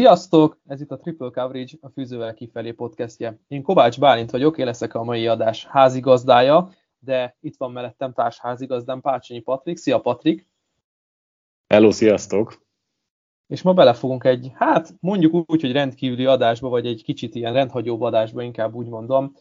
Sziasztok! 0.00 0.60
Ez 0.66 0.80
itt 0.80 0.90
a 0.90 0.96
Triple 0.96 1.30
Coverage, 1.30 1.72
a 1.80 1.88
Fűzővel 1.88 2.34
kifelé 2.34 2.72
podcastje. 2.72 3.40
Én 3.48 3.62
Kovács 3.62 3.98
Bálint 3.98 4.30
vagyok, 4.30 4.58
én 4.58 4.64
leszek 4.64 4.94
a 4.94 5.04
mai 5.04 5.26
adás 5.26 5.66
házigazdája, 5.66 6.70
de 6.98 7.36
itt 7.40 7.56
van 7.56 7.72
mellettem 7.72 8.12
társ 8.12 8.38
házigazdám 8.38 9.00
Pácsonyi 9.00 9.40
Patrik. 9.40 9.76
Szia 9.76 10.00
Patrik! 10.00 10.48
Hello, 11.66 11.90
sziasztok! 11.90 12.66
És 13.46 13.62
ma 13.62 13.72
belefogunk 13.72 14.24
egy, 14.24 14.50
hát 14.54 14.94
mondjuk 15.00 15.50
úgy, 15.50 15.60
hogy 15.60 15.72
rendkívüli 15.72 16.26
adásba, 16.26 16.68
vagy 16.68 16.86
egy 16.86 17.02
kicsit 17.02 17.34
ilyen 17.34 17.52
rendhagyóbb 17.52 18.00
adásba, 18.00 18.42
inkább 18.42 18.74
úgy 18.74 18.88
mondom. 18.88 19.34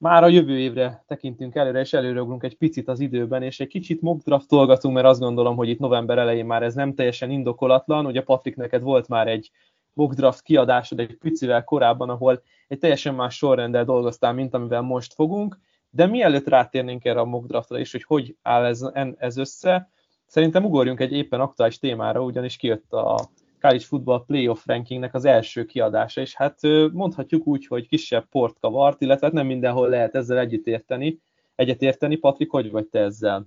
Már 0.00 0.22
a 0.22 0.28
jövő 0.28 0.58
évre 0.58 1.04
tekintünk 1.06 1.54
előre, 1.54 1.80
és 1.80 1.92
előreugrunk 1.92 2.42
egy 2.42 2.56
picit 2.56 2.88
az 2.88 3.00
időben, 3.00 3.42
és 3.42 3.60
egy 3.60 3.68
kicsit 3.68 4.00
mock 4.00 4.24
draftolgatunk, 4.24 4.94
mert 4.94 5.06
azt 5.06 5.20
gondolom, 5.20 5.56
hogy 5.56 5.68
itt 5.68 5.78
november 5.78 6.18
elején 6.18 6.46
már 6.46 6.62
ez 6.62 6.74
nem 6.74 6.94
teljesen 6.94 7.30
indokolatlan. 7.30 8.06
Ugye 8.06 8.22
Patrik, 8.22 8.56
neked 8.56 8.82
volt 8.82 9.08
már 9.08 9.28
egy 9.28 9.50
mock 9.92 10.14
draft 10.14 10.42
kiadásod 10.42 11.00
egy 11.00 11.16
picivel 11.16 11.64
korábban, 11.64 12.10
ahol 12.10 12.42
egy 12.68 12.78
teljesen 12.78 13.14
más 13.14 13.36
sorrenddel 13.36 13.84
dolgoztál, 13.84 14.32
mint 14.32 14.54
amivel 14.54 14.80
most 14.80 15.14
fogunk. 15.14 15.58
De 15.90 16.06
mielőtt 16.06 16.48
rátérnénk 16.48 17.04
erre 17.04 17.20
a 17.20 17.24
mock 17.24 17.46
draftra 17.46 17.78
is, 17.78 17.92
hogy 17.92 18.02
hogy 18.02 18.36
áll 18.42 18.64
ez, 18.64 18.80
ez 19.16 19.36
össze, 19.36 19.90
szerintem 20.26 20.64
ugorjunk 20.64 21.00
egy 21.00 21.12
éppen 21.12 21.40
aktuális 21.40 21.78
témára, 21.78 22.22
ugyanis 22.22 22.56
kijött 22.56 22.92
a 22.92 23.28
College 23.60 23.84
Football 23.84 24.24
Playoff 24.26 24.66
Rankingnek 24.66 25.14
az 25.14 25.24
első 25.24 25.64
kiadása, 25.64 26.20
és 26.20 26.34
hát 26.34 26.60
mondhatjuk 26.92 27.46
úgy, 27.46 27.66
hogy 27.66 27.88
kisebb 27.88 28.26
port 28.28 28.58
kavart, 28.60 29.00
illetve 29.00 29.26
hát 29.26 29.34
nem 29.34 29.46
mindenhol 29.46 29.88
lehet 29.88 30.14
ezzel 30.14 30.38
együtt 30.38 30.66
érteni. 30.66 31.18
Egyetérteni, 31.54 32.16
Patrik, 32.16 32.50
hogy 32.50 32.70
vagy 32.70 32.86
te 32.86 32.98
ezzel? 32.98 33.46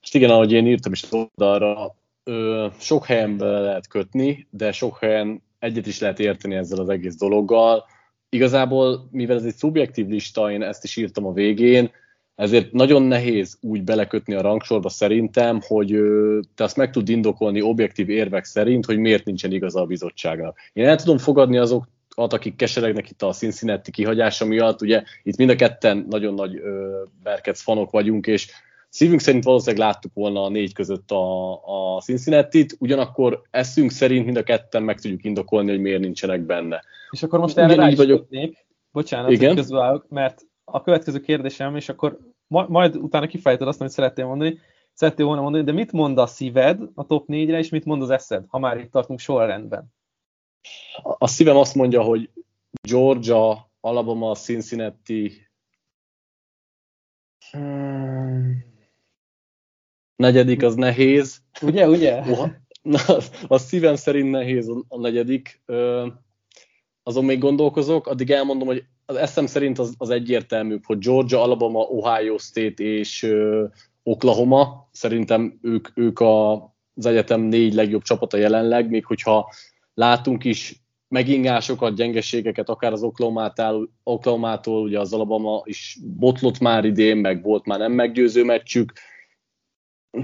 Hát 0.00 0.14
igen, 0.14 0.30
ahogy 0.30 0.52
én 0.52 0.66
írtam 0.66 0.92
is 0.92 1.04
oldalra, 1.12 1.94
sok 2.78 3.04
helyen 3.04 3.36
bele 3.36 3.60
lehet 3.60 3.88
kötni, 3.88 4.46
de 4.50 4.72
sok 4.72 4.98
helyen 4.98 5.42
egyet 5.58 5.86
is 5.86 6.00
lehet 6.00 6.20
érteni 6.20 6.54
ezzel 6.54 6.80
az 6.80 6.88
egész 6.88 7.16
dologgal. 7.16 7.84
Igazából, 8.28 9.08
mivel 9.10 9.36
ez 9.36 9.44
egy 9.44 9.54
szubjektív 9.54 10.06
lista, 10.06 10.50
én 10.50 10.62
ezt 10.62 10.84
is 10.84 10.96
írtam 10.96 11.26
a 11.26 11.32
végén, 11.32 11.90
ezért 12.42 12.72
nagyon 12.72 13.02
nehéz 13.02 13.58
úgy 13.60 13.82
belekötni 13.82 14.34
a 14.34 14.40
rangsorba 14.40 14.88
szerintem, 14.88 15.60
hogy 15.66 15.98
te 16.54 16.64
azt 16.64 16.76
meg 16.76 16.90
tud 16.90 17.08
indokolni 17.08 17.62
objektív 17.62 18.08
érvek 18.08 18.44
szerint, 18.44 18.84
hogy 18.84 18.98
miért 18.98 19.24
nincsen 19.24 19.52
igaza 19.52 19.80
a 19.80 19.86
bizottságnak. 19.86 20.58
Én 20.72 20.86
el 20.86 20.96
tudom 20.96 21.18
fogadni 21.18 21.58
azok, 21.58 21.88
akik 22.14 22.56
keseregnek 22.56 23.10
itt 23.10 23.22
a 23.22 23.32
Cincinnati 23.32 23.90
kihagyása 23.90 24.44
miatt, 24.44 24.82
ugye 24.82 25.02
itt 25.22 25.36
mind 25.36 25.50
a 25.50 25.54
ketten 25.56 26.06
nagyon 26.10 26.34
nagy 26.34 26.60
Berkec 27.22 27.60
fanok 27.60 27.90
vagyunk, 27.90 28.26
és 28.26 28.50
szívünk 28.88 29.20
szerint 29.20 29.44
valószínűleg 29.44 29.86
láttuk 29.86 30.14
volna 30.14 30.42
a 30.42 30.50
négy 30.50 30.72
között 30.72 31.10
a, 31.10 31.52
a 31.96 32.00
Cincinnati-t, 32.00 32.76
ugyanakkor 32.78 33.42
eszünk 33.50 33.90
szerint 33.90 34.24
mind 34.24 34.36
a 34.36 34.42
ketten 34.42 34.82
meg 34.82 35.00
tudjuk 35.00 35.24
indokolni, 35.24 35.70
hogy 35.70 35.80
miért 35.80 36.00
nincsenek 36.00 36.40
benne. 36.40 36.82
És 37.10 37.22
akkor 37.22 37.38
most 37.38 37.58
erre 37.58 37.74
rá 37.74 37.88
is 37.88 37.96
vagyok. 37.96 38.26
Bocsánat, 38.92 39.30
Igen? 39.30 39.48
hogy 39.48 39.56
közvállok, 39.56 40.08
mert 40.08 40.46
a 40.64 40.82
következő 40.82 41.20
kérdésem, 41.20 41.76
és 41.76 41.88
akkor 41.88 42.18
majd 42.52 42.96
utána 42.96 43.26
kifejted 43.26 43.68
azt, 43.68 43.80
amit 43.80 43.92
szerettél 43.92 44.26
mondani, 44.26 44.58
szerettél 44.92 45.26
volna 45.26 45.42
mondani, 45.42 45.64
de 45.64 45.72
mit 45.72 45.92
mond 45.92 46.18
a 46.18 46.26
szíved 46.26 46.80
a 46.94 47.06
top 47.06 47.24
4-re, 47.28 47.58
és 47.58 47.68
mit 47.68 47.84
mond 47.84 48.02
az 48.02 48.10
eszed, 48.10 48.44
ha 48.48 48.58
már 48.58 48.78
itt 48.78 48.90
tartunk 48.90 49.18
sorrendben? 49.18 49.92
A 51.02 51.26
szívem 51.26 51.56
azt 51.56 51.74
mondja, 51.74 52.02
hogy 52.02 52.30
Georgia, 52.88 53.70
Alabama, 53.80 54.34
Cincinnati, 54.34 55.48
hmm. 57.50 58.64
negyedik 60.16 60.62
az 60.62 60.74
nehéz. 60.74 61.42
Ugye, 61.62 61.88
ugye? 61.88 62.22
Na, 62.82 62.98
a 63.48 63.58
szívem 63.58 63.96
szerint 63.96 64.30
nehéz 64.30 64.68
a 64.88 64.98
negyedik. 64.98 65.62
Azon 67.02 67.24
még 67.24 67.38
gondolkozok, 67.38 68.06
addig 68.06 68.30
elmondom, 68.30 68.66
hogy 68.66 68.84
az 69.12 69.18
eszem 69.18 69.46
szerint 69.46 69.78
az, 69.78 69.94
az 69.98 70.10
egyértelmű, 70.10 70.78
hogy 70.82 70.98
Georgia, 70.98 71.42
Alabama, 71.42 71.80
Ohio 71.80 72.38
State 72.38 72.82
és 72.82 73.22
uh, 73.22 73.62
Oklahoma, 74.02 74.88
szerintem 74.92 75.58
ők, 75.62 75.88
ők 75.94 76.20
a, 76.20 76.52
az 76.94 77.06
egyetem 77.06 77.40
négy 77.40 77.74
legjobb 77.74 78.02
csapata 78.02 78.36
jelenleg, 78.36 78.88
még 78.88 79.06
hogyha 79.06 79.52
látunk 79.94 80.44
is 80.44 80.82
megingásokat, 81.08 81.94
gyengeségeket, 81.94 82.68
akár 82.68 82.92
az 82.92 83.02
Oklahoma-tól, 83.02 83.90
Oklahoma-tól 84.02 84.82
ugye 84.82 85.00
az 85.00 85.12
Alabama 85.12 85.62
is 85.64 85.98
botlott 86.02 86.58
már 86.58 86.84
idén, 86.84 87.16
meg 87.16 87.42
volt 87.42 87.66
már 87.66 87.78
nem 87.78 87.92
meggyőző 87.92 88.44
meccsük. 88.44 88.92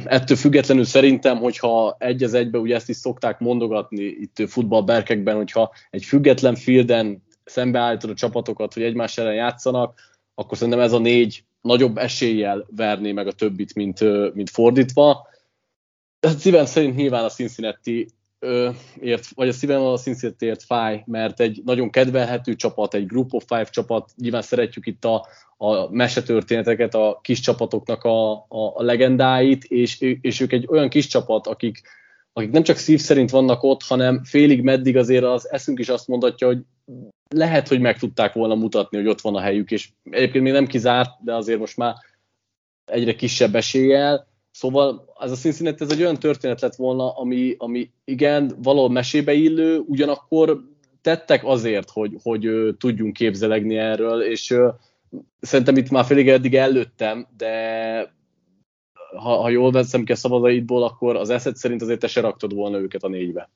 Ettől 0.05 0.37
függetlenül 0.37 0.85
szerintem, 0.85 1.39
hogyha 1.39 1.97
egy 1.99 2.23
az 2.23 2.35
egybe, 2.35 2.59
ugye 2.59 2.75
ezt 2.75 2.89
is 2.89 2.97
szokták 2.97 3.39
mondogatni 3.39 4.03
itt 4.03 4.49
futballberkekben, 4.49 5.37
hogyha 5.37 5.73
egy 5.91 6.05
független 6.05 6.55
fielden 6.55 7.23
szembeállítod 7.49 8.11
a 8.11 8.15
csapatokat, 8.15 8.75
hogy 8.75 8.83
egymás 8.83 9.19
ellen 9.19 9.35
játszanak, 9.35 10.01
akkor 10.35 10.57
szerintem 10.57 10.83
ez 10.83 10.93
a 10.93 10.99
négy 10.99 11.45
nagyobb 11.61 11.99
eséllyel 11.99 12.67
verné 12.77 13.13
meg 13.13 13.27
a 13.27 13.33
többit, 13.33 13.75
mint, 13.75 14.01
mint 14.35 14.51
fordítva. 14.51 15.27
De 16.21 16.29
szívem 16.29 16.65
szerint 16.65 16.97
nyilván 16.97 17.25
a 17.25 17.29
Cincinnati 17.29 18.09
ért, 19.01 19.29
vagy 19.35 19.49
a 19.49 19.53
szívem 19.53 19.83
a 19.83 19.97
Cincinnati 19.97 20.47
ért 20.47 20.63
fáj, 20.63 21.03
mert 21.07 21.41
egy 21.41 21.63
nagyon 21.65 21.91
kedvelhető 21.91 22.55
csapat, 22.55 22.95
egy 22.95 23.07
Group 23.07 23.33
of 23.33 23.45
Five 23.47 23.65
csapat, 23.65 24.13
nyilván 24.17 24.43
szeretjük 24.43 24.87
itt 24.87 25.05
a, 25.05 25.27
a 25.57 25.91
mesetörténeteket, 25.91 26.95
a 26.95 27.19
kis 27.23 27.41
csapatoknak 27.41 28.05
a, 28.05 28.33
a, 28.33 28.47
a 28.49 28.83
legendáit, 28.83 29.65
és, 29.65 30.01
és 30.21 30.41
ők 30.41 30.53
egy 30.53 30.67
olyan 30.71 30.89
kis 30.89 31.07
csapat, 31.07 31.47
akik, 31.47 31.81
akik 32.39 32.51
nem 32.51 32.63
csak 32.63 32.77
szív 32.77 33.01
szerint 33.01 33.31
vannak 33.31 33.63
ott, 33.63 33.83
hanem 33.83 34.25
félig 34.25 34.63
meddig 34.63 34.97
azért 34.97 35.25
az 35.25 35.51
eszünk 35.51 35.79
is 35.79 35.89
azt 35.89 36.09
mondatja, 36.09 36.47
hogy 36.47 36.59
lehet, 37.29 37.69
hogy 37.69 37.81
meg 37.81 37.99
tudták 37.99 38.33
volna 38.33 38.55
mutatni, 38.55 38.97
hogy 38.97 39.07
ott 39.07 39.21
van 39.21 39.35
a 39.35 39.41
helyük, 39.41 39.71
és 39.71 39.89
egyébként 40.11 40.45
még 40.45 40.53
nem 40.53 40.67
kizárt, 40.67 41.11
de 41.25 41.35
azért 41.35 41.59
most 41.59 41.77
már 41.77 41.95
egyre 42.85 43.15
kisebb 43.15 43.55
eséllyel. 43.55 44.27
Szóval 44.51 45.15
ez 45.21 45.31
a 45.31 45.35
Cincinnati 45.35 45.85
ez 45.85 45.91
egy 45.91 46.01
olyan 46.01 46.19
történet 46.19 46.61
lett 46.61 46.75
volna, 46.75 47.13
ami, 47.13 47.55
ami 47.59 47.91
igen, 48.05 48.53
valahol 48.63 48.91
mesébe 48.91 49.33
illő, 49.33 49.79
ugyanakkor 49.87 50.65
tettek 51.01 51.45
azért, 51.45 51.91
hogy, 51.91 52.17
hogy 52.23 52.49
tudjunk 52.79 53.13
képzelegni 53.13 53.77
erről, 53.77 54.23
és 54.23 54.55
szerintem 55.41 55.77
itt 55.77 55.91
már 55.91 56.05
félig 56.05 56.29
eddig 56.29 56.55
előttem, 56.55 57.27
de 57.37 58.17
ha, 59.17 59.37
ha 59.37 59.49
jól 59.49 59.71
veszem 59.71 60.05
ki 60.05 60.13
a 60.13 60.17
szabadaidból, 60.17 60.83
akkor 60.83 61.17
az 61.17 61.31
eszed 61.31 61.57
szerint 61.57 61.83
azért 61.83 62.01
te 62.01 62.07
se 62.07 62.21
raktad 62.21 62.55
volna 62.55 62.79
őket 62.79 63.03
a 63.03 63.09
négybe. 63.09 63.51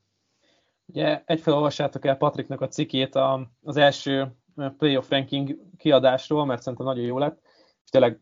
Ugye 0.86 1.22
egyfelől 1.24 1.58
olvassátok 1.58 2.04
el 2.04 2.16
Patriknak 2.16 2.60
a 2.60 2.68
cikét 2.68 3.18
az 3.62 3.76
első 3.76 4.36
playoff 4.78 5.08
ranking 5.08 5.58
kiadásról, 5.76 6.44
mert 6.44 6.62
szerintem 6.62 6.86
nagyon 6.86 7.04
jó 7.04 7.18
lett, 7.18 7.40
és 7.84 7.90
tényleg 7.90 8.18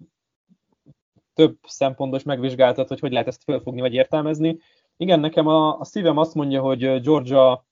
több 1.35 1.59
szempontból 1.67 2.19
is 2.19 2.25
megvizsgáltad, 2.25 2.89
hogy 2.89 3.01
hogy 3.01 3.13
lehet 3.13 3.27
ezt 3.27 3.45
felfogni 3.45 3.81
vagy 3.81 3.95
értelmezni. 3.95 4.59
Igen, 4.97 5.21
nekem 5.21 5.47
a, 5.47 5.79
a 5.79 5.85
szívem 5.85 6.17
azt 6.17 6.35
mondja, 6.35 6.61
hogy 6.61 7.01
Georgia, 7.01 7.67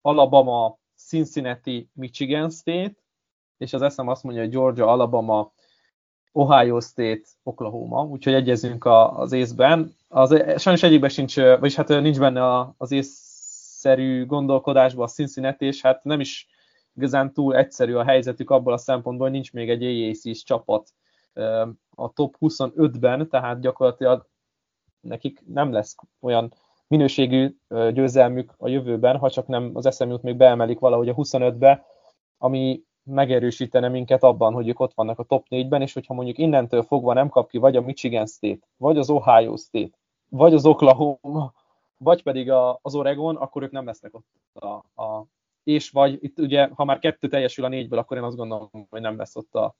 Alabama, 0.00 0.78
Cincinnati, 0.96 1.88
Michigan 1.92 2.50
State, 2.50 2.94
és 3.56 3.72
az 3.72 3.82
eszem 3.82 4.08
azt 4.08 4.22
mondja, 4.22 4.42
hogy 4.42 4.50
Georgia, 4.50 4.86
Alabama, 4.86 5.52
Ohio 6.32 6.80
State, 6.80 7.22
Oklahoma, 7.42 8.04
úgyhogy 8.04 8.34
egyezünk 8.34 8.84
az 8.84 9.32
észben. 9.32 9.94
Az, 10.08 10.42
sajnos 10.56 10.82
egyikben 10.82 11.10
sincs, 11.10 11.36
vagyis 11.36 11.74
hát 11.74 11.88
nincs 11.88 12.18
benne 12.18 12.74
az 12.76 12.92
ész 12.92 13.26
szerű 13.78 14.26
gondolkodásban 14.26 15.04
a 15.04 15.08
Cincinnati, 15.08 15.66
és 15.66 15.82
hát 15.82 16.04
nem 16.04 16.20
is 16.20 16.48
igazán 16.94 17.32
túl 17.32 17.56
egyszerű 17.56 17.94
a 17.94 18.04
helyzetük 18.04 18.50
abból 18.50 18.72
a 18.72 18.78
szempontból, 18.78 19.26
hogy 19.26 19.34
nincs 19.34 19.52
még 19.52 19.70
egy 19.70 19.84
AAC-s 19.84 20.42
csapat 20.42 20.92
a 21.94 22.12
top 22.12 22.36
25-ben, 22.40 23.28
tehát 23.28 23.60
gyakorlatilag 23.60 24.28
nekik 25.00 25.42
nem 25.46 25.72
lesz 25.72 25.94
olyan 26.20 26.54
minőségű 26.86 27.56
győzelmük 27.68 28.54
a 28.56 28.68
jövőben, 28.68 29.16
ha 29.16 29.30
csak 29.30 29.46
nem 29.46 29.70
az 29.74 29.96
SMU-t 29.96 30.22
még 30.22 30.36
beemelik 30.36 30.78
valahogy 30.78 31.08
a 31.08 31.14
25-be, 31.14 31.84
ami 32.38 32.82
megerősítene 33.08 33.88
minket 33.88 34.22
abban, 34.22 34.52
hogy 34.52 34.68
ők 34.68 34.80
ott 34.80 34.94
vannak 34.94 35.18
a 35.18 35.22
top 35.22 35.46
4-ben, 35.50 35.82
és 35.82 35.92
hogyha 35.92 36.14
mondjuk 36.14 36.38
innentől 36.38 36.82
fogva 36.82 37.12
nem 37.12 37.28
kap 37.28 37.50
ki 37.50 37.58
vagy 37.58 37.76
a 37.76 37.80
Michigan 37.80 38.26
State, 38.26 38.66
vagy 38.76 38.98
az 38.98 39.10
Ohio 39.10 39.56
State, 39.56 39.98
vagy 40.28 40.54
az 40.54 40.66
Oklahoma, 40.66 41.52
vagy 41.96 42.22
pedig 42.22 42.50
a, 42.50 42.78
az 42.82 42.94
Oregon, 42.94 43.36
akkor 43.36 43.62
ők 43.62 43.70
nem 43.70 43.86
lesznek 43.86 44.14
ott 44.14 44.26
a, 44.52 45.02
a 45.02 45.26
és 45.62 45.90
vagy 45.90 46.18
itt 46.20 46.38
ugye, 46.38 46.68
ha 46.74 46.84
már 46.84 46.98
kettő 46.98 47.28
teljesül 47.28 47.64
a 47.64 47.68
négyből, 47.68 47.98
akkor 47.98 48.16
én 48.16 48.22
azt 48.22 48.36
gondolom, 48.36 48.86
hogy 48.90 49.00
nem 49.00 49.16
lesz 49.16 49.36
ott 49.36 49.54
a 49.54 49.76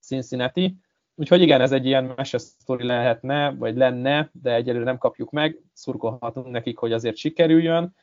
Cincinnati. 0.00 0.76
Úgyhogy 1.14 1.40
igen, 1.40 1.60
ez 1.60 1.72
egy 1.72 1.86
ilyen 1.86 2.12
mesesztori 2.16 2.86
lehetne, 2.86 3.54
vagy 3.54 3.76
lenne, 3.76 4.30
de 4.32 4.54
egyelőre 4.54 4.84
nem 4.84 4.98
kapjuk 4.98 5.30
meg, 5.30 5.62
szurkolhatunk 5.72 6.46
nekik, 6.46 6.78
hogy 6.78 6.92
azért 6.92 7.16
sikerüljön. 7.16 7.94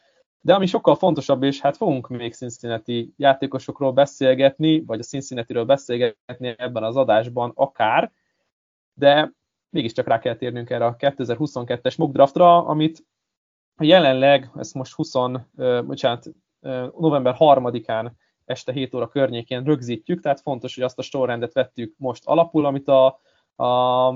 De 0.46 0.54
ami 0.54 0.66
sokkal 0.66 0.96
fontosabb, 0.96 1.44
és 1.44 1.62
hát 1.62 1.78
fogunk 1.78 2.08
még 2.08 2.34
Cincinnati 2.34 3.14
játékosokról 3.18 3.92
beszélgetni, 3.92 4.84
vagy 4.86 5.00
a 5.00 5.04
Cincinnati-ről 5.04 5.66
beszélgetni 5.66 6.56
ebben 6.58 6.84
az 6.84 6.96
adásban 6.96 7.52
akár, 7.56 8.12
de 8.94 9.34
mégiscsak 9.70 10.08
rá 10.08 10.20
kell 10.20 10.36
térnünk 10.36 10.70
erre 10.70 10.86
a 10.86 10.96
2022-es 10.96 11.98
mock 11.98 12.14
draftra, 12.14 12.66
amit 12.66 13.06
jelenleg, 13.82 14.52
ezt 14.56 14.74
most 14.74 14.94
20, 14.94 15.14
bocsánat, 15.86 16.30
november 16.98 17.36
3-án 17.40 18.12
este 18.46 18.72
7 18.72 18.94
óra 18.94 19.08
környékén 19.08 19.64
rögzítjük, 19.64 20.22
tehát 20.22 20.42
fontos, 20.42 20.76
hogy 20.76 20.84
azt 20.84 21.00
a 21.00 21.02
sorrendet 21.02 21.54
vettük 21.54 21.94
most 21.98 22.26
alapul, 22.26 22.66
amit 22.66 22.88
a, 22.88 23.20
a, 23.64 24.08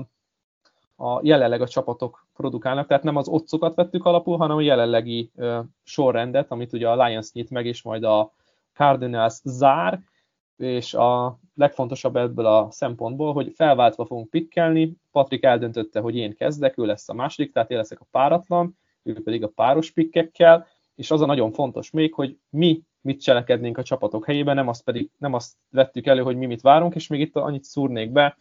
a 1.00 1.20
jelenleg 1.22 1.60
a 1.60 1.68
csapatok 1.68 2.26
produkálnak, 2.34 2.86
tehát 2.86 3.02
nem 3.02 3.16
az 3.16 3.28
otcokat 3.28 3.74
vettük 3.74 4.04
alapul, 4.04 4.36
hanem 4.36 4.56
a 4.56 4.60
jelenlegi 4.60 5.30
ö, 5.36 5.60
sorrendet, 5.82 6.50
amit 6.50 6.72
ugye 6.72 6.88
a 6.88 7.06
Lions 7.06 7.32
nyit 7.32 7.50
meg, 7.50 7.66
és 7.66 7.82
majd 7.82 8.04
a 8.04 8.32
Cardinals 8.72 9.40
zár, 9.44 10.00
és 10.56 10.94
a 10.94 11.38
legfontosabb 11.54 12.16
ebből 12.16 12.46
a 12.46 12.70
szempontból, 12.70 13.32
hogy 13.32 13.52
felváltva 13.54 14.06
fogunk 14.06 14.30
pikkelni, 14.30 14.96
Patrik 15.12 15.44
eldöntötte, 15.44 16.00
hogy 16.00 16.16
én 16.16 16.34
kezdek, 16.34 16.78
ő 16.78 16.84
lesz 16.84 17.08
a 17.08 17.14
második, 17.14 17.52
tehát 17.52 17.70
én 17.70 17.76
leszek 17.76 18.00
a 18.00 18.06
páratlan, 18.10 18.78
ő 19.02 19.22
pedig 19.22 19.42
a 19.42 19.52
páros 19.54 19.90
pikkekkel, 19.90 20.66
és 20.94 21.10
az 21.10 21.20
a 21.20 21.26
nagyon 21.26 21.52
fontos 21.52 21.90
még, 21.90 22.14
hogy 22.14 22.38
mi 22.50 22.82
mit 23.00 23.22
cselekednénk 23.22 23.78
a 23.78 23.82
csapatok 23.82 24.24
helyében, 24.24 24.54
nem 24.54 24.68
azt 24.68 24.84
pedig 24.84 25.10
nem 25.18 25.32
azt 25.32 25.52
vettük 25.70 26.06
elő, 26.06 26.22
hogy 26.22 26.36
mi 26.36 26.46
mit 26.46 26.60
várunk, 26.60 26.94
és 26.94 27.06
még 27.06 27.20
itt 27.20 27.36
annyit 27.36 27.64
szúrnék 27.64 28.10
be, 28.10 28.36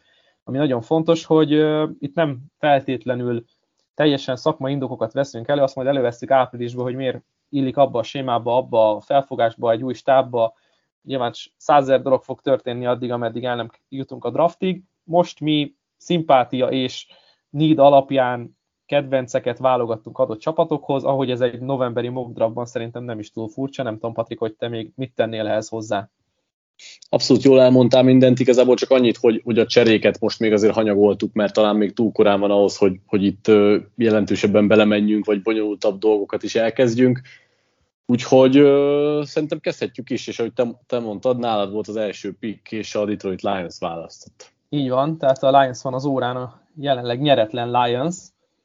ami 0.48 0.58
nagyon 0.58 0.82
fontos, 0.82 1.26
hogy 1.26 1.52
itt 2.00 2.16
nem 2.16 2.40
feltétlenül 2.58 3.46
teljesen 3.94 4.36
szakmai 4.36 4.72
indokokat 4.72 5.14
veszünk 5.14 5.48
elő, 5.48 5.62
azt 5.62 5.76
majd 5.76 5.88
előveszünk 5.88 6.32
áprilisban, 6.32 6.84
hogy 6.84 6.96
miért 6.96 7.24
illik 7.50 7.78
abba 7.78 8.00
a 8.00 8.04
sémába, 8.04 8.58
abba 8.58 8.96
a 8.96 9.02
felfogásba, 9.02 9.72
egy 9.72 9.84
új 9.84 9.94
stábba, 9.94 10.54
nyilván 11.04 11.32
százezer 11.58 12.02
dolog 12.02 12.24
fog 12.24 12.42
történni 12.42 12.86
addig, 12.86 13.12
ameddig 13.12 13.44
el 13.44 13.56
nem 13.56 13.70
jutunk 13.90 14.26
a 14.26 14.30
draftig. 14.30 14.84
Most 15.04 15.40
mi 15.40 15.76
szimpátia 15.98 16.68
és 16.68 17.08
need 17.50 17.80
alapján 17.80 18.58
kedvenceket 18.86 19.58
válogattunk 19.58 20.18
adott 20.18 20.40
csapatokhoz, 20.40 21.04
ahogy 21.04 21.32
ez 21.32 21.42
egy 21.42 21.60
novemberi 21.60 22.08
mock 22.10 22.34
draftban 22.34 22.66
szerintem 22.66 23.04
nem 23.04 23.20
is 23.20 23.32
túl 23.32 23.50
furcsa, 23.50 23.84
nem 23.84 23.94
tudom 23.94 24.14
Patrik, 24.14 24.40
hogy 24.40 24.56
te 24.56 24.68
még 24.68 24.92
mit 24.96 25.16
tennél 25.16 25.48
ehhez 25.48 25.70
hozzá. 25.70 26.10
Abszolút 27.10 27.44
jól 27.44 27.62
elmondtál 27.62 28.04
mindent, 28.04 28.40
igazából 28.40 28.76
csak 28.76 28.90
annyit, 28.90 29.18
hogy, 29.18 29.42
hogy 29.44 29.60
a 29.60 29.66
cseréket 29.66 30.20
most 30.20 30.40
még 30.40 30.54
azért 30.54 30.74
hanyagoltuk, 30.74 31.34
mert 31.34 31.54
talán 31.54 31.76
még 31.76 31.94
túl 31.94 32.12
korán 32.12 32.40
van 32.40 32.52
ahhoz, 32.52 32.78
hogy, 32.78 33.00
hogy 33.06 33.24
itt 33.24 33.52
jelentősebben 33.96 34.68
belemenjünk, 34.68 35.26
vagy 35.26 35.42
bonyolultabb 35.42 36.00
dolgokat 36.00 36.44
is 36.44 36.56
elkezdjünk. 36.56 37.22
Úgyhogy 38.06 38.58
ö, 38.58 39.22
szerintem 39.26 39.60
kezdhetjük 39.60 40.10
is, 40.10 40.28
és 40.28 40.40
ahogy 40.40 40.54
te, 40.54 40.68
te 40.86 41.00
mondtad, 41.00 41.40
nálad 41.40 41.72
volt 41.72 41.88
az 41.88 41.96
első 41.96 42.36
pick, 42.40 42.72
és 42.72 42.96
a 42.96 43.06
Detroit 43.06 43.42
Lions 43.42 43.78
választott. 43.80 44.52
Így 44.70 44.90
van, 44.90 45.18
tehát 45.18 45.44
a 45.44 45.60
Lions 45.60 45.82
van 45.82 45.94
az 45.94 46.06
órán, 46.06 46.36
a 46.36 46.62
jelenleg 46.76 47.22
nyeretlen 47.22 47.72
Lions, 47.72 48.16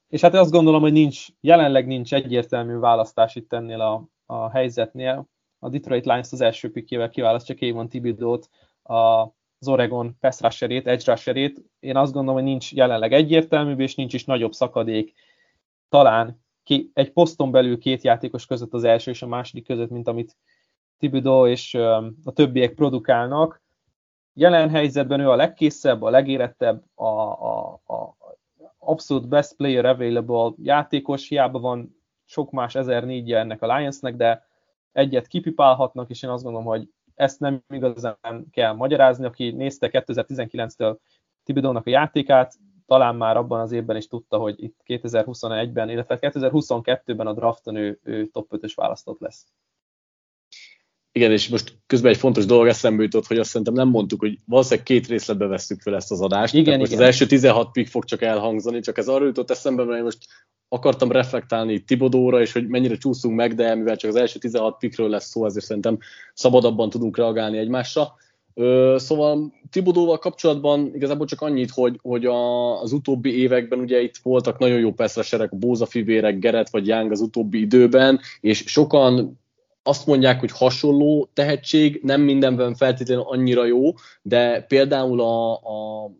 és 0.08 0.20
hát 0.20 0.34
azt 0.34 0.50
gondolom, 0.50 0.80
hogy 0.80 0.92
nincs, 0.92 1.26
jelenleg 1.40 1.86
nincs 1.86 2.14
egyértelmű 2.14 2.76
választás 2.76 3.34
itt 3.36 3.52
ennél 3.52 3.80
a, 3.80 4.08
a 4.26 4.50
helyzetnél. 4.50 5.26
A 5.64 5.68
Detroit 5.68 6.04
Lions 6.04 6.32
az 6.32 6.40
első 6.40 6.70
pikkével 6.70 7.08
kiválasztja 7.08 7.54
Kayvon 7.58 7.88
Tibidót, 7.88 8.48
az 8.82 9.68
Oregon 9.68 10.16
pass 10.20 10.40
rusherét, 10.40 10.86
edge 10.86 11.12
rusherét. 11.12 11.62
Én 11.80 11.96
azt 11.96 12.12
gondolom, 12.12 12.40
hogy 12.40 12.50
nincs 12.50 12.72
jelenleg 12.72 13.12
egyértelműbb, 13.12 13.80
és 13.80 13.94
nincs 13.94 14.14
is 14.14 14.24
nagyobb 14.24 14.52
szakadék 14.52 15.14
talán 15.88 16.40
ki, 16.62 16.90
egy 16.94 17.12
poszton 17.12 17.50
belül 17.50 17.78
két 17.78 18.02
játékos 18.02 18.46
között 18.46 18.72
az 18.72 18.84
első 18.84 19.10
és 19.10 19.22
a 19.22 19.26
második 19.26 19.66
között, 19.66 19.90
mint 19.90 20.08
amit 20.08 20.36
Tibidó 20.98 21.46
és 21.46 21.74
a 22.24 22.32
többiek 22.34 22.74
produkálnak. 22.74 23.62
Jelen 24.34 24.70
helyzetben 24.70 25.20
ő 25.20 25.30
a 25.30 25.36
legkészebb, 25.36 26.02
a 26.02 26.10
legérettebb, 26.10 26.82
a, 26.94 27.04
a, 27.04 27.72
a 27.86 28.16
abszolút 28.78 29.28
best 29.28 29.56
player 29.56 29.84
available 29.84 30.52
játékos, 30.62 31.28
hiába 31.28 31.58
van 31.58 31.96
sok 32.24 32.50
más 32.50 32.74
ezer 32.74 33.04
négyje 33.04 33.38
ennek 33.38 33.62
a 33.62 33.76
Lionsnek, 33.76 34.16
de 34.16 34.50
egyet 34.92 35.26
kipipálhatnak, 35.26 36.10
és 36.10 36.22
én 36.22 36.30
azt 36.30 36.42
gondolom, 36.42 36.66
hogy 36.66 36.88
ezt 37.14 37.40
nem 37.40 37.64
igazán 37.68 38.46
kell 38.50 38.72
magyarázni, 38.72 39.24
aki 39.24 39.50
nézte 39.50 39.88
2019-től 39.92 40.96
Tibidónak 41.44 41.86
a 41.86 41.90
játékát, 41.90 42.54
talán 42.86 43.16
már 43.16 43.36
abban 43.36 43.60
az 43.60 43.72
évben 43.72 43.96
is 43.96 44.06
tudta, 44.06 44.38
hogy 44.38 44.62
itt 44.62 44.80
2021-ben, 44.86 45.88
illetve 45.88 46.18
2022-ben 46.20 47.26
a 47.26 47.32
drafton 47.32 47.76
ő, 47.76 48.00
ő 48.02 48.26
top 48.26 48.48
5-ös 48.50 48.72
választott 48.74 49.20
lesz. 49.20 49.46
Igen, 51.12 51.32
és 51.32 51.48
most 51.48 51.78
közben 51.86 52.12
egy 52.12 52.18
fontos 52.18 52.46
dolog 52.46 52.66
eszembe 52.66 53.02
jutott, 53.02 53.26
hogy 53.26 53.38
azt 53.38 53.48
szerintem 53.48 53.74
nem 53.74 53.88
mondtuk, 53.88 54.20
hogy 54.20 54.38
valószínűleg 54.46 54.84
két 54.84 55.06
részletbe 55.06 55.46
vesztük 55.46 55.80
fel 55.80 55.94
ezt 55.94 56.10
az 56.10 56.20
adást. 56.20 56.54
Igen, 56.54 56.78
most 56.78 56.90
igen. 56.90 57.02
az 57.02 57.08
első 57.08 57.26
16 57.26 57.72
pick 57.72 57.90
fog 57.90 58.04
csak 58.04 58.22
elhangzani, 58.22 58.80
csak 58.80 58.98
ez 58.98 59.08
arra 59.08 59.24
jutott 59.24 59.50
eszembe, 59.50 59.84
mert 59.84 60.02
most 60.02 60.18
akartam 60.68 61.12
reflektálni 61.12 61.80
Tibodóra, 61.80 62.40
és 62.40 62.52
hogy 62.52 62.66
mennyire 62.66 62.96
csúszunk 62.96 63.36
meg, 63.36 63.54
de 63.54 63.74
mivel 63.74 63.96
csak 63.96 64.10
az 64.10 64.16
első 64.16 64.38
16 64.38 64.78
pickről 64.78 65.08
lesz 65.08 65.28
szó, 65.28 65.46
ezért 65.46 65.64
szerintem 65.64 65.98
szabadabban 66.34 66.90
tudunk 66.90 67.16
reagálni 67.16 67.58
egymásra. 67.58 68.14
Ö, 68.54 68.94
szóval 68.98 69.52
Tibodóval 69.70 70.18
kapcsolatban 70.18 70.94
igazából 70.94 71.26
csak 71.26 71.40
annyit, 71.40 71.70
hogy, 71.70 71.98
hogy 72.02 72.24
a, 72.24 72.80
az 72.80 72.92
utóbbi 72.92 73.38
években 73.38 73.78
ugye 73.78 74.00
itt 74.00 74.16
voltak 74.22 74.58
nagyon 74.58 74.78
jó 74.78 74.94
serek, 75.22 75.52
a 75.52 75.56
Bóza 75.56 75.86
fivérek, 75.86 76.38
Geret 76.38 76.70
vagy 76.70 76.86
Young 76.86 77.10
az 77.10 77.20
utóbbi 77.20 77.60
időben, 77.60 78.20
és 78.40 78.64
sokan 78.66 79.40
azt 79.82 80.06
mondják, 80.06 80.40
hogy 80.40 80.50
hasonló 80.50 81.30
tehetség, 81.34 82.00
nem 82.02 82.20
mindenben 82.20 82.74
feltétlenül 82.74 83.24
annyira 83.26 83.64
jó, 83.64 83.92
de 84.22 84.60
például 84.62 85.20
a, 85.20 85.52
a 85.52 86.10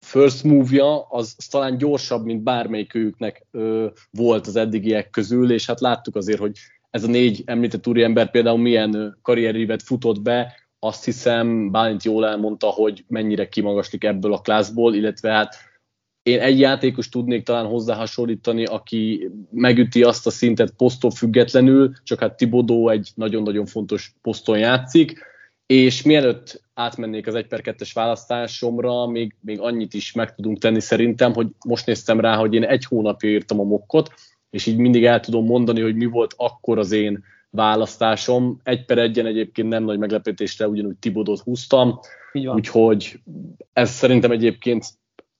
first 0.00 0.42
move-ja 0.42 1.06
az, 1.08 1.34
az 1.36 1.46
talán 1.46 1.78
gyorsabb, 1.78 2.24
mint 2.24 2.42
bármelyikőjüknek 2.42 3.46
ö, 3.50 3.86
volt 4.10 4.46
az 4.46 4.56
eddigiek 4.56 5.10
közül, 5.10 5.52
és 5.52 5.66
hát 5.66 5.80
láttuk 5.80 6.16
azért, 6.16 6.38
hogy 6.38 6.52
ez 6.90 7.04
a 7.04 7.08
négy 7.08 7.42
említett 7.46 7.86
úriember 7.86 8.30
például 8.30 8.58
milyen 8.58 9.18
karrierívet 9.22 9.82
futott 9.82 10.20
be, 10.20 10.54
azt 10.78 11.04
hiszem 11.04 11.70
Bálint 11.70 12.02
jól 12.02 12.26
elmondta, 12.26 12.66
hogy 12.66 13.04
mennyire 13.08 13.48
kimagaslik 13.48 14.04
ebből 14.04 14.32
a 14.32 14.40
klászból, 14.40 14.94
illetve 14.94 15.30
hát 15.30 15.56
én 16.22 16.40
egy 16.40 16.58
játékos 16.58 17.08
tudnék 17.08 17.44
talán 17.44 17.66
hozzá 17.66 17.94
hasonlítani, 17.94 18.64
aki 18.64 19.30
megüti 19.50 20.02
azt 20.02 20.26
a 20.26 20.30
szintet 20.30 20.70
posztól 20.76 21.10
függetlenül, 21.10 21.92
csak 22.02 22.20
hát 22.20 22.36
Tibodó 22.36 22.88
egy 22.88 23.10
nagyon-nagyon 23.14 23.66
fontos 23.66 24.14
poszton 24.22 24.58
játszik, 24.58 25.18
és 25.66 26.02
mielőtt 26.02 26.62
átmennék 26.74 27.26
az 27.26 27.34
1 27.34 27.46
per 27.46 27.60
2-es 27.62 27.90
választásomra, 27.94 29.06
még, 29.06 29.34
még 29.40 29.60
annyit 29.60 29.94
is 29.94 30.12
meg 30.12 30.34
tudunk 30.34 30.58
tenni 30.58 30.80
szerintem, 30.80 31.32
hogy 31.32 31.46
most 31.66 31.86
néztem 31.86 32.20
rá, 32.20 32.36
hogy 32.36 32.54
én 32.54 32.64
egy 32.64 32.84
hónapja 32.84 33.30
írtam 33.30 33.60
a 33.60 33.64
mokkot, 33.64 34.14
és 34.50 34.66
így 34.66 34.76
mindig 34.76 35.04
el 35.04 35.20
tudom 35.20 35.44
mondani, 35.44 35.80
hogy 35.80 35.94
mi 35.94 36.04
volt 36.04 36.34
akkor 36.36 36.78
az 36.78 36.92
én 36.92 37.24
választásom. 37.50 38.60
Egy 38.62 38.84
per 38.84 38.98
egyen 38.98 39.26
egyébként 39.26 39.68
nem 39.68 39.84
nagy 39.84 39.98
meglepetésre 39.98 40.68
ugyanúgy 40.68 40.96
Tibodot 40.96 41.40
húztam, 41.40 41.98
úgyhogy 42.32 43.20
ez 43.72 43.90
szerintem 43.90 44.30
egyébként 44.30 44.84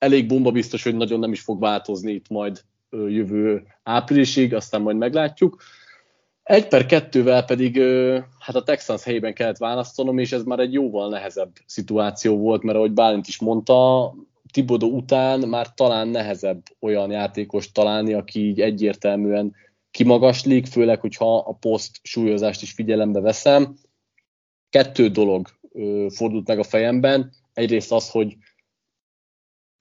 elég 0.02 0.26
bomba 0.26 0.50
biztos, 0.50 0.82
hogy 0.82 0.96
nagyon 0.96 1.18
nem 1.18 1.32
is 1.32 1.40
fog 1.40 1.60
változni 1.60 2.12
itt 2.12 2.28
majd 2.28 2.60
jövő 2.90 3.62
áprilisig, 3.82 4.54
aztán 4.54 4.82
majd 4.82 4.96
meglátjuk. 4.96 5.62
Egy 6.42 6.68
per 6.68 6.86
kettővel 6.86 7.44
pedig 7.44 7.82
hát 8.38 8.56
a 8.56 8.62
Texans 8.62 9.02
helyében 9.02 9.34
kellett 9.34 9.56
választanom, 9.56 10.18
és 10.18 10.32
ez 10.32 10.42
már 10.42 10.58
egy 10.58 10.72
jóval 10.72 11.08
nehezebb 11.08 11.52
szituáció 11.66 12.38
volt, 12.38 12.62
mert 12.62 12.76
ahogy 12.76 12.92
Bálint 12.92 13.26
is 13.26 13.38
mondta, 13.38 14.14
Tibodó 14.52 14.88
után 14.88 15.40
már 15.40 15.74
talán 15.74 16.08
nehezebb 16.08 16.62
olyan 16.80 17.10
játékos 17.10 17.72
találni, 17.72 18.12
aki 18.12 18.46
így 18.46 18.60
egyértelműen 18.60 19.54
kimagaslik, 19.90 20.66
főleg, 20.66 21.00
hogyha 21.00 21.36
a 21.36 21.52
poszt 21.52 21.96
súlyozást 22.02 22.62
is 22.62 22.72
figyelembe 22.72 23.20
veszem. 23.20 23.76
Kettő 24.70 25.08
dolog 25.08 25.48
fordult 26.08 26.48
meg 26.48 26.58
a 26.58 26.62
fejemben. 26.62 27.32
Egyrészt 27.52 27.92
az, 27.92 28.10
hogy 28.10 28.36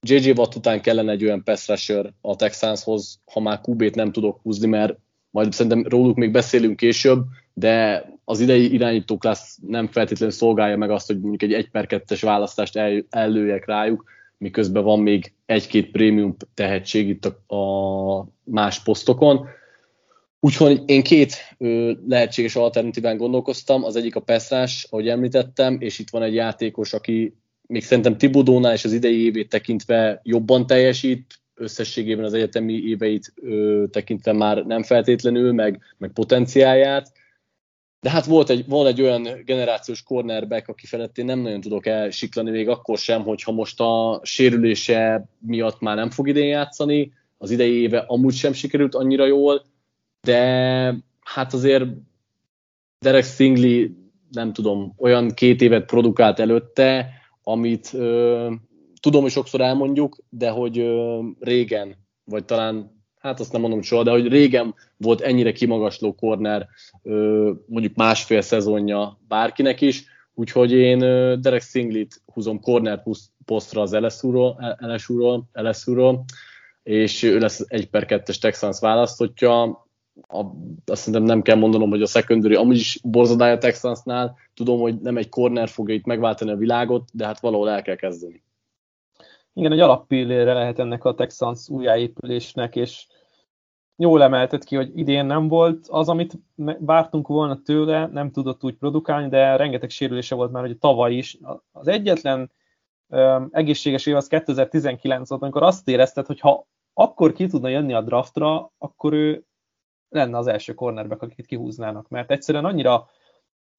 JJ 0.08 0.32
Watt 0.32 0.56
után 0.56 0.82
kellene 0.82 1.12
egy 1.12 1.24
olyan 1.24 1.44
pass 1.44 1.68
rusher 1.68 2.14
a 2.22 2.36
Texanshoz, 2.36 3.20
ha 3.32 3.40
már 3.40 3.60
QB-t 3.64 3.96
nem 3.96 4.12
tudok 4.12 4.40
húzni, 4.44 4.68
mert 4.68 4.98
majd 5.30 5.54
szerintem 5.54 5.86
róluk 5.88 6.16
még 6.16 6.32
beszélünk 6.32 6.76
később, 6.76 7.24
de 7.54 8.06
az 8.26 8.40
idei 8.40 8.74
irányító 8.74 9.18
klassz 9.18 9.58
nem 9.68 9.88
feltétlenül 9.88 10.36
szolgálja 10.36 10.78
meg 10.78 10.90
azt, 10.90 11.08
hogy 11.08 11.20
mondjuk 11.20 11.42
egy 11.42 11.54
1 11.54 11.70
per 11.70 11.86
2-es 11.90 12.20
választást 12.22 12.76
el, 12.78 13.06
előjek 13.10 13.66
rájuk, 13.66 14.04
miközben 14.38 14.84
van 14.84 15.00
még 15.00 15.34
egy-két 15.46 15.92
prémium 15.92 16.36
tehetség 16.54 17.08
itt 17.08 17.26
a, 17.26 17.56
a 17.56 18.28
más 18.44 18.84
posztokon. 18.84 19.48
Úgyhogy 20.40 20.82
én 20.86 21.04
két 21.04 21.36
ö, 21.58 21.92
lehetséges 22.08 22.56
alternatíván 22.56 23.18
gondolkoztam, 23.18 23.84
az 23.84 23.96
egyik 23.96 24.16
a 24.16 24.20
Pestrás, 24.20 24.88
ahogy 24.90 25.08
említettem, 25.08 25.78
és 25.80 26.00
itt 26.00 26.10
van 26.10 26.24
egy 26.24 26.34
játékos, 26.34 26.94
aki 26.94 27.36
még 27.72 27.84
szerintem 27.84 28.18
Tibudónál 28.18 28.74
és 28.74 28.86
az 28.86 28.94
idei 28.94 29.24
évét 29.24 29.50
tekintve 29.50 30.20
jobban 30.24 30.66
teljesít, 30.68 31.40
összességében 31.56 32.26
az 32.26 32.34
egyetemi 32.34 32.74
éveit 32.74 33.34
ö, 33.36 33.84
tekintve 33.92 34.34
már 34.34 34.66
nem 34.66 34.84
feltétlenül, 34.84 35.54
meg, 35.54 35.82
meg 35.98 36.12
potenciáját. 36.12 37.12
De 38.00 38.10
hát 38.10 38.26
volt 38.26 38.50
egy, 38.50 38.68
van 38.68 38.88
egy 38.88 39.02
olyan 39.02 39.28
generációs 39.46 40.04
cornerback, 40.04 40.68
aki 40.68 40.86
felett 40.86 41.18
én 41.18 41.26
nem 41.26 41.40
nagyon 41.40 41.62
tudok 41.62 41.86
elsiklani, 41.86 42.50
még 42.50 42.70
akkor 42.70 42.98
sem, 42.98 43.24
hogyha 43.24 43.52
most 43.52 43.80
a 43.80 44.22
sérülése 44.24 45.28
miatt 45.40 45.80
már 45.80 45.96
nem 45.96 46.10
fog 46.10 46.28
idén 46.28 46.48
játszani, 46.48 47.14
az 47.38 47.52
idei 47.52 47.82
éve 47.82 47.98
amúgy 48.08 48.34
sem 48.34 48.54
sikerült 48.54 48.96
annyira 48.96 49.26
jól, 49.26 49.66
de 50.22 50.40
hát 51.22 51.54
azért 51.54 51.86
Derek 53.00 53.24
Stingley, 53.24 53.88
nem 54.32 54.54
tudom, 54.54 54.94
olyan 54.98 55.30
két 55.30 55.62
évet 55.62 55.86
produkált 55.86 56.40
előtte, 56.40 57.21
amit 57.44 57.94
ö, 57.94 58.52
tudom, 59.00 59.22
hogy 59.22 59.32
sokszor 59.32 59.62
elmondjuk, 59.62 60.18
de 60.30 60.50
hogy 60.50 60.80
ö, 60.80 61.20
régen, 61.40 61.96
vagy 62.24 62.46
talán 62.46 63.00
hát 63.22 63.40
azt 63.40 63.52
nem 63.52 63.62
mondom 63.62 63.82
soha, 63.82 64.04
de 64.04 64.12
hogy 64.12 64.28
régen 64.28 64.76
volt 64.98 65.22
ennyire 65.22 65.52
kimagasló 65.52 66.14
corner 66.14 66.68
mondjuk 67.66 67.96
másfél 67.96 68.42
szezonja 68.42 69.20
bárkinek 69.28 69.82
is, 69.82 70.06
úgyhogy 70.34 70.72
én 70.72 71.00
Derek 71.42 71.62
Singlit 71.62 72.22
húzom 72.34 72.60
corner 72.60 73.04
posztra 73.46 73.82
az 73.82 73.94
LSU-ról, 73.94 74.78
LSU-ról, 74.80 75.44
LSU-ról 75.54 76.24
és 76.84 77.24
ő 77.24 77.40
lesz 77.40 77.66
egy 77.68 77.90
per 77.90 78.06
kettes 78.06 78.38
Texans 78.38 78.80
választotja. 78.80 79.88
A, 80.28 80.40
azt 80.86 81.02
szerintem 81.02 81.24
nem 81.24 81.42
kell 81.42 81.58
mondanom, 81.58 81.90
hogy 81.90 82.02
a 82.02 82.06
secondary 82.06 82.56
amúgy 82.56 82.76
is 82.76 83.00
borzadája 83.04 83.58
Texansnál. 83.58 84.38
Tudom, 84.54 84.80
hogy 84.80 85.00
nem 85.00 85.18
egy 85.18 85.30
corner 85.30 85.70
fogja 85.70 85.96
itt 85.96 86.06
megváltani 86.06 86.52
a 86.52 86.56
világot, 86.56 87.10
de 87.14 87.26
hát 87.26 87.40
valahol 87.40 87.70
el 87.70 87.82
kell 87.82 87.96
kezdeni. 87.96 88.44
Igen, 89.54 89.72
egy 89.72 89.80
alappillére 89.80 90.54
lehet 90.54 90.80
ennek 90.80 91.04
a 91.04 91.14
Texans 91.14 91.70
újjáépülésnek, 91.70 92.76
és 92.76 93.08
jól 93.96 94.24
emeltet 94.24 94.64
ki, 94.64 94.76
hogy 94.76 94.98
idén 94.98 95.26
nem 95.26 95.48
volt 95.48 95.88
az, 95.88 96.10
amit 96.10 96.40
vártunk 96.80 97.28
volna 97.28 97.62
tőle, 97.62 98.08
nem 98.08 98.32
tudott 98.32 98.64
úgy 98.64 98.76
produkálni, 98.76 99.30
de 99.30 99.56
rengeteg 99.56 99.90
sérülése 99.90 100.36
volt 100.36 100.52
már, 100.52 100.66
hogy 100.66 100.78
tavaly 100.78 101.14
is. 101.14 101.38
Az 101.72 101.88
egyetlen 101.88 102.52
um, 103.08 103.48
egészséges 103.52 104.06
év 104.06 104.16
az 104.16 104.28
2019 104.28 105.30
volt, 105.30 105.42
amikor 105.42 105.64
azt 105.64 105.88
érezted, 105.88 106.26
hogy 106.26 106.40
ha 106.40 106.68
akkor 106.94 107.34
ki 107.34 107.48
tudna 107.48 107.68
jönni 107.68 107.94
a 107.94 108.02
draftra, 108.02 108.72
akkor 108.78 109.14
ő 109.14 109.46
lenne 110.12 110.38
az 110.38 110.48
első 110.48 110.74
cornerback, 110.74 111.22
akit 111.22 111.46
kihúznának, 111.46 112.10
mert 112.10 112.32
egyszerűen 112.32 112.66
annyira 112.66 113.10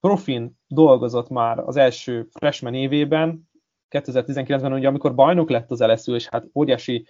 profin 0.01 0.59
dolgozott 0.67 1.29
már 1.29 1.59
az 1.59 1.77
első 1.77 2.29
freshman 2.31 2.75
évében, 2.75 3.51
2019-ben, 3.91 4.73
ugye 4.73 4.89
amikor 4.89 5.15
bajnok 5.15 5.51
lett 5.51 5.71
az 5.71 5.81
LSU, 5.81 6.15
és 6.15 6.29
hát 6.29 6.47
óriási 6.55 7.07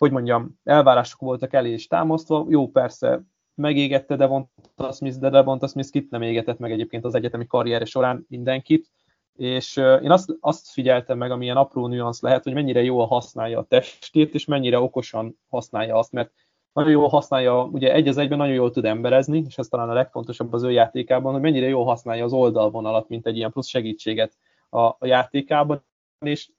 hogy 0.00 0.12
mondjam, 0.12 0.58
elvárások 0.64 1.20
voltak 1.20 1.52
elé 1.52 1.72
is 1.72 1.86
támasztva. 1.86 2.46
Jó, 2.48 2.68
persze, 2.68 3.22
megégette 3.54 4.16
Devonta 4.16 4.92
Smith, 4.92 5.18
de 5.18 5.30
Devonta 5.30 5.66
Smith 5.66 5.90
kit 5.90 6.10
nem 6.10 6.22
égetett 6.22 6.58
meg 6.58 6.72
egyébként 6.72 7.04
az 7.04 7.14
egyetemi 7.14 7.46
karriere 7.46 7.84
során 7.84 8.24
mindenkit, 8.28 8.90
és 9.36 9.76
én 9.76 10.10
azt, 10.10 10.36
azt 10.40 10.70
figyeltem 10.70 11.18
meg, 11.18 11.30
amilyen 11.30 11.56
apró 11.56 11.86
nüansz 11.86 12.20
lehet, 12.20 12.44
hogy 12.44 12.52
mennyire 12.52 12.82
jól 12.82 13.06
használja 13.06 13.58
a 13.58 13.64
testét, 13.64 14.34
és 14.34 14.44
mennyire 14.44 14.78
okosan 14.78 15.38
használja 15.48 15.96
azt, 15.96 16.12
mert 16.12 16.32
nagyon 16.72 16.90
jól 16.90 17.08
használja, 17.08 17.64
ugye 17.64 17.92
egy 17.92 18.08
az 18.08 18.16
egyben 18.16 18.38
nagyon 18.38 18.54
jól 18.54 18.70
tud 18.70 18.84
emberezni, 18.84 19.44
és 19.46 19.58
ez 19.58 19.68
talán 19.68 19.88
a 19.88 19.92
legfontosabb 19.92 20.52
az 20.52 20.62
ő 20.62 20.70
játékában, 20.70 21.32
hogy 21.32 21.40
mennyire 21.40 21.68
jól 21.68 21.84
használja 21.84 22.24
az 22.24 22.32
oldalvonalat, 22.32 23.08
mint 23.08 23.26
egy 23.26 23.36
ilyen 23.36 23.50
plusz 23.50 23.68
segítséget 23.68 24.36
a, 24.70 24.80
a 24.80 25.06
játékában, 25.06 25.84
és 26.18 26.50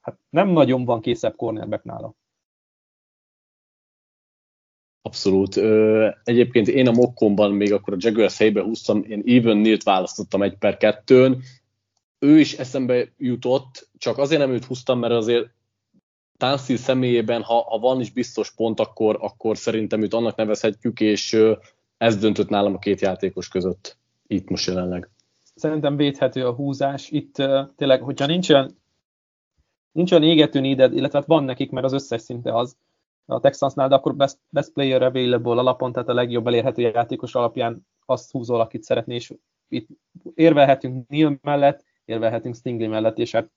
hát 0.00 0.18
nem 0.30 0.48
nagyon 0.48 0.84
van 0.84 1.00
készebb 1.00 1.36
cornerback 1.36 1.84
nála. 1.84 2.14
Abszolút. 5.02 5.56
Egyébként 6.24 6.68
én 6.68 6.88
a 6.88 6.92
mokkomban 6.92 7.52
még 7.52 7.72
akkor 7.72 7.92
a 7.94 7.96
Jaguars 8.00 8.38
helybe 8.38 8.62
húztam, 8.62 9.04
én 9.08 9.22
Even 9.26 9.56
Nilt 9.56 9.82
választottam 9.82 10.42
egy 10.42 10.58
per 10.58 10.76
kettőn. 10.76 11.42
Ő 12.18 12.38
is 12.38 12.52
eszembe 12.58 13.08
jutott, 13.16 13.88
csak 13.98 14.18
azért 14.18 14.40
nem 14.40 14.50
őt 14.50 14.64
húztam, 14.64 14.98
mert 14.98 15.12
azért 15.12 15.50
Tánszín 16.40 16.76
személyében, 16.76 17.42
ha, 17.42 17.62
ha 17.62 17.78
van 17.78 18.00
is 18.00 18.10
biztos 18.10 18.54
pont, 18.54 18.80
akkor, 18.80 19.18
akkor 19.20 19.56
szerintem 19.56 20.02
őt 20.02 20.14
annak 20.14 20.36
nevezhetjük, 20.36 21.00
és 21.00 21.42
ez 21.98 22.16
döntött 22.16 22.48
nálam 22.48 22.74
a 22.74 22.78
két 22.78 23.00
játékos 23.00 23.48
között 23.48 23.96
itt 24.26 24.48
most 24.48 24.66
jelenleg. 24.66 25.10
Szerintem 25.54 25.96
védhető 25.96 26.46
a 26.46 26.52
húzás. 26.52 27.10
Itt 27.10 27.34
tényleg, 27.76 28.02
hogyha 28.02 28.26
nincsen, 28.26 28.78
nincsen 29.92 30.22
égető 30.22 30.60
néded, 30.60 30.94
illetve 30.94 31.18
hát 31.18 31.26
van 31.26 31.44
nekik, 31.44 31.70
mert 31.70 31.86
az 31.86 31.92
összes 31.92 32.20
szinte 32.20 32.56
az, 32.56 32.76
a 33.26 33.40
Texansnál, 33.40 33.88
de 33.88 33.94
akkor 33.94 34.14
best, 34.14 34.38
best 34.48 34.72
player 34.72 35.02
available 35.02 35.60
alapon, 35.60 35.92
tehát 35.92 36.08
a 36.08 36.14
legjobb 36.14 36.46
elérhető 36.46 36.82
játékos 36.82 37.34
alapján 37.34 37.86
azt 38.06 38.30
húzol, 38.30 38.60
akit 38.60 38.82
szeretné, 38.82 39.14
és 39.14 39.34
itt 39.68 39.88
érvelhetünk 40.34 41.08
Neil 41.08 41.38
mellett, 41.42 41.84
érvelhetünk 42.04 42.54
Stingley 42.54 42.88
mellett, 42.88 43.18
és 43.18 43.32
hát 43.32 43.50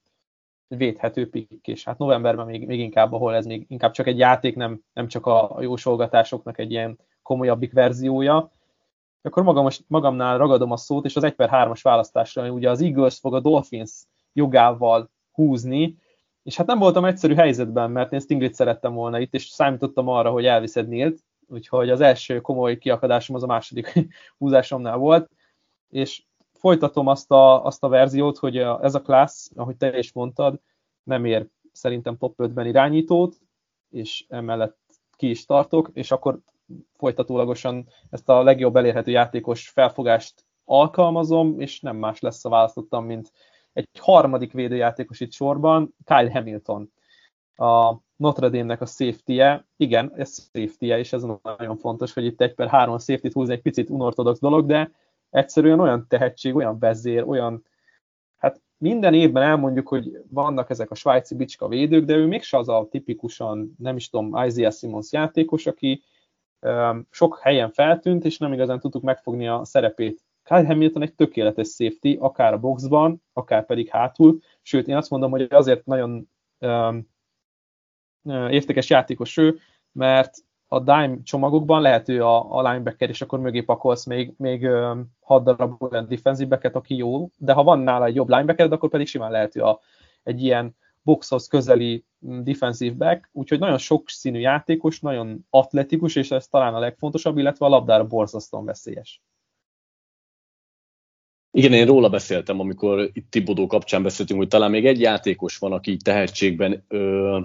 védhető 0.67 1.29
pikk, 1.29 1.67
és 1.67 1.83
hát 1.83 1.97
novemberben 1.97 2.45
még, 2.45 2.67
még 2.67 2.79
inkább, 2.79 3.13
ahol 3.13 3.35
ez 3.35 3.45
még 3.45 3.65
inkább 3.67 3.91
csak 3.91 4.07
egy 4.07 4.17
játék, 4.17 4.55
nem, 4.55 4.81
nem 4.93 5.07
csak 5.07 5.25
a 5.25 5.57
jósolgatásoknak 5.61 6.59
egy 6.59 6.71
ilyen 6.71 6.99
komolyabbik 7.21 7.73
verziója. 7.73 8.51
Akkor 9.21 9.43
magam, 9.43 9.67
magamnál 9.87 10.37
ragadom 10.37 10.71
a 10.71 10.77
szót, 10.77 11.05
és 11.05 11.15
az 11.15 11.23
1 11.23 11.33
per 11.33 11.49
3-as 11.51 11.79
választásra, 11.81 12.51
ugye 12.51 12.69
az 12.69 12.81
Eagles 12.81 13.19
fog 13.19 13.33
a 13.33 13.39
Dolphins 13.39 13.91
jogával 14.33 15.09
húzni, 15.31 15.97
és 16.43 16.55
hát 16.57 16.67
nem 16.67 16.79
voltam 16.79 17.05
egyszerű 17.05 17.33
helyzetben, 17.33 17.91
mert 17.91 18.13
én 18.13 18.19
Stinglit 18.19 18.53
szerettem 18.53 18.93
volna 18.93 19.19
itt, 19.19 19.33
és 19.33 19.45
számítottam 19.45 20.07
arra, 20.07 20.29
hogy 20.29 20.45
elviszed 20.45 20.87
Nilt, 20.87 21.19
úgyhogy 21.47 21.89
az 21.89 22.01
első 22.01 22.41
komoly 22.41 22.77
kiakadásom 22.77 23.35
az 23.35 23.43
a 23.43 23.47
második 23.47 23.93
húzásomnál 24.37 24.97
volt, 24.97 25.29
és 25.89 26.23
folytatom 26.63 27.07
azt 27.07 27.31
a, 27.31 27.65
azt 27.65 27.83
a 27.83 27.87
verziót, 27.87 28.37
hogy 28.37 28.57
ez 28.57 28.95
a 28.95 29.01
klassz, 29.01 29.51
ahogy 29.55 29.77
te 29.77 29.97
is 29.97 30.13
mondtad, 30.13 30.59
nem 31.03 31.25
ér 31.25 31.47
szerintem 31.71 32.17
top 32.17 32.33
5-ben 32.37 32.65
irányítót, 32.65 33.35
és 33.89 34.25
emellett 34.29 34.77
ki 35.15 35.29
is 35.29 35.45
tartok, 35.45 35.89
és 35.93 36.11
akkor 36.11 36.39
folytatólagosan 36.93 37.87
ezt 38.09 38.29
a 38.29 38.43
legjobb 38.43 38.75
elérhető 38.75 39.11
játékos 39.11 39.69
felfogást 39.69 40.45
alkalmazom, 40.65 41.59
és 41.59 41.79
nem 41.79 41.95
más 41.95 42.19
lesz 42.19 42.45
a 42.45 42.49
választottam, 42.49 43.05
mint 43.05 43.31
egy 43.73 43.87
harmadik 43.99 44.51
védőjátékos 44.51 45.19
itt 45.19 45.31
sorban, 45.31 45.95
Kyle 46.05 46.31
Hamilton. 46.31 46.91
A 47.55 47.95
Notre 48.15 48.49
Dame-nek 48.49 48.81
a 48.81 48.85
safety-je, 48.85 49.67
igen, 49.77 50.13
ez 50.15 50.49
safety-je, 50.53 50.97
és 50.97 51.13
ez 51.13 51.23
nagyon 51.41 51.77
fontos, 51.77 52.13
hogy 52.13 52.25
itt 52.25 52.41
egy 52.41 52.53
per 52.53 52.67
három 52.67 52.97
safety-t 52.97 53.33
húzni 53.33 53.53
egy 53.53 53.61
picit 53.61 53.89
unortodox 53.89 54.39
dolog, 54.39 54.65
de 54.65 54.91
egyszerűen 55.33 55.79
olyan 55.79 56.05
tehetség, 56.07 56.55
olyan 56.55 56.79
vezér, 56.79 57.23
olyan, 57.27 57.65
hát 58.37 58.61
minden 58.77 59.13
évben 59.13 59.43
elmondjuk, 59.43 59.87
hogy 59.87 60.23
vannak 60.29 60.69
ezek 60.69 60.91
a 60.91 60.95
svájci 60.95 61.35
bicska 61.35 61.67
védők, 61.67 62.05
de 62.05 62.15
ő 62.15 62.25
mégse 62.25 62.57
az 62.57 62.69
a 62.69 62.87
tipikusan, 62.91 63.75
nem 63.77 63.95
is 63.95 64.09
tudom, 64.09 64.45
Isaiah 64.45 64.71
Simmons 64.71 65.11
játékos, 65.11 65.65
aki 65.65 66.03
um, 66.61 67.07
sok 67.09 67.39
helyen 67.41 67.71
feltűnt, 67.71 68.25
és 68.25 68.37
nem 68.37 68.53
igazán 68.53 68.79
tudtuk 68.79 69.03
megfogni 69.03 69.47
a 69.47 69.65
szerepét. 69.65 70.21
Kyle 70.43 70.65
Hamilton 70.65 71.01
egy 71.01 71.15
tökéletes 71.15 71.67
safety, 71.67 72.17
akár 72.19 72.53
a 72.53 72.59
boxban, 72.59 73.23
akár 73.33 73.65
pedig 73.65 73.89
hátul, 73.89 74.39
sőt, 74.61 74.87
én 74.87 74.95
azt 74.95 75.09
mondom, 75.09 75.31
hogy 75.31 75.47
azért 75.49 75.85
nagyon 75.85 76.29
um, 76.59 77.07
értékes 78.49 78.89
játékos 78.89 79.37
ő, 79.37 79.59
mert 79.91 80.37
a 80.73 80.79
dime 80.79 81.17
csomagokban 81.23 81.81
lehető 81.81 82.23
a, 82.23 82.57
a 82.57 82.69
linebacker, 82.69 83.09
és 83.09 83.21
akkor 83.21 83.39
mögé 83.39 83.61
pakolsz 83.61 84.05
még, 84.05 84.33
még 84.37 84.63
um, 84.63 85.05
6 85.21 85.43
darab 85.43 85.83
olyan 85.83 86.07
defensíve 86.07 86.59
aki 86.73 86.95
jó, 86.95 87.29
de 87.37 87.53
ha 87.53 87.63
van 87.63 87.79
nála 87.79 88.05
egy 88.05 88.15
jobb 88.15 88.29
linebacker, 88.29 88.71
akkor 88.71 88.89
pedig 88.89 89.07
simán 89.07 89.31
lehető 89.31 89.61
a, 89.61 89.79
egy 90.23 90.43
ilyen 90.43 90.75
boxhoz 91.01 91.47
közeli 91.47 92.05
defensive 92.19 92.95
back, 92.95 93.29
úgyhogy 93.31 93.59
nagyon 93.59 93.77
sok 93.77 94.09
színű 94.09 94.39
játékos, 94.39 94.99
nagyon 94.99 95.45
atletikus, 95.49 96.15
és 96.15 96.31
ez 96.31 96.47
talán 96.47 96.73
a 96.73 96.79
legfontosabb, 96.79 97.37
illetve 97.37 97.65
a 97.65 97.69
labdára 97.69 98.07
borzasztóan 98.07 98.65
veszélyes. 98.65 99.21
Igen, 101.51 101.73
én 101.73 101.85
róla 101.85 102.09
beszéltem, 102.09 102.59
amikor 102.59 103.09
itt 103.13 103.31
Tibodó 103.31 103.67
kapcsán 103.67 104.03
beszéltünk, 104.03 104.39
hogy 104.39 104.47
talán 104.47 104.71
még 104.71 104.85
egy 104.85 104.99
játékos 104.99 105.57
van, 105.57 105.71
aki 105.71 105.97
tehetségben 105.97 106.85
ö, 106.87 107.39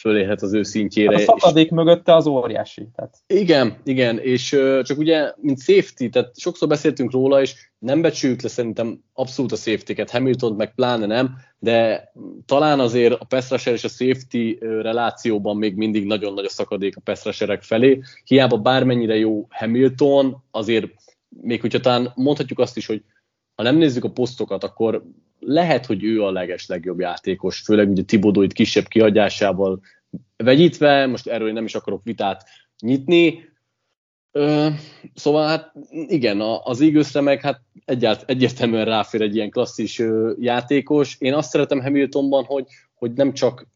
fölélhet 0.00 0.42
az 0.42 0.54
ő 0.54 0.62
szintjére. 0.62 1.18
Hát 1.18 1.20
a 1.20 1.24
szakadék 1.24 1.64
és... 1.64 1.70
mögötte 1.70 2.14
az 2.14 2.26
óriási. 2.26 2.88
Tehát. 2.94 3.16
Igen, 3.26 3.76
igen, 3.84 4.18
és 4.18 4.48
csak 4.82 4.98
ugye, 4.98 5.32
mint 5.36 5.60
safety, 5.60 6.08
tehát 6.08 6.38
sokszor 6.38 6.68
beszéltünk 6.68 7.12
róla, 7.12 7.40
és 7.40 7.70
nem 7.78 8.00
becsüljük 8.00 8.42
le 8.42 8.48
szerintem 8.48 9.00
abszolút 9.12 9.52
a 9.52 9.56
safety-ket, 9.56 10.10
Hamilton 10.10 10.54
meg 10.54 10.74
pláne 10.74 11.06
nem, 11.06 11.36
de 11.58 12.12
talán 12.46 12.80
azért 12.80 13.20
a 13.20 13.24
pass 13.24 13.66
és 13.66 13.84
a 13.84 13.88
safety 13.88 14.58
relációban 14.60 15.56
még 15.56 15.76
mindig 15.76 16.06
nagyon 16.06 16.34
nagy 16.34 16.44
a 16.44 16.48
szakadék 16.48 16.96
a 16.96 17.00
pass 17.04 17.42
felé. 17.60 18.00
Hiába 18.24 18.56
bármennyire 18.56 19.16
jó 19.16 19.46
Hamilton, 19.50 20.44
azért 20.50 20.86
még 21.28 21.60
hogyha 21.60 21.80
talán 21.80 22.12
mondhatjuk 22.14 22.58
azt 22.58 22.76
is, 22.76 22.86
hogy 22.86 23.02
ha 23.54 23.62
nem 23.62 23.76
nézzük 23.76 24.04
a 24.04 24.10
posztokat, 24.10 24.64
akkor 24.64 25.04
lehet, 25.38 25.86
hogy 25.86 26.04
ő 26.04 26.22
a 26.22 26.30
leges 26.30 26.66
legjobb 26.66 27.00
játékos, 27.00 27.60
főleg 27.60 27.88
ugye 27.88 28.02
Tibodó 28.02 28.42
itt 28.42 28.52
kisebb 28.52 28.86
kihagyásával 28.86 29.80
vegyítve, 30.36 31.06
most 31.06 31.26
erről 31.26 31.48
én 31.48 31.54
nem 31.54 31.64
is 31.64 31.74
akarok 31.74 32.04
vitát 32.04 32.44
nyitni. 32.80 33.44
Ö, 34.32 34.68
szóval 35.14 35.46
hát 35.46 35.72
igen, 35.90 36.40
az 36.40 36.80
eagles 36.80 37.12
meg 37.12 37.40
hát 37.40 37.60
egyált, 37.84 38.22
egyértelműen 38.26 38.84
ráfér 38.84 39.20
egy 39.20 39.34
ilyen 39.34 39.50
klasszis 39.50 40.02
játékos. 40.38 41.16
Én 41.18 41.34
azt 41.34 41.50
szeretem 41.50 41.80
Hamiltonban, 41.80 42.44
hogy, 42.44 42.66
hogy 42.94 43.12
nem 43.12 43.32
csak, 43.32 43.66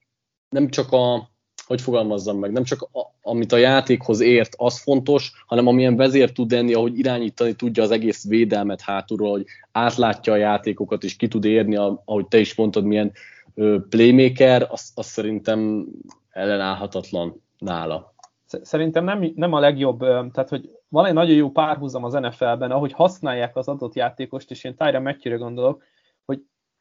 nem 0.49 0.69
csak 0.69 0.93
a, 0.93 1.31
hogy 1.71 1.81
fogalmazzam 1.81 2.39
meg, 2.39 2.53
nem 2.53 2.65
csak 2.65 2.83
a, 2.83 3.13
amit 3.23 3.53
a 3.53 3.57
játékhoz 3.57 4.21
ért, 4.21 4.55
az 4.57 4.83
fontos, 4.83 5.33
hanem 5.47 5.67
amilyen 5.67 5.97
vezér 5.97 6.33
tud 6.33 6.51
lenni, 6.51 6.75
ahogy 6.75 6.99
irányítani 6.99 7.53
tudja 7.55 7.83
az 7.83 7.91
egész 7.91 8.29
védelmet 8.29 8.81
hátulról, 8.81 9.31
hogy 9.31 9.45
átlátja 9.73 10.33
a 10.33 10.37
játékokat, 10.37 11.05
és 11.05 11.17
ki 11.17 11.29
tud 11.29 11.45
érni, 11.45 11.77
ahogy 12.05 12.27
te 12.27 12.39
is 12.39 12.55
mondtad, 12.55 12.85
milyen 12.85 13.13
ö, 13.55 13.77
playmaker, 13.89 14.67
az, 14.71 14.93
az 14.95 15.07
szerintem 15.07 15.87
ellenállhatatlan 16.31 17.43
nála. 17.59 18.15
Szerintem 18.47 19.05
nem, 19.05 19.33
nem 19.35 19.53
a 19.53 19.61
legjobb, 19.61 19.99
tehát 19.99 20.49
hogy 20.49 20.71
van 20.89 21.07
egy 21.07 21.15
nagyon 21.15 21.37
jó 21.37 21.51
párhuzam 21.51 22.05
az 22.05 22.13
NFL-ben, 22.13 22.71
ahogy 22.71 22.93
használják 22.93 23.57
az 23.57 23.69
adott 23.69 23.95
játékost, 23.95 24.51
és 24.51 24.65
én 24.65 24.77
Tyra 24.77 25.01
matthew 25.01 25.39
gondolok, 25.39 25.83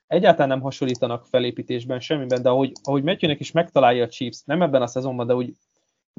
egyáltalán 0.09 0.47
nem 0.47 0.61
hasonlítanak 0.61 1.25
felépítésben 1.25 1.99
semmiben, 1.99 2.41
de 2.41 2.49
ahogy, 2.49 2.71
ahogy 2.83 3.03
matthew 3.03 3.35
is 3.37 3.51
megtalálja 3.51 4.03
a 4.03 4.07
Chiefs, 4.07 4.41
nem 4.45 4.61
ebben 4.61 4.81
a 4.81 4.87
szezonban, 4.87 5.27
de 5.27 5.35
úgy 5.35 5.53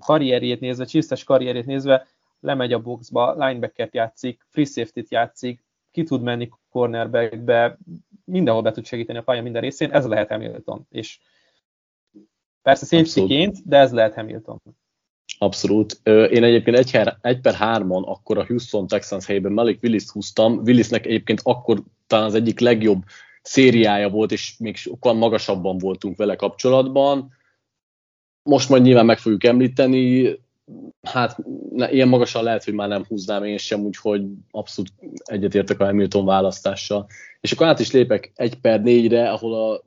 karrierjét 0.01 0.61
nézve, 0.61 0.85
Chiefs-es 0.85 1.25
karrierjét 1.25 1.67
nézve, 1.67 2.07
lemegy 2.41 2.73
a 2.73 2.81
boxba, 2.81 3.47
linebackert 3.47 3.95
játszik, 3.95 4.47
free 4.49 4.65
safety-t 4.65 5.11
játszik, 5.11 5.65
ki 5.91 6.03
tud 6.03 6.23
menni 6.23 6.49
cornerbackbe, 6.71 7.79
mindenhol 8.25 8.63
be 8.63 8.73
tud 8.73 8.87
segíteni 8.87 9.19
a 9.19 9.23
pálya 9.23 9.43
minden 9.43 9.63
részén, 9.63 9.93
ez 9.93 10.07
lehet 10.07 10.29
Hamilton. 10.29 10.87
És 10.91 11.19
persze 12.63 12.87
safety 12.87 13.49
de 13.65 13.77
ez 13.77 13.93
lehet 13.93 14.15
Hamilton. 14.15 14.61
Abszolút. 15.39 16.01
Én 16.05 16.45
egyébként 16.45 16.77
egy, 16.77 17.15
egy 17.21 17.41
per 17.41 17.55
hárman 17.55 18.05
akkor 18.05 18.39
a 18.39 18.47
Houston 18.47 18.87
Texans 18.87 19.27
helyében 19.27 19.53
Malik 19.53 19.83
Willis 19.83 20.11
húztam. 20.11 20.59
Willisnek 20.59 21.07
egyébként 21.07 21.41
akkor 21.43 21.83
talán 22.07 22.25
az 22.25 22.35
egyik 22.35 22.61
legjobb 22.61 23.03
szériája 23.43 24.09
volt, 24.09 24.33
és 24.33 24.57
még 24.59 24.77
sokkal 24.77 25.15
magasabban 25.15 25.79
voltunk 25.79 26.17
vele 26.17 26.37
kapcsolatban. 26.37 27.33
Most 28.43 28.69
majd 28.69 28.83
nyilván 28.83 29.07
meg 29.07 29.19
fogjuk 29.19 29.45
említeni, 29.45 30.39
hát 31.03 31.37
ilyen 31.75 32.09
magasan 32.09 32.43
lehet, 32.43 32.65
hogy 32.65 32.75
már 32.75 32.89
nem 32.89 33.05
húznám 33.09 33.45
én 33.45 33.59
sem, 33.59 33.81
úgyhogy 33.81 34.23
abszolút 34.51 34.93
egyetértek 35.25 35.81
a 35.81 35.85
Hamilton 35.85 36.25
választással. 36.25 37.07
És 37.41 37.53
akkor 37.53 37.67
át 37.67 37.81
is 37.81 37.91
lépek 37.91 38.33
egy 38.35 38.61
per 38.61 38.83
négyre, 38.83 39.31
ahol 39.31 39.55
a 39.55 39.85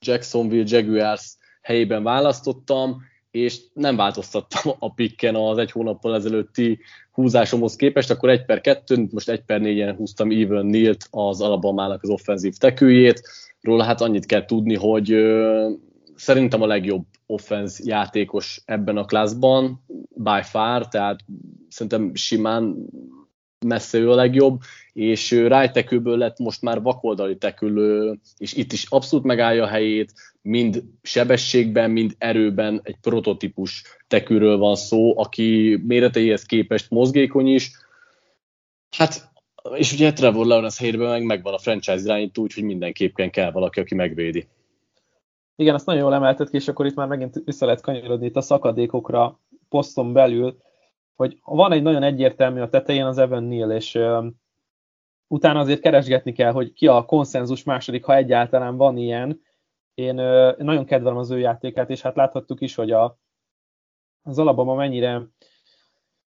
Jacksonville 0.00 0.64
Jaguars 0.66 1.36
helyében 1.62 2.02
választottam, 2.02 3.02
és 3.36 3.60
nem 3.72 3.96
változtattam 3.96 4.72
a 4.78 4.92
pikken 4.92 5.34
az 5.34 5.58
egy 5.58 5.70
hónappal 5.70 6.14
ezelőtti 6.14 6.78
húzásomhoz 7.12 7.76
képest, 7.76 8.10
akkor 8.10 8.28
egy 8.28 8.44
per 8.44 8.60
kettőn, 8.60 9.08
most 9.12 9.28
egy 9.28 9.40
per 9.40 9.60
négyen 9.60 9.94
húztam 9.94 10.30
Even 10.30 10.66
Nilt 10.66 11.06
az 11.10 11.40
Alabamának 11.40 12.02
az 12.02 12.08
offenzív 12.08 12.54
tekőjét. 12.54 13.22
Róla 13.60 13.84
hát 13.84 14.00
annyit 14.00 14.26
kell 14.26 14.44
tudni, 14.44 14.74
hogy 14.74 15.16
szerintem 16.14 16.62
a 16.62 16.66
legjobb 16.66 17.04
offenz 17.26 17.86
játékos 17.86 18.62
ebben 18.64 18.96
a 18.96 19.04
klászban, 19.04 19.84
by 20.14 20.42
far, 20.42 20.88
tehát 20.88 21.20
szerintem 21.68 22.14
simán 22.14 22.86
messze 23.64 23.98
ő 23.98 24.10
a 24.10 24.14
legjobb, 24.14 24.60
és 24.92 25.30
rájtekőből 25.30 26.16
lett 26.16 26.38
most 26.38 26.62
már 26.62 26.82
vakoldali 26.82 27.36
tekülő, 27.36 28.18
és 28.36 28.52
itt 28.52 28.72
is 28.72 28.86
abszolút 28.88 29.24
megállja 29.24 29.64
a 29.64 29.68
helyét, 29.68 30.12
mind 30.42 30.82
sebességben, 31.02 31.90
mind 31.90 32.14
erőben 32.18 32.80
egy 32.82 32.96
prototípus 33.00 33.82
tekülről 34.08 34.56
van 34.56 34.76
szó, 34.76 35.18
aki 35.18 35.80
méreteihez 35.86 36.42
képest 36.42 36.90
mozgékony 36.90 37.46
is. 37.46 37.70
Hát, 38.96 39.30
és 39.74 39.92
ugye 39.92 40.12
Trevor 40.12 40.46
Lawrence 40.46 40.84
helyében 40.84 41.10
meg 41.10 41.24
megvan 41.24 41.54
a 41.54 41.58
franchise 41.58 42.02
irányító, 42.04 42.42
úgyhogy 42.42 42.62
mindenképpen 42.62 43.30
kell 43.30 43.50
valaki, 43.50 43.80
aki 43.80 43.94
megvédi. 43.94 44.48
Igen, 45.56 45.74
azt 45.74 45.86
nagyon 45.86 46.02
jól 46.02 46.14
emeltet 46.14 46.50
ki, 46.50 46.56
és 46.56 46.68
akkor 46.68 46.86
itt 46.86 46.94
már 46.94 47.08
megint 47.08 47.40
vissza 47.44 47.64
lehet 47.64 47.80
kanyarodni 47.80 48.26
itt 48.26 48.36
a 48.36 48.40
szakadékokra 48.40 49.40
poszton 49.68 50.12
belül, 50.12 50.56
hogy 51.16 51.38
van 51.44 51.72
egy 51.72 51.82
nagyon 51.82 52.02
egyértelmű 52.02 52.60
a 52.60 52.68
tetején 52.68 53.04
az 53.04 53.18
Evan 53.18 53.44
Neal, 53.44 53.70
és 53.70 53.94
uh, 53.94 54.26
utána 55.26 55.60
azért 55.60 55.80
keresgetni 55.80 56.32
kell, 56.32 56.52
hogy 56.52 56.72
ki 56.72 56.86
a 56.86 57.04
konszenzus 57.04 57.64
második, 57.64 58.04
ha 58.04 58.14
egyáltalán 58.14 58.76
van 58.76 58.96
ilyen. 58.96 59.40
Én 59.94 60.20
uh, 60.20 60.56
nagyon 60.56 60.84
kedvelem 60.84 61.18
az 61.18 61.30
ő 61.30 61.38
játékát, 61.38 61.90
és 61.90 62.02
hát 62.02 62.16
láthattuk 62.16 62.60
is, 62.60 62.74
hogy 62.74 62.90
a, 62.90 63.18
az 64.22 64.38
Alabama 64.38 64.74
mennyire 64.74 65.28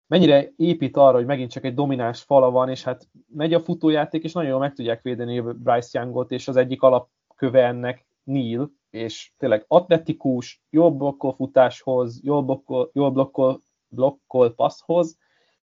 mennyire 0.07 0.53
épít 0.55 0.97
arra, 0.97 1.15
hogy 1.15 1.25
megint 1.25 1.51
csak 1.51 1.63
egy 1.63 1.73
domináns 1.73 2.21
fala 2.21 2.51
van, 2.51 2.69
és 2.69 2.83
hát 2.83 3.07
megy 3.27 3.53
a 3.53 3.59
futójáték, 3.59 4.23
és 4.23 4.33
nagyon 4.33 4.49
jól 4.49 4.59
meg 4.59 4.73
tudják 4.73 5.01
védeni 5.01 5.39
Bryce 5.39 5.99
Youngot, 5.99 6.31
és 6.31 6.47
az 6.47 6.55
egyik 6.55 6.81
alapköve 6.81 7.65
ennek 7.65 8.05
Neil, 8.23 8.71
és 8.89 9.31
tényleg 9.37 9.65
atletikus, 9.67 10.63
jobb 10.69 10.97
blokkol 10.97 11.33
futáshoz, 11.33 12.19
jobb 12.23 12.45
blokkol, 12.45 12.89
jobb 12.93 13.13
blokkol 13.13 13.61
blokkol 13.87 14.53
passzhoz, 14.53 15.17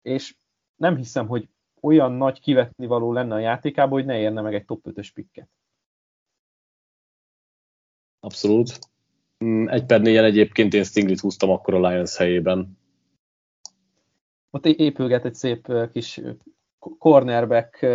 és 0.02 0.36
nem 0.76 0.96
hiszem, 0.96 1.28
hogy 1.28 1.50
olyan 1.82 2.12
nagy 2.12 2.40
kivetni 2.40 2.86
való 2.86 3.14
lenne 3.14 3.36
a 3.36 3.40
játékába, 3.40 3.94
hogy 3.94 4.06
ne 4.06 4.20
érne 4.20 4.42
meg 4.42 4.54
egy 4.54 4.66
top 4.66 4.86
5-ös 4.90 5.10
pikket. 5.14 5.50
Abszolút. 8.20 8.80
Mm, 9.44 9.68
egy 9.68 9.86
per 9.86 10.02
négyen 10.02 10.24
egyébként 10.24 10.74
én 10.74 10.84
Stinglit 10.84 11.20
húztam 11.20 11.50
akkor 11.50 11.74
a 11.74 11.90
Lions 11.90 12.18
helyében. 12.18 12.78
Ott 14.50 14.66
épülget 14.66 15.26
egy 15.26 15.36
szép 15.36 15.74
kis 15.92 16.22
cornerback 16.80 17.86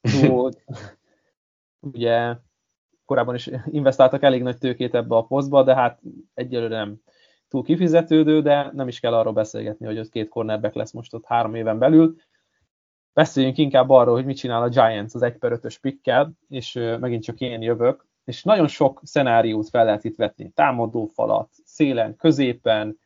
duót. 0.00 0.64
Ugye 1.80 2.36
korábban 3.04 3.34
is 3.34 3.50
investáltak 3.70 4.22
elég 4.22 4.42
nagy 4.42 4.58
tőkét 4.58 4.94
ebbe 4.94 5.16
a 5.16 5.24
posztba, 5.24 5.62
de 5.62 5.74
hát 5.74 6.00
egyelőre 6.34 6.76
nem 6.76 7.00
túl 7.52 7.62
kifizetődő, 7.62 8.42
de 8.42 8.70
nem 8.72 8.88
is 8.88 9.00
kell 9.00 9.14
arról 9.14 9.32
beszélgetni, 9.32 9.86
hogy 9.86 9.98
ott 9.98 10.08
két 10.08 10.28
cornerback 10.28 10.74
lesz 10.74 10.92
most 10.92 11.14
ott 11.14 11.24
három 11.24 11.54
éven 11.54 11.78
belül. 11.78 12.16
Beszéljünk 13.12 13.58
inkább 13.58 13.90
arról, 13.90 14.14
hogy 14.14 14.24
mit 14.24 14.36
csinál 14.36 14.62
a 14.62 14.68
Giants 14.68 15.14
az 15.14 15.22
1 15.22 15.38
per 15.38 15.58
5-ös 15.62 15.76
pikkel, 15.80 16.32
és 16.48 16.72
megint 17.00 17.22
csak 17.22 17.40
én 17.40 17.62
jövök, 17.62 18.06
és 18.24 18.42
nagyon 18.42 18.66
sok 18.66 19.00
szenáriót 19.04 19.68
fel 19.68 19.84
lehet 19.84 20.04
itt 20.04 20.16
vetni. 20.16 20.50
Támadó 20.54 21.06
falat, 21.06 21.48
szélen, 21.64 22.16
középen, 22.16 22.98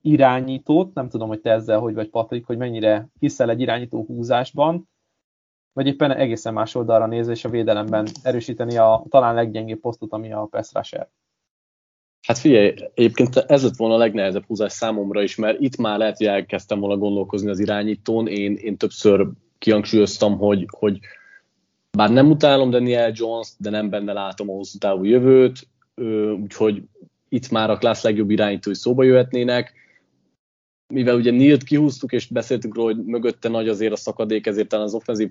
irányítót, 0.00 0.94
nem 0.94 1.08
tudom, 1.08 1.28
hogy 1.28 1.40
te 1.40 1.50
ezzel 1.50 1.78
hogy 1.78 1.94
vagy 1.94 2.10
Patrik, 2.10 2.46
hogy 2.46 2.56
mennyire 2.56 3.08
hiszel 3.18 3.50
egy 3.50 3.60
irányító 3.60 4.04
húzásban, 4.04 4.88
vagy 5.72 5.86
éppen 5.86 6.10
egészen 6.10 6.52
más 6.52 6.74
oldalra 6.74 7.06
nézve, 7.06 7.32
és 7.32 7.44
a 7.44 7.48
védelemben 7.48 8.06
erősíteni 8.22 8.76
a 8.76 9.04
talán 9.08 9.34
leggyengébb 9.34 9.80
posztot, 9.80 10.12
ami 10.12 10.32
a 10.32 10.44
pass 10.44 10.72
rusher. 10.72 11.08
Hát 12.26 12.38
figyelj, 12.38 12.74
egyébként 12.94 13.36
ez 13.36 13.62
lett 13.62 13.76
volna 13.76 13.94
a 13.94 13.98
legnehezebb 13.98 14.44
húzás 14.46 14.72
számomra 14.72 15.22
is, 15.22 15.36
mert 15.36 15.60
itt 15.60 15.76
már 15.76 15.98
lehet, 15.98 16.16
hogy 16.16 16.26
elkezdtem 16.26 16.80
volna 16.80 16.96
gondolkozni 16.96 17.50
az 17.50 17.58
irányítón. 17.58 18.26
Én, 18.26 18.54
én 18.54 18.76
többször 18.76 19.28
kihangsúlyoztam, 19.58 20.38
hogy, 20.38 20.66
hogy 20.78 20.98
bár 21.96 22.10
nem 22.10 22.30
utálom 22.30 22.70
Daniel 22.70 23.12
Jones, 23.14 23.48
de 23.58 23.70
nem 23.70 23.90
benne 23.90 24.12
látom 24.12 24.50
a 24.50 24.52
hosszú 24.52 24.78
távú 24.78 25.04
jövőt, 25.04 25.68
úgyhogy 26.42 26.82
itt 27.28 27.50
már 27.50 27.70
a 27.70 27.78
klassz 27.78 28.02
legjobb 28.02 28.30
irányítói 28.30 28.74
szóba 28.74 29.02
jöhetnének. 29.02 29.72
Mivel 30.92 31.16
ugye 31.16 31.30
Nilt 31.30 31.62
kihúztuk, 31.62 32.12
és 32.12 32.26
beszéltünk 32.26 32.74
róla, 32.74 32.94
hogy 32.94 33.04
mögötte 33.04 33.48
nagy 33.48 33.68
azért 33.68 33.92
a 33.92 33.96
szakadék, 33.96 34.46
ezért 34.46 34.68
talán 34.68 34.84
az 34.84 34.94
offenzív, 34.94 35.30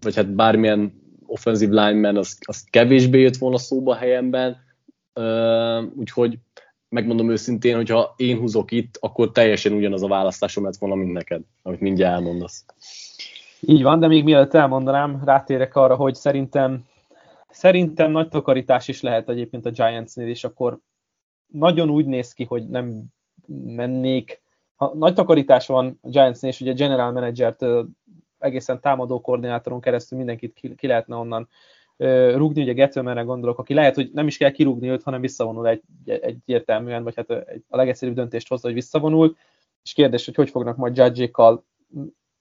vagy 0.00 0.14
hát 0.14 0.34
bármilyen 0.34 1.02
offenzív 1.26 1.68
lineman, 1.68 2.16
az, 2.16 2.38
az 2.40 2.64
kevésbé 2.70 3.20
jött 3.20 3.36
volna 3.36 3.58
szóba 3.58 3.94
helyemben, 3.94 4.63
úgyhogy 5.94 6.38
megmondom 6.88 7.30
őszintén, 7.30 7.76
hogyha 7.76 8.14
én 8.16 8.38
húzok 8.38 8.70
itt, 8.70 8.96
akkor 9.00 9.32
teljesen 9.32 9.72
ugyanaz 9.72 10.02
a 10.02 10.08
választásom 10.08 10.64
lett 10.64 10.76
volna, 10.76 10.94
mint 10.94 11.12
neked, 11.12 11.42
amit 11.62 11.80
mindjárt 11.80 12.14
elmondasz. 12.14 12.64
Így 13.60 13.82
van, 13.82 14.00
de 14.00 14.06
még 14.06 14.24
mielőtt 14.24 14.54
elmondanám, 14.54 15.22
rátérek 15.24 15.76
arra, 15.76 15.94
hogy 15.94 16.14
szerintem 16.14 16.84
szerintem 17.54 18.10
nagy 18.10 18.28
takarítás 18.28 18.88
is 18.88 19.00
lehet 19.00 19.28
egyébként 19.28 19.66
a 19.66 19.70
Giantsnél, 19.70 20.28
és 20.28 20.44
akkor 20.44 20.78
nagyon 21.46 21.90
úgy 21.90 22.06
néz 22.06 22.32
ki, 22.32 22.44
hogy 22.44 22.68
nem 22.68 23.04
mennék. 23.64 24.42
Ha 24.74 24.92
nagy 24.94 25.14
takarítás 25.14 25.66
van 25.66 25.98
a 26.02 26.08
Giantsnél, 26.08 26.50
és 26.50 26.60
ugye 26.60 26.72
general 26.72 27.12
manager 27.12 27.56
egéssen 28.38 28.80
támadó 28.80 29.20
koordinátoron 29.20 29.80
keresztül 29.80 30.18
mindenkit 30.18 30.52
ki, 30.52 30.74
ki 30.74 30.86
lehetne 30.86 31.16
onnan 31.16 31.48
rúgni, 32.36 32.62
ugye 32.62 32.72
Gettlemanre 32.72 33.22
gondolok, 33.22 33.58
aki 33.58 33.74
lehet, 33.74 33.94
hogy 33.94 34.10
nem 34.12 34.26
is 34.26 34.36
kell 34.36 34.50
kirúgni 34.50 34.88
őt, 34.88 35.02
hanem 35.02 35.20
visszavonul 35.20 35.68
egy, 35.68 35.82
egyértelműen, 36.04 37.02
vagy 37.02 37.14
hát 37.16 37.30
a 37.68 37.76
legegyszerűbb 37.76 38.14
döntést 38.14 38.48
hozza, 38.48 38.66
hogy 38.66 38.76
visszavonul, 38.76 39.36
és 39.82 39.92
kérdés, 39.92 40.24
hogy 40.24 40.34
hogy 40.34 40.50
fognak 40.50 40.76
majd 40.76 40.96
judge 40.96 41.30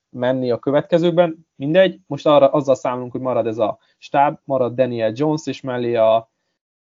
menni 0.09 0.51
a 0.51 0.59
következőkben, 0.59 1.47
mindegy, 1.55 1.99
most 2.07 2.27
arra, 2.27 2.49
azzal 2.49 2.75
számolunk, 2.75 3.11
hogy 3.11 3.21
marad 3.21 3.47
ez 3.47 3.57
a 3.57 3.77
stáb, 3.97 4.39
marad 4.43 4.75
Daniel 4.75 5.11
Jones, 5.15 5.47
és 5.47 5.61
mellé 5.61 5.95
a, 5.95 6.31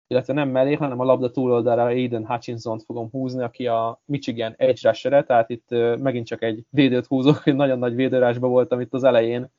illetve 0.07 0.33
nem 0.33 0.49
mellé, 0.49 0.75
hanem 0.75 1.01
a 1.01 1.05
labda 1.05 1.31
túloldalára 1.31 1.85
Aiden 1.85 2.27
Hutchinson-t 2.27 2.85
fogom 2.85 3.09
húzni, 3.11 3.43
aki 3.43 3.67
a 3.67 4.01
Michigan 4.05 4.55
edge 4.57 4.89
rusher 4.89 5.25
tehát 5.25 5.51
itt 5.51 5.71
megint 5.99 6.27
csak 6.27 6.43
egy 6.43 6.65
védőt 6.71 7.07
húzok, 7.07 7.45
nagyon 7.55 7.79
nagy 7.79 7.95
védőrásban 7.95 8.51
voltam 8.51 8.81
itt 8.81 8.95
az 8.95 9.05
elején, 9.05 9.51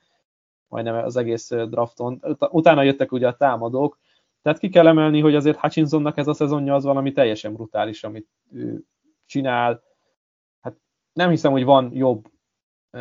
majdnem 0.70 1.04
az 1.04 1.16
egész 1.16 1.50
drafton. 1.50 2.22
Utána 2.40 2.84
jöttek 2.84 3.12
ugye 3.12 3.28
a 3.28 3.36
támadók, 3.36 4.00
tehát 4.42 4.60
ki 4.60 4.70
kell 4.70 4.88
emelni, 4.88 5.20
hogy 5.20 5.36
azért 5.36 5.60
Hutchinsonnak 5.60 6.18
ez 6.18 6.28
a 6.28 6.34
szezonja 6.34 6.76
az 6.76 6.84
valami 6.84 7.12
teljesen 7.12 7.54
brutális, 7.54 8.04
amit 8.04 8.28
ő 8.52 8.84
csinál. 9.26 9.84
Hát 10.62 10.76
nem 11.14 11.30
hiszem, 11.30 11.52
hogy 11.52 11.64
van 11.64 11.92
jobb 11.94 12.26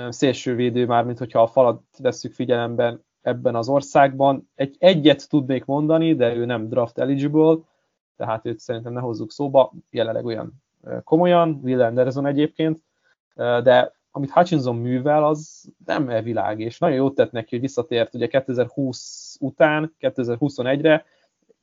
szélsővédő 0.08 0.86
már, 0.86 1.04
mint 1.04 1.18
hogyha 1.18 1.42
a 1.42 1.46
falat 1.46 1.82
vesszük 1.98 2.32
figyelemben 2.32 3.04
ebben 3.20 3.54
az 3.54 3.68
országban. 3.68 4.50
Egy, 4.54 4.76
egyet 4.78 5.28
tudnék 5.28 5.64
mondani, 5.64 6.14
de 6.14 6.34
ő 6.34 6.44
nem 6.44 6.68
draft 6.68 6.98
eligible, 6.98 7.56
tehát 8.16 8.46
őt 8.46 8.58
szerintem 8.58 8.92
ne 8.92 9.00
hozzuk 9.00 9.30
szóba, 9.30 9.72
jelenleg 9.90 10.24
olyan 10.24 10.52
komolyan, 11.04 11.60
Will 11.62 11.82
Anderson 11.82 12.26
egyébként, 12.26 12.82
de 13.34 13.97
amit 14.18 14.30
Hutchinson 14.30 14.76
művel, 14.76 15.24
az 15.24 15.64
nem 15.86 16.08
e 16.08 16.22
világ, 16.22 16.60
és 16.60 16.78
nagyon 16.78 16.96
jót 16.96 17.14
tett 17.14 17.32
neki, 17.32 17.48
hogy 17.50 17.60
visszatért 17.60 18.14
ugye 18.14 18.26
2020 18.26 19.36
után, 19.40 19.94
2021-re, 20.00 21.04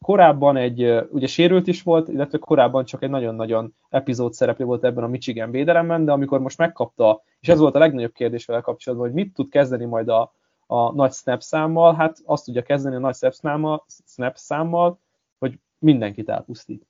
korábban 0.01 0.57
egy, 0.57 0.95
ugye 1.09 1.27
sérült 1.27 1.67
is 1.67 1.81
volt, 1.81 2.07
illetve 2.07 2.37
korábban 2.37 2.85
csak 2.85 3.03
egy 3.03 3.09
nagyon-nagyon 3.09 3.75
epizód 3.89 4.33
szereplő 4.33 4.65
volt 4.65 4.83
ebben 4.83 5.03
a 5.03 5.07
Michigan 5.07 5.51
védelemben, 5.51 6.05
de 6.05 6.11
amikor 6.11 6.39
most 6.39 6.57
megkapta, 6.57 7.23
és 7.39 7.47
ez 7.47 7.59
volt 7.59 7.75
a 7.75 7.79
legnagyobb 7.79 8.13
kérdés 8.13 8.45
vele 8.45 8.61
kapcsolatban, 8.61 9.07
hogy 9.07 9.15
mit 9.15 9.33
tud 9.33 9.49
kezdeni 9.49 9.85
majd 9.85 10.09
a, 10.09 10.33
a 10.67 10.91
nagy 10.91 11.13
snap 11.13 11.41
számmal, 11.41 11.93
hát 11.93 12.17
azt 12.25 12.45
tudja 12.45 12.61
kezdeni 12.61 12.95
a 12.95 12.99
nagy 12.99 13.15
snap 13.15 13.33
számmal, 13.33 13.85
snap 14.05 14.35
számmal 14.35 14.99
hogy 15.37 15.59
mindenkit 15.79 16.29
elpusztít. 16.29 16.87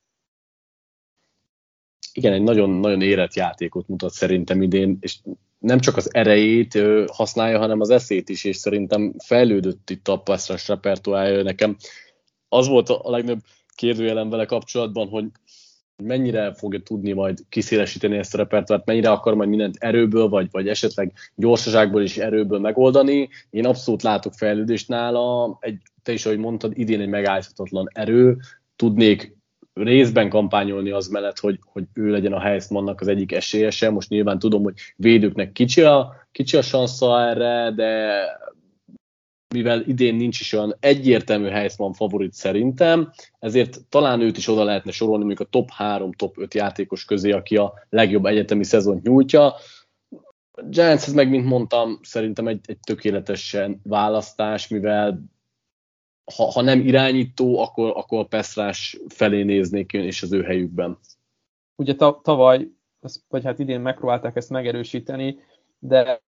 Igen, 2.14 2.34
egy 2.34 2.44
nagyon-nagyon 2.44 3.02
érett 3.02 3.34
játékot 3.34 3.88
mutat 3.88 4.12
szerintem 4.12 4.62
idén, 4.62 4.98
és 5.00 5.20
nem 5.60 5.80
csak 5.80 5.98
az 5.98 6.14
erejét 6.14 6.82
használja, 7.12 7.58
hanem 7.60 7.82
az 7.82 7.90
eszét 7.90 8.30
is, 8.30 8.44
és 8.44 8.56
szerintem 8.56 9.14
fejlődött 9.24 9.90
itt 9.90 10.08
a 10.08 10.18
passzras 10.18 10.68
repertoárja. 10.68 11.44
Nekem 11.44 11.78
az 12.50 12.68
volt 12.68 12.90
a 12.90 13.10
legnagyobb 13.10 13.44
kérdőjelem 13.76 14.30
vele 14.30 14.46
kapcsolatban, 14.46 15.08
hogy 15.08 15.26
mennyire 16.04 16.54
fogja 16.54 16.80
tudni 16.80 17.12
majd 17.12 17.40
kiszélesíteni 17.50 18.18
ezt 18.18 18.34
a 18.34 18.38
repertoárt, 18.38 18.86
mennyire 18.86 19.12
akar 19.12 19.36
majd 19.36 19.50
mindent 19.50 19.76
erőből, 19.80 20.30
vagy, 20.30 20.48
vagy 20.52 20.68
esetleg 20.68 21.14
gyorsaságból 21.36 22.02
is 22.02 22.18
erőből 22.18 22.60
megoldani. 22.60 23.30
Én 23.50 23.66
abszolút 23.66 24.02
látok 24.02 24.34
fejlődést 24.34 24.88
nála, 24.88 25.58
egy, 25.60 25.82
te 26.04 26.12
is, 26.12 26.26
ahogy 26.26 26.38
mondtad, 26.38 26.78
idén 26.78 27.02
egy 27.02 27.10
megállíthatatlan 27.10 27.90
erő, 27.94 28.38
tudnék 28.76 29.38
részben 29.76 30.30
kampányolni 30.30 30.90
az 30.90 31.08
mellett, 31.08 31.40
hogy, 31.40 31.60
hogy 31.64 31.84
ő 31.94 32.10
legyen 32.10 32.34
a 32.34 32.40
Heismannak 32.40 33.02
az 33.02 33.08
egyik 33.08 33.32
esélyese. 33.32 33.90
Most 33.90 34.10
nyilván 34.10 34.40
tudom, 34.40 34.64
hogy 34.64 34.74
védőknek 34.96 35.52
kicsi 35.52 35.82
a, 35.82 36.28
kicsi 36.32 36.58
a 36.58 36.62
sansza 36.62 37.22
erre, 37.22 37.72
de 37.72 38.22
mivel 39.54 39.82
idén 39.82 40.16
nincs 40.16 40.40
is 40.40 40.54
olyan 40.54 40.76
egyértelmű 40.80 41.48
Heisman 41.48 41.94
favorit 41.94 42.34
szerintem, 42.34 43.12
ezért 43.40 43.86
talán 43.90 44.22
őt 44.22 44.38
is 44.38 44.48
oda 44.48 44.64
lehetne 44.64 44.92
sorolni 44.92 45.26
mondjuk 45.26 45.48
a 45.48 45.52
top 45.52 45.70
3, 45.72 46.12
top 46.12 46.38
5 46.38 46.54
játékos 46.54 47.06
közé, 47.06 47.32
aki 47.32 47.58
a 47.58 47.74
legjobb 47.90 48.26
egyetemi 48.26 48.64
szezont 48.64 49.04
nyújtja. 49.04 49.54
Giants, 50.70 51.08
ez 51.08 51.14
meg, 51.14 51.30
mint 51.30 51.46
mondtam, 51.46 52.00
szerintem 52.02 52.48
egy, 52.48 52.60
egy 52.66 52.80
tökéletesen 52.80 53.80
választás, 53.84 54.68
mivel 54.68 55.24
ha, 56.34 56.52
ha 56.52 56.62
nem 56.62 56.80
irányító, 56.80 57.60
akkor, 57.60 57.94
akkor 57.96 58.20
a 58.20 58.26
Peszrás 58.26 59.00
felé 59.08 59.44
néznék 59.44 59.94
én 59.94 60.04
és 60.04 60.22
az 60.22 60.34
ő 60.34 60.42
helyükben. 60.42 60.98
Ugye 61.76 61.96
tavaly, 62.22 62.70
vagy 63.28 63.44
hát 63.44 63.60
idén 63.60 63.82
megpróbálták 63.82 64.36
ezt 64.36 64.50
megerősíteni, 64.50 65.40
de 65.80 66.22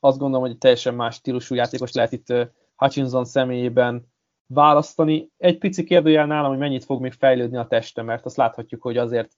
azt 0.00 0.18
gondolom, 0.18 0.40
hogy 0.40 0.50
egy 0.50 0.58
teljesen 0.58 0.94
más 0.94 1.14
stílusú 1.14 1.54
játékos 1.54 1.92
lehet 1.92 2.12
itt 2.12 2.34
Hutchinson 2.76 3.24
személyében 3.24 4.06
választani. 4.46 5.30
Egy 5.36 5.58
pici 5.58 5.84
kérdőjel 5.84 6.26
nálam, 6.26 6.50
hogy 6.50 6.58
mennyit 6.58 6.84
fog 6.84 7.00
még 7.00 7.12
fejlődni 7.12 7.56
a 7.56 7.66
teste, 7.66 8.02
mert 8.02 8.24
azt 8.24 8.36
láthatjuk, 8.36 8.82
hogy 8.82 8.96
azért 8.96 9.36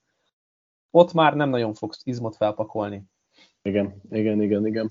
ott 0.91 1.13
már 1.13 1.35
nem 1.35 1.49
nagyon 1.49 1.75
fogsz 1.75 2.01
izmot 2.05 2.37
felpakolni. 2.37 3.03
Igen, 3.63 4.03
igen, 4.11 4.43
igen, 4.43 4.67
igen. 4.67 4.91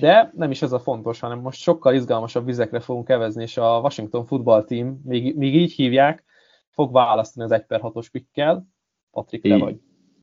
De 0.00 0.32
nem 0.36 0.50
is 0.50 0.62
ez 0.62 0.72
a 0.72 0.78
fontos, 0.78 1.20
hanem 1.20 1.38
most 1.38 1.60
sokkal 1.60 1.94
izgalmasabb 1.94 2.44
vizekre 2.44 2.80
fogunk 2.80 3.06
kevezni, 3.06 3.42
és 3.42 3.56
a 3.56 3.80
Washington 3.80 4.24
Football 4.24 4.64
Team, 4.64 5.00
még, 5.04 5.36
még 5.36 5.54
így 5.54 5.72
hívják, 5.72 6.24
fog 6.70 6.92
választani 6.92 7.44
az 7.44 7.52
1 7.52 7.66
per 7.66 7.80
6-os 7.82 8.06
pikkel. 8.12 8.66
Patrik, 9.10 9.42
te 9.42 9.56
vagy. 9.56 9.76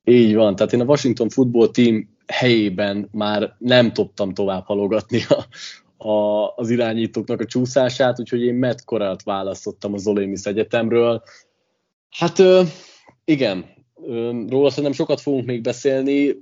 Így 0.04 0.36
van, 0.36 0.56
tehát 0.56 0.74
én 0.74 0.82
a 0.82 0.86
Washington 0.86 1.30
Football 1.30 1.70
Team 1.72 2.18
helyében 2.28 3.10
már 3.12 3.56
nem 3.58 3.94
tudtam 3.94 4.34
tovább 4.34 4.66
halogatni 4.66 5.20
a, 5.30 5.46
a, 6.08 6.54
az 6.56 6.70
irányítóknak 6.70 7.40
a 7.40 7.46
csúszását, 7.46 8.20
úgyhogy 8.20 8.42
én 8.42 8.56
Matt 8.56 8.84
Corralt 8.84 9.24
választottam 9.24 9.94
az 9.94 10.08
Olémis 10.08 10.44
Egyetemről. 10.44 11.24
Hát 12.10 12.42
igen, 13.26 13.66
róla 14.48 14.70
szerintem 14.70 14.94
sokat 14.94 15.22
fogunk 15.22 15.46
még 15.46 15.62
beszélni, 15.62 16.36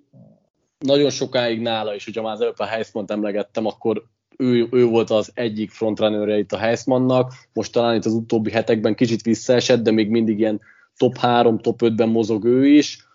nagyon 0.83 1.09
sokáig 1.09 1.61
nála 1.61 1.95
is, 1.95 2.05
hogyha 2.05 2.21
már 2.21 2.33
az 2.33 2.41
előbb 2.41 2.59
a 2.59 2.65
Heisman-t 2.65 3.11
emlegettem, 3.11 3.65
akkor 3.65 4.03
ő, 4.37 4.67
ő 4.71 4.85
volt 4.85 5.09
az 5.09 5.31
egyik 5.33 5.71
frontrunnerje 5.71 6.37
itt 6.37 6.51
a 6.51 6.57
Heismannak, 6.57 7.33
most 7.53 7.71
talán 7.71 7.95
itt 7.95 8.05
az 8.05 8.13
utóbbi 8.13 8.51
hetekben 8.51 8.95
kicsit 8.95 9.21
visszaesett, 9.21 9.83
de 9.83 9.91
még 9.91 10.09
mindig 10.09 10.39
ilyen 10.39 10.61
top 10.97 11.17
3, 11.17 11.57
top 11.57 11.81
5-ben 11.83 12.09
mozog 12.09 12.45
ő 12.45 12.67
is. 12.67 13.07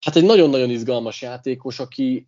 Hát 0.00 0.16
egy 0.16 0.24
nagyon-nagyon 0.24 0.70
izgalmas 0.70 1.22
játékos, 1.22 1.80
aki 1.80 2.26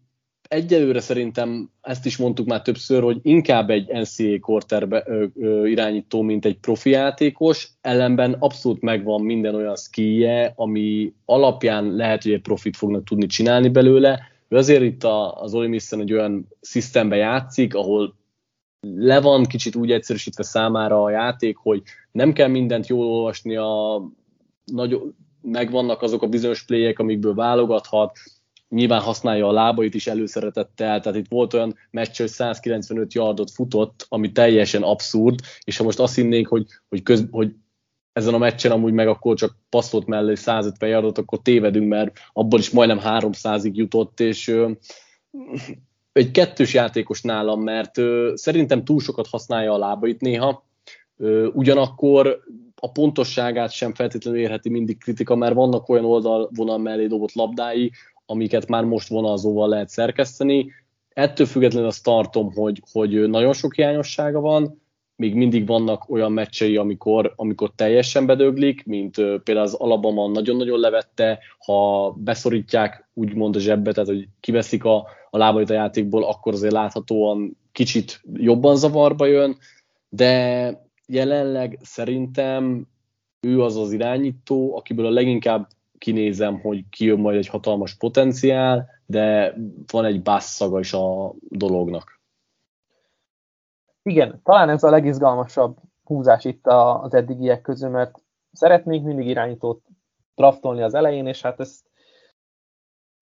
egyelőre 0.49 1.01
szerintem 1.01 1.71
ezt 1.81 2.07
is 2.07 2.17
mondtuk 2.17 2.47
már 2.47 2.63
többször, 2.63 3.03
hogy 3.03 3.19
inkább 3.23 3.71
egy 3.71 3.87
NCAA 3.87 4.61
ö, 5.35 5.67
irányító, 5.67 6.23
mint 6.23 6.45
egy 6.45 6.59
profi 6.59 6.91
játékos, 6.91 7.69
ellenben 7.81 8.37
abszolút 8.39 8.83
megvan 8.83 9.23
minden 9.23 9.55
olyan 9.55 9.77
skije, 9.77 10.53
ami 10.57 11.13
alapján 11.25 11.97
lehet, 11.97 12.23
hogy 12.23 12.33
egy 12.33 12.41
profit 12.41 12.77
fognak 12.77 13.05
tudni 13.05 13.27
csinálni 13.27 13.69
belőle. 13.69 14.21
Ő 14.49 14.57
azért 14.57 14.83
itt 14.83 15.05
a, 15.05 15.43
az 15.43 15.55
Ole 15.55 15.79
egy 15.91 16.13
olyan 16.13 16.49
szisztembe 16.61 17.17
játszik, 17.17 17.75
ahol 17.75 18.17
le 18.81 19.21
van 19.21 19.45
kicsit 19.45 19.75
úgy 19.75 19.91
egyszerűsítve 19.91 20.43
számára 20.43 21.03
a 21.03 21.11
játék, 21.11 21.57
hogy 21.57 21.83
nem 22.13 22.33
kell 22.33 22.49
mindent 22.49 22.87
jól 22.87 23.07
olvasni, 23.07 23.57
a 23.57 24.03
nagy, 24.65 24.99
megvannak 25.41 26.03
azok 26.03 26.23
a 26.23 26.29
bizonyos 26.29 26.65
playek, 26.65 26.99
amikből 26.99 27.35
válogathat, 27.35 28.19
nyilván 28.69 29.01
használja 29.01 29.49
a 29.49 29.53
lábait 29.53 29.95
is 29.95 30.07
előszeretettel, 30.07 31.01
tehát 31.01 31.19
itt 31.19 31.29
volt 31.29 31.55
olyan 31.55 31.75
meccs, 31.91 32.17
hogy 32.17 32.29
195 32.29 33.15
yardot 33.15 33.51
futott, 33.51 34.07
ami 34.09 34.33
teljesen 34.33 34.83
abszurd, 34.83 35.39
és 35.65 35.77
ha 35.77 35.85
most 35.85 35.99
azt 36.01 36.15
hinnénk, 36.15 36.47
hogy, 36.47 36.67
hogy, 36.89 37.03
köz, 37.03 37.29
hogy 37.31 37.55
ezen 38.19 38.35
a 38.35 38.39
meccsen 38.39 38.71
amúgy 38.71 38.93
meg 38.93 39.09
akkor 39.09 39.37
csak 39.37 39.57
passzolt 39.69 40.07
mellé 40.07 40.35
150 40.35 40.89
yardot, 40.89 41.19
akkor 41.19 41.39
tévedünk, 41.43 41.89
mert 41.89 42.19
abból 42.33 42.59
is 42.59 42.71
majdnem 42.71 43.01
300-ig 43.05 43.73
jutott, 43.73 44.21
és 44.21 44.55
egy 46.13 46.31
kettős 46.31 46.75
játékos 46.75 47.23
nálam, 47.23 47.63
mert 47.63 47.95
szerintem 48.35 48.85
túl 48.85 49.01
sokat 49.01 49.27
használja 49.27 49.73
a 49.73 49.79
lábait 49.79 50.21
néha, 50.21 50.67
ugyanakkor 51.53 52.41
a 52.81 52.91
pontosságát 52.93 53.71
sem 53.71 53.95
feltétlenül 53.95 54.41
érheti 54.41 54.69
mindig 54.69 54.99
kritika, 54.99 55.35
mert 55.35 55.55
vannak 55.55 55.89
olyan 55.89 56.05
oldalvonal 56.05 56.79
mellé 56.79 57.07
dobott 57.07 57.33
labdái, 57.33 57.93
amiket 58.27 58.69
már 58.69 58.85
most 58.85 59.09
vonalzóval 59.09 59.69
lehet 59.69 59.89
szerkeszteni. 59.89 60.71
Ettől 61.09 61.47
függetlenül 61.47 61.89
azt 61.89 62.05
tartom, 62.05 62.53
hogy, 62.53 62.83
hogy 62.93 63.29
nagyon 63.29 63.53
sok 63.53 63.75
hiányossága 63.75 64.41
van, 64.41 64.81
még 65.19 65.35
mindig 65.35 65.67
vannak 65.67 66.11
olyan 66.11 66.33
meccsei, 66.33 66.77
amikor, 66.77 67.33
amikor 67.37 67.73
teljesen 67.75 68.27
bedöglik, 68.27 68.87
mint 68.87 69.15
például 69.17 69.67
az 69.67 69.75
Alabama 69.75 70.29
nagyon-nagyon 70.29 70.81
levette, 70.81 71.39
ha 71.59 72.11
beszorítják 72.11 73.09
úgymond 73.15 73.57
a 73.57 73.59
zsebbe, 73.59 73.93
tehát 73.93 74.09
hogy 74.09 74.29
kiveszik 74.41 74.85
a, 74.85 75.07
a 75.31 75.39
lábait 75.39 75.71
a 75.71 75.75
játékból, 75.75 76.25
akkor 76.25 76.53
azért 76.53 76.73
láthatóan 76.73 77.57
kicsit 77.73 78.21
jobban 78.33 78.77
zavarba 78.77 79.27
jön, 79.27 79.57
de 80.09 80.73
jelenleg 81.07 81.79
szerintem 81.83 82.87
ő 83.41 83.63
az 83.63 83.77
az 83.77 83.93
irányító, 83.93 84.77
akiből 84.77 85.07
a 85.07 85.11
leginkább 85.11 85.69
kinézem, 85.99 86.61
hogy 86.61 86.85
kijön 86.91 87.19
majd 87.19 87.37
egy 87.37 87.49
hatalmas 87.49 87.95
potenciál, 87.95 88.87
de 89.07 89.55
van 89.87 90.05
egy 90.05 90.23
basszaga 90.23 90.79
is 90.79 90.93
a 90.93 91.35
dolognak. 91.49 92.18
Igen, 94.09 94.41
talán 94.43 94.69
ez 94.69 94.83
a 94.83 94.91
legizgalmasabb 94.91 95.77
húzás 96.05 96.45
itt 96.45 96.67
az 96.67 97.15
eddigiek 97.15 97.61
közül, 97.61 97.89
mert 97.89 98.23
szeretnénk 98.53 99.05
mindig 99.05 99.27
irányítót 99.27 99.85
draftolni 100.35 100.83
az 100.83 100.95
elején, 100.95 101.27
és 101.27 101.43
hát 101.43 101.61
ezt 101.61 101.91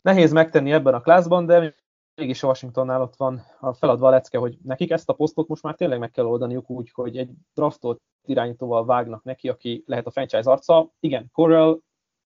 nehéz 0.01 0.33
megtenni 0.33 0.73
ebben 0.73 0.95
a 0.95 1.01
klászban, 1.01 1.47
de 1.47 1.75
mégis 2.15 2.43
Washingtonnál 2.43 3.01
ott 3.03 3.17
van 3.17 3.43
a 3.61 3.73
feladva 3.73 4.07
a 4.07 4.11
lecke, 4.11 4.39
hogy 4.39 4.59
nekik 4.63 4.91
ezt 4.91 5.09
a 5.09 5.13
posztot 5.13 5.49
most 5.49 5.63
már 5.63 5.75
tényleg 5.75 5.99
meg 5.99 6.11
kell 6.11 6.25
oldaniuk 6.25 6.71
úgy, 6.71 6.91
hogy 6.91 7.17
egy 7.17 7.31
draftolt 7.55 8.01
irányítóval 8.27 8.85
vágnak 8.85 9.25
neki, 9.25 9.49
aki 9.49 9.85
lehet 9.87 10.07
a 10.07 10.11
franchise 10.11 10.51
arca. 10.51 10.91
Igen, 11.01 11.31
Corral 11.33 11.81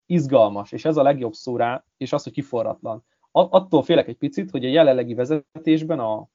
izgalmas, 0.05 0.71
és 0.71 0.85
ez 0.85 0.97
a 0.97 1.03
legjobb 1.03 1.33
szó 1.33 1.57
rá, 1.57 1.83
és 1.97 2.13
az, 2.13 2.23
hogy 2.23 2.33
kiforratlan. 2.33 3.05
Attól 3.31 3.83
félek 3.83 4.07
egy 4.07 4.17
picit, 4.17 4.51
hogy 4.51 4.65
a 4.65 4.69
jelenlegi 4.69 5.13
vezetésben 5.13 5.99
a, 5.99 6.29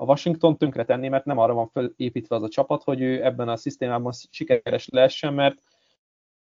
a 0.00 0.04
Washington 0.04 0.56
tönkre 0.56 0.84
tenné, 0.84 1.08
mert 1.08 1.24
nem 1.24 1.38
arra 1.38 1.54
van 1.54 1.68
felépítve 1.68 2.36
az 2.36 2.42
a 2.42 2.48
csapat, 2.48 2.82
hogy 2.82 3.00
ő 3.00 3.24
ebben 3.24 3.48
a 3.48 3.56
szisztémában 3.56 4.12
sikeres 4.30 4.88
lehessen, 4.88 5.34
mert 5.34 5.62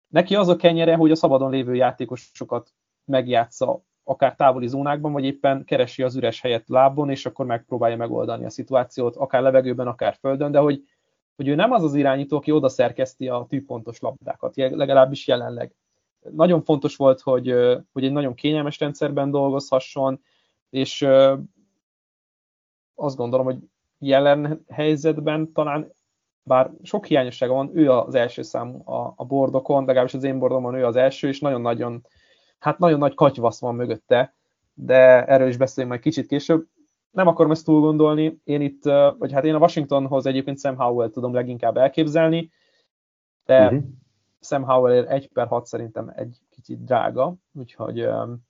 neki 0.07 0.35
az 0.35 0.47
a 0.47 0.55
kenyere, 0.55 0.95
hogy 0.95 1.11
a 1.11 1.15
szabadon 1.15 1.51
lévő 1.51 1.75
játékosokat 1.75 2.73
megjátsza 3.05 3.83
akár 4.03 4.35
távoli 4.35 4.67
zónákban, 4.67 5.11
vagy 5.11 5.25
éppen 5.25 5.63
keresi 5.65 6.03
az 6.03 6.15
üres 6.15 6.41
helyet 6.41 6.69
lábon, 6.69 7.09
és 7.09 7.25
akkor 7.25 7.45
megpróbálja 7.45 7.97
megoldani 7.97 8.45
a 8.45 8.49
szituációt, 8.49 9.15
akár 9.15 9.41
levegőben, 9.41 9.87
akár 9.87 10.15
földön, 10.19 10.51
de 10.51 10.59
hogy, 10.59 10.83
hogy 11.35 11.47
ő 11.47 11.55
nem 11.55 11.71
az 11.71 11.83
az 11.83 11.95
irányító, 11.95 12.37
aki 12.37 12.51
oda 12.51 12.69
szerkeszti 12.69 13.27
a 13.27 13.45
tűpontos 13.49 13.99
labdákat, 13.99 14.55
legalábbis 14.55 15.27
jelenleg. 15.27 15.75
Nagyon 16.31 16.61
fontos 16.61 16.95
volt, 16.95 17.21
hogy, 17.21 17.55
hogy 17.93 18.05
egy 18.05 18.11
nagyon 18.11 18.33
kényelmes 18.33 18.79
rendszerben 18.79 19.31
dolgozhasson, 19.31 20.21
és 20.69 21.07
azt 22.95 23.15
gondolom, 23.15 23.45
hogy 23.45 23.58
jelen 23.99 24.65
helyzetben 24.69 25.51
talán 25.51 25.93
bár 26.43 26.71
sok 26.84 27.05
hiányossága 27.05 27.53
van, 27.53 27.71
ő 27.73 27.91
az 27.91 28.15
első 28.15 28.41
szám 28.41 28.89
a, 28.89 29.13
a 29.15 29.25
bordokon, 29.25 29.86
legalábbis 29.86 30.13
az 30.13 30.23
én 30.23 30.39
bordomon 30.39 30.75
ő 30.75 30.86
az 30.86 30.95
első, 30.95 31.27
és 31.27 31.39
nagyon-nagyon, 31.39 32.05
hát 32.60 32.77
nagyon 32.77 32.99
nagy 32.99 33.13
katyvasz 33.13 33.60
van 33.60 33.75
mögötte, 33.75 34.36
de 34.73 35.25
erről 35.25 35.47
is 35.47 35.58
beszélünk 35.58 35.91
majd 35.91 36.03
kicsit 36.03 36.27
később. 36.27 36.67
Nem 37.12 37.27
akarom 37.27 37.51
ezt 37.51 37.65
túl 37.65 37.81
gondolni, 37.81 38.39
én 38.43 38.62
itt, 38.62 38.84
vagy 39.17 39.31
hát 39.31 39.45
én 39.45 39.55
a 39.55 39.60
Washingtonhoz 39.60 40.25
egyébként 40.25 40.60
Sam 40.60 40.75
Howell 40.75 41.10
tudom 41.10 41.34
leginkább 41.34 41.77
elképzelni, 41.77 42.51
de 43.45 43.65
uh-huh. 43.65 43.84
Sam 44.39 44.63
Howell 44.63 45.05
1 45.05 45.29
per 45.34 45.47
6 45.47 45.65
szerintem 45.65 46.13
egy 46.15 46.38
kicsit 46.49 46.84
drága, 46.84 47.36
úgyhogy 47.53 48.05
um, 48.05 48.45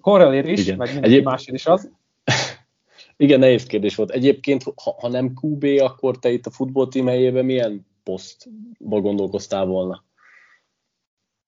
Correlér 0.00 0.46
is, 0.46 0.60
Igen. 0.60 0.76
meg 0.76 0.86
mindenki 0.86 1.14
Egyéb... 1.14 1.24
másért 1.24 1.56
is 1.56 1.66
az. 1.66 1.90
Igen, 3.22 3.38
nehéz 3.38 3.66
kérdés 3.66 3.94
volt. 3.94 4.10
Egyébként, 4.10 4.62
ha, 4.62 4.96
ha 5.00 5.08
nem 5.08 5.32
QB, 5.40 5.64
akkor 5.64 6.18
te 6.18 6.30
itt 6.30 6.46
a 6.46 6.50
futballtím 6.50 7.06
helyében 7.06 7.44
milyen 7.44 7.86
posztba 8.02 9.00
gondolkoztál 9.00 9.64
volna? 9.66 10.04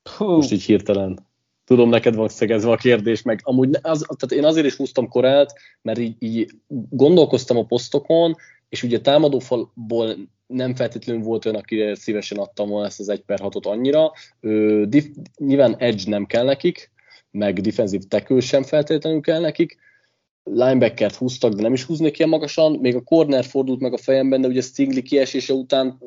Puh. 0.03 0.29
Most 0.29 0.53
így 0.53 0.63
hirtelen. 0.63 1.19
Tudom, 1.65 1.89
neked 1.89 2.15
van 2.15 2.29
szegezve 2.29 2.71
a 2.71 2.77
kérdés, 2.77 3.23
meg 3.23 3.41
amúgy 3.43 3.79
az, 3.83 4.07
tehát 4.07 4.45
én 4.45 4.45
azért 4.45 4.67
is 4.67 4.77
húztam 4.77 5.09
korát, 5.09 5.55
mert 5.83 5.99
így, 5.99 6.17
így 6.19 6.51
gondolkoztam 6.91 7.57
a 7.57 7.65
posztokon, 7.65 8.37
és 8.69 8.83
ugye 8.83 9.01
támadófalból 9.01 10.17
nem 10.47 10.75
feltétlenül 10.75 11.23
volt 11.23 11.45
olyan, 11.45 11.59
akire 11.59 11.95
szívesen 11.95 12.39
adtam 12.39 12.69
volna 12.69 12.87
ezt 12.87 13.01
az 13.01 13.09
1 13.09 13.21
per 13.21 13.41
6-ot 13.43 13.67
annyira. 13.67 14.13
Ö, 14.41 14.85
diff, 14.89 15.05
nyilván 15.37 15.77
edge 15.79 16.03
nem 16.07 16.27
kell 16.27 16.45
nekik, 16.45 16.91
meg 17.31 17.61
defensive 17.61 18.05
tackle 18.09 18.41
sem 18.41 18.63
feltétlenül 18.63 19.21
kell 19.21 19.41
nekik, 19.41 19.79
linebackert 20.45 21.15
húztak, 21.15 21.53
de 21.53 21.63
nem 21.63 21.73
is 21.73 21.85
húznék 21.85 22.19
ilyen 22.19 22.31
magasan, 22.31 22.73
még 22.73 22.95
a 22.97 23.01
corner 23.03 23.45
fordult 23.45 23.81
meg 23.81 23.93
a 23.93 23.99
fejemben, 23.99 24.41
de 24.41 24.49
ugye 24.49 24.61
Stingley 24.61 25.03
kiesése 25.03 25.53
után 25.53 25.99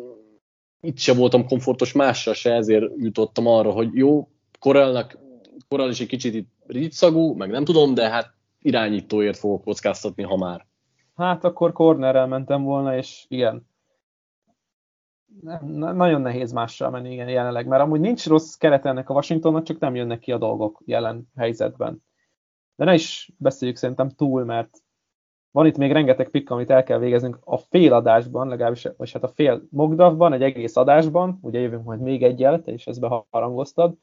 itt 0.82 0.98
se 0.98 1.14
voltam 1.14 1.48
komfortos 1.48 1.94
mással 1.94 2.34
se, 2.34 2.54
ezért 2.54 2.86
jutottam 2.98 3.48
arra, 3.48 3.72
hogy 3.72 3.90
jó, 3.94 4.28
Korelnak, 4.60 5.18
Korel 5.68 5.90
is 5.90 6.00
egy 6.00 6.08
kicsit 6.08 6.34
itt 6.34 6.50
ritszagú, 6.68 7.34
meg 7.34 7.50
nem 7.50 7.64
tudom, 7.64 7.94
de 7.94 8.10
hát 8.10 8.34
irányítóért 8.62 9.38
fogok 9.38 9.64
kockáztatni, 9.64 10.24
ha 10.24 10.38
már. 10.38 10.66
Hát 11.16 11.44
akkor 11.44 11.72
cornerrel 11.72 12.28
mentem 12.28 12.64
volna, 12.64 12.98
és 12.98 13.26
igen, 13.28 13.68
nem, 15.42 15.66
nagyon 15.96 16.22
nehéz 16.22 16.52
mással 16.52 16.90
menni 16.90 17.12
igen, 17.12 17.30
jelenleg, 17.30 17.68
mert 17.68 17.82
amúgy 17.82 18.00
nincs 18.00 18.28
rossz 18.28 18.54
keret 18.54 18.86
ennek 18.86 19.10
a 19.10 19.14
Washingtonnak, 19.14 19.64
csak 19.64 19.80
nem 19.80 19.96
jönnek 19.96 20.20
ki 20.20 20.32
a 20.32 20.38
dolgok 20.38 20.82
jelen 20.86 21.32
helyzetben. 21.36 22.04
De 22.78 22.86
ne 22.86 22.94
is 22.94 23.32
beszéljük 23.38 23.78
szerintem 23.78 24.10
túl, 24.10 24.44
mert 24.44 24.78
van 25.52 25.66
itt 25.66 25.78
még 25.78 25.92
rengeteg 25.92 26.30
pikk, 26.30 26.50
amit 26.50 26.70
el 26.70 26.84
kell 26.84 26.98
végeznünk 26.98 27.40
a 27.44 27.58
fél 27.58 27.94
adásban, 27.94 28.48
legalábbis, 28.48 28.88
vagy 28.98 29.12
hát 29.12 29.24
a 29.24 29.28
fél 29.28 29.62
mogdavban, 29.70 30.34
egy 30.34 30.42
egész 30.42 30.76
adásban, 30.76 31.40
ugye 31.42 31.60
jövünk 31.60 31.84
majd 31.84 32.00
még 32.00 32.24
egyel, 32.24 32.62
te 32.62 32.72
is 32.72 32.88
ezt 32.88 33.00
beharangoztad. 33.00 33.98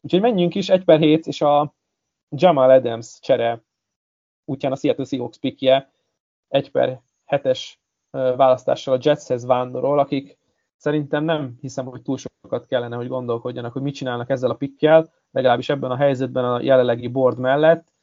Úgyhogy 0.00 0.20
menjünk 0.20 0.54
is, 0.54 0.68
egy 0.68 0.84
per 0.84 0.98
hét, 0.98 1.26
és 1.26 1.40
a 1.40 1.74
Jamal 2.28 2.70
Adams 2.70 3.18
csere 3.20 3.64
útján 4.44 4.72
a 4.72 4.76
Seattle 4.76 5.04
Seahawks 5.04 5.38
pikje 5.38 5.90
egy 6.48 6.70
per 6.70 7.00
hetes 7.24 7.80
választással 8.10 8.94
a 8.94 8.98
Jetshez 9.00 9.46
vándorol, 9.46 9.98
akik 9.98 10.38
szerintem 10.76 11.24
nem 11.24 11.56
hiszem, 11.60 11.84
hogy 11.84 12.02
túl 12.02 12.16
sokat 12.16 12.66
kellene, 12.66 12.96
hogy 12.96 13.08
gondolkodjanak, 13.08 13.72
hogy 13.72 13.82
mit 13.82 13.94
csinálnak 13.94 14.30
ezzel 14.30 14.50
a 14.50 14.54
pikkel, 14.54 15.12
legalábbis 15.30 15.68
ebben 15.68 15.90
a 15.90 15.96
helyzetben 15.96 16.44
a 16.44 16.60
jelenlegi 16.60 17.08
board 17.08 17.38
mellett, 17.38 17.94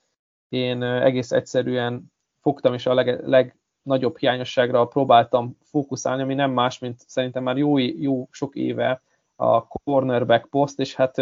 én 0.54 0.84
egész 0.84 1.32
egyszerűen 1.32 2.12
fogtam, 2.42 2.74
és 2.74 2.86
a 2.86 2.94
leg, 2.94 3.28
legnagyobb 3.28 4.18
hiányosságra 4.18 4.86
próbáltam 4.86 5.58
fókuszálni, 5.64 6.22
ami 6.22 6.34
nem 6.34 6.52
más, 6.52 6.80
mint 6.80 7.00
szerintem 7.08 7.44
már 7.44 7.58
jó, 7.58 7.78
jó 7.78 8.28
sok 8.32 8.56
éve 8.56 9.02
a 9.36 9.68
cornerback 9.68 10.50
poszt, 10.50 10.80
és 10.80 10.96
hát 10.96 11.22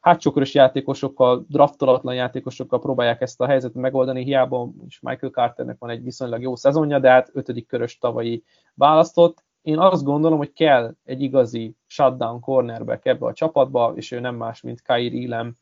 hátsókörös 0.00 0.54
játékosokkal, 0.54 1.44
draftolatlan 1.48 2.14
játékosokkal 2.14 2.80
próbálják 2.80 3.20
ezt 3.20 3.40
a 3.40 3.46
helyzetet 3.46 3.82
megoldani, 3.82 4.24
hiába 4.24 4.70
és 4.86 5.00
Michael 5.00 5.32
Carternek 5.32 5.78
van 5.78 5.90
egy 5.90 6.02
viszonylag 6.02 6.42
jó 6.42 6.56
szezonja, 6.56 6.98
de 6.98 7.10
hát 7.10 7.30
ötödik 7.32 7.66
körös 7.66 7.98
tavalyi 7.98 8.44
választott. 8.74 9.44
Én 9.62 9.78
azt 9.78 10.04
gondolom, 10.04 10.38
hogy 10.38 10.52
kell 10.52 10.94
egy 11.04 11.22
igazi 11.22 11.74
shutdown 11.86 12.40
cornerback 12.40 13.06
ebbe 13.06 13.26
a 13.26 13.32
csapatba, 13.32 13.92
és 13.94 14.10
ő 14.10 14.20
nem 14.20 14.34
más, 14.34 14.60
mint 14.60 14.82
Kair 14.82 15.12
Ilem, 15.12 15.54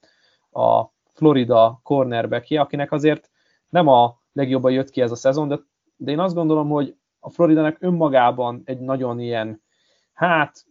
a 0.50 0.96
Florida 1.18 1.80
cornerbackje, 1.82 2.60
akinek 2.60 2.92
azért 2.92 3.30
nem 3.68 3.88
a 3.88 4.20
legjobban 4.32 4.72
jött 4.72 4.90
ki 4.90 5.00
ez 5.00 5.10
a 5.10 5.16
szezon, 5.16 5.48
de, 5.48 5.58
de 5.96 6.10
én 6.10 6.18
azt 6.18 6.34
gondolom, 6.34 6.68
hogy 6.68 6.96
a 7.20 7.30
Floridának 7.30 7.76
önmagában 7.80 8.62
egy 8.64 8.80
nagyon 8.80 9.20
ilyen, 9.20 9.62
hát 10.12 10.64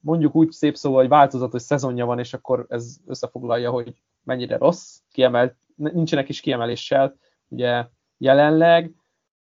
mondjuk 0.00 0.34
úgy 0.34 0.50
szép 0.50 0.76
szóval, 0.76 1.00
hogy 1.00 1.08
változatos 1.08 1.62
szezonja 1.62 2.06
van, 2.06 2.18
és 2.18 2.34
akkor 2.34 2.66
ez 2.68 2.96
összefoglalja, 3.06 3.70
hogy 3.70 3.94
mennyire 4.22 4.56
rossz, 4.56 4.98
kiemelt, 5.12 5.56
nincsenek 5.74 6.28
is 6.28 6.40
kiemeléssel, 6.40 7.16
ugye 7.48 7.86
jelenleg, 8.18 8.94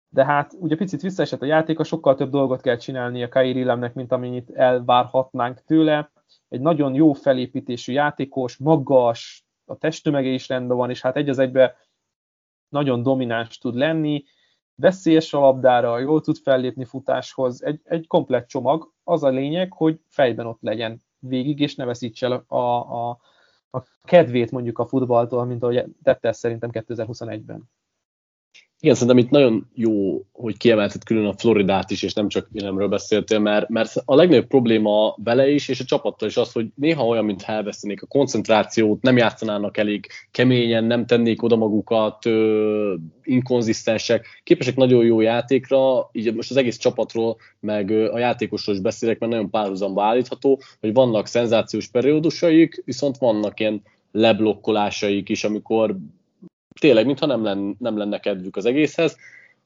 de 0.08 0.24
hát 0.24 0.52
ugye 0.58 0.76
picit 0.76 1.00
visszaesett 1.00 1.42
a 1.42 1.46
játéka, 1.46 1.84
sokkal 1.84 2.14
több 2.14 2.30
dolgot 2.30 2.61
kell 2.61 2.76
csinálni 2.76 3.22
a 3.22 3.28
Kairi 3.28 3.64
Lemnek, 3.64 3.94
mint 3.94 4.12
amennyit 4.12 4.50
elvárhatnánk 4.50 5.62
tőle. 5.64 6.11
Egy 6.48 6.61
nagyon 6.61 6.94
jó 6.94 7.12
felépítésű 7.12 7.92
játékos, 7.92 8.56
magas, 8.56 9.47
a 9.68 9.76
testtömege 9.76 10.28
is 10.28 10.48
rendben 10.48 10.76
van, 10.76 10.90
és 10.90 11.00
hát 11.00 11.16
egy 11.16 11.28
az 11.28 11.38
egybe 11.38 11.76
nagyon 12.68 13.02
domináns 13.02 13.59
tud 13.59 13.74
lenni, 13.74 14.24
veszélyes 14.74 15.33
a 15.33 15.40
labdára, 15.40 15.98
jól 15.98 16.20
tud 16.20 16.37
fellépni 16.37 16.85
futáshoz, 16.85 17.62
egy, 17.64 17.81
egy 17.85 18.07
komplett 18.07 18.46
csomag. 18.46 18.92
Az 19.04 19.22
a 19.22 19.28
lényeg, 19.28 19.72
hogy 19.72 20.00
fejben 20.07 20.46
ott 20.46 20.62
legyen 20.62 21.02
végig, 21.18 21.61
és 21.61 21.74
ne 21.74 21.85
veszíts 21.85 22.24
el 22.24 22.44
a, 22.46 22.57
a, 22.57 23.09
a 23.70 23.83
kedvét 24.04 24.50
mondjuk 24.50 24.78
a 24.78 24.87
futballtól, 24.87 25.44
mint 25.44 25.62
ahogy 25.62 25.85
tette 26.02 26.28
ezt 26.28 26.38
szerintem 26.38 26.70
2021-ben. 26.72 27.70
Igen, 28.80 28.94
szerintem 28.94 29.18
itt 29.18 29.30
nagyon 29.30 29.70
jó, 29.74 30.22
hogy 30.32 30.56
kiemelted 30.56 31.04
külön 31.04 31.26
a 31.26 31.36
Floridát 31.36 31.90
is, 31.90 32.02
és 32.02 32.12
nem 32.12 32.28
csak 32.28 32.48
Ilemről 32.52 32.88
beszéltél, 32.88 33.38
mert, 33.38 33.68
mert 33.68 33.92
a 34.04 34.14
legnagyobb 34.14 34.46
probléma 34.46 35.14
vele 35.24 35.48
is, 35.50 35.68
és 35.68 35.80
a 35.80 35.84
csapattal 35.84 36.28
is 36.28 36.36
az, 36.36 36.52
hogy 36.52 36.66
néha 36.74 37.06
olyan, 37.06 37.24
mint 37.24 37.42
elvesztenék 37.42 38.02
a 38.02 38.06
koncentrációt, 38.06 39.02
nem 39.02 39.16
játszanának 39.16 39.76
elég 39.76 40.06
keményen, 40.30 40.84
nem 40.84 41.06
tennék 41.06 41.42
oda 41.42 41.56
magukat, 41.56 42.26
ö, 42.26 42.94
inkonzisztensek, 43.22 44.26
képesek 44.44 44.76
nagyon 44.76 45.04
jó 45.04 45.20
játékra, 45.20 46.08
így 46.12 46.34
most 46.34 46.50
az 46.50 46.56
egész 46.56 46.76
csapatról, 46.76 47.36
meg 47.60 47.90
a 47.90 48.18
játékosról 48.18 48.74
is 48.74 48.80
beszélek, 48.80 49.18
mert 49.18 49.32
nagyon 49.32 49.50
párhuzamba 49.50 50.04
állítható, 50.04 50.60
hogy 50.80 50.92
vannak 50.92 51.26
szenzációs 51.26 51.88
periódusaik, 51.88 52.82
viszont 52.84 53.16
vannak 53.16 53.60
ilyen 53.60 53.82
leblokkolásaik 54.12 55.28
is, 55.28 55.44
amikor 55.44 55.96
tényleg, 56.78 57.06
mintha 57.06 57.26
nem, 57.26 57.44
len, 57.44 57.76
nem 57.78 57.96
lenne 57.96 58.18
kedvük 58.18 58.56
az 58.56 58.64
egészhez. 58.64 59.16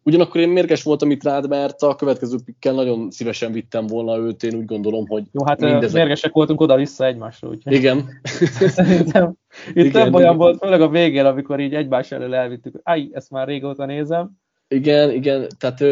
Ugyanakkor 0.04 0.40
én 0.40 0.48
mérges 0.48 0.82
voltam 0.82 1.10
itt 1.10 1.22
rád, 1.22 1.48
mert 1.48 1.82
a 1.82 1.94
következő 1.94 2.36
pikkel 2.44 2.74
nagyon 2.74 3.10
szívesen 3.10 3.52
vittem 3.52 3.86
volna 3.86 4.16
őt, 4.16 4.42
én 4.42 4.54
úgy 4.54 4.64
gondolom, 4.64 5.06
hogy 5.08 5.24
Jó, 5.32 5.44
hát 5.44 5.60
mindezek... 5.60 6.00
mérgesek 6.00 6.32
voltunk 6.32 6.60
oda-vissza 6.60 7.06
egymásra, 7.06 7.48
úgyhogy. 7.48 7.72
Igen. 7.72 8.08
Szerintem 8.76 9.34
itt 9.68 9.84
Igen, 9.84 10.04
több 10.04 10.14
olyan 10.14 10.36
volt, 10.36 10.58
főleg 10.58 10.80
a 10.80 10.88
végén, 10.88 11.24
amikor 11.24 11.60
így 11.60 11.74
egymás 11.74 12.12
elől 12.12 12.34
elvittük, 12.34 12.80
hogy 12.84 13.10
ezt 13.12 13.30
már 13.30 13.46
régóta 13.46 13.86
nézem. 13.86 14.30
Igen, 14.68 15.10
igen, 15.10 15.48
tehát 15.58 15.84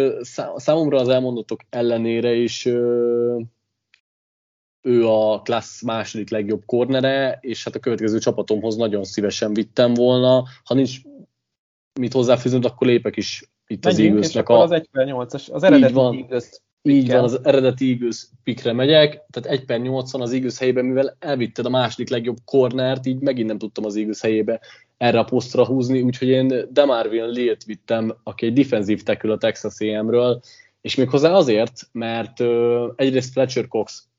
számomra 0.57 0.99
az 0.99 1.09
elmondottok 1.09 1.61
ellenére 1.71 2.35
is 2.35 2.69
ő 4.83 5.07
a 5.07 5.41
klassz 5.43 5.83
második 5.83 6.31
legjobb 6.31 6.63
kornere, 6.67 7.39
és 7.41 7.65
hát 7.65 7.75
a 7.75 7.79
következő 7.79 8.19
csapatomhoz 8.19 8.77
nagyon 8.77 9.05
szívesen 9.05 9.55
vittem 9.55 9.95
volna. 9.95 10.45
Ha 10.65 10.75
nincs 10.75 11.01
mit 12.01 12.13
hozzáfűzöm, 12.13 12.61
akkor 12.65 12.87
lépek 12.87 13.17
is 13.17 13.51
itt 13.67 13.85
Menjünk, 13.85 14.19
az 14.19 14.37
eagles 14.37 14.59
a... 14.59 14.63
az 14.63 14.71
1 14.71 14.89
per 14.93 15.07
8-as, 15.11 15.53
az 15.53 15.63
eredeti 15.63 15.93
van, 15.93 16.17
Eagles 16.17 16.49
így 16.83 17.11
van, 17.11 17.23
az 17.23 17.41
eredeti 17.45 17.91
Eagles 17.91 18.27
pikre 18.43 18.73
megyek, 18.73 19.25
tehát 19.31 19.59
1 19.59 19.65
per 19.65 19.81
80 19.81 20.21
az 20.21 20.33
Eagles 20.33 20.59
helyében, 20.59 20.85
mivel 20.85 21.17
elvitted 21.19 21.67
a 21.67 21.71
második 21.71 22.09
legjobb 22.09 22.37
cornert, 22.45 23.07
így 23.07 23.21
megint 23.21 23.49
nem 23.49 23.59
tudtam 23.59 23.85
az 23.85 23.97
Eagles 23.97 24.21
helyébe 24.21 24.61
erre 24.97 25.19
a 25.19 25.25
posztra 25.25 25.67
húzni, 25.67 26.03
úgyhogy 26.03 26.29
én 26.29 26.67
Demarvin 26.71 27.25
Lealt 27.25 27.65
vittem, 27.65 28.17
aki 28.23 28.47
egy 28.47 28.53
defensív 28.53 29.03
tackle 29.03 29.33
a 29.33 29.39
Texas 29.39 29.81
AM-ről, 29.81 30.41
és 30.81 30.95
méghozzá 30.95 31.33
azért, 31.33 31.89
mert 31.93 32.41
uh, 32.41 32.85
egyrészt 32.97 33.33
Fletcher 33.33 33.69
Cox 33.69 34.10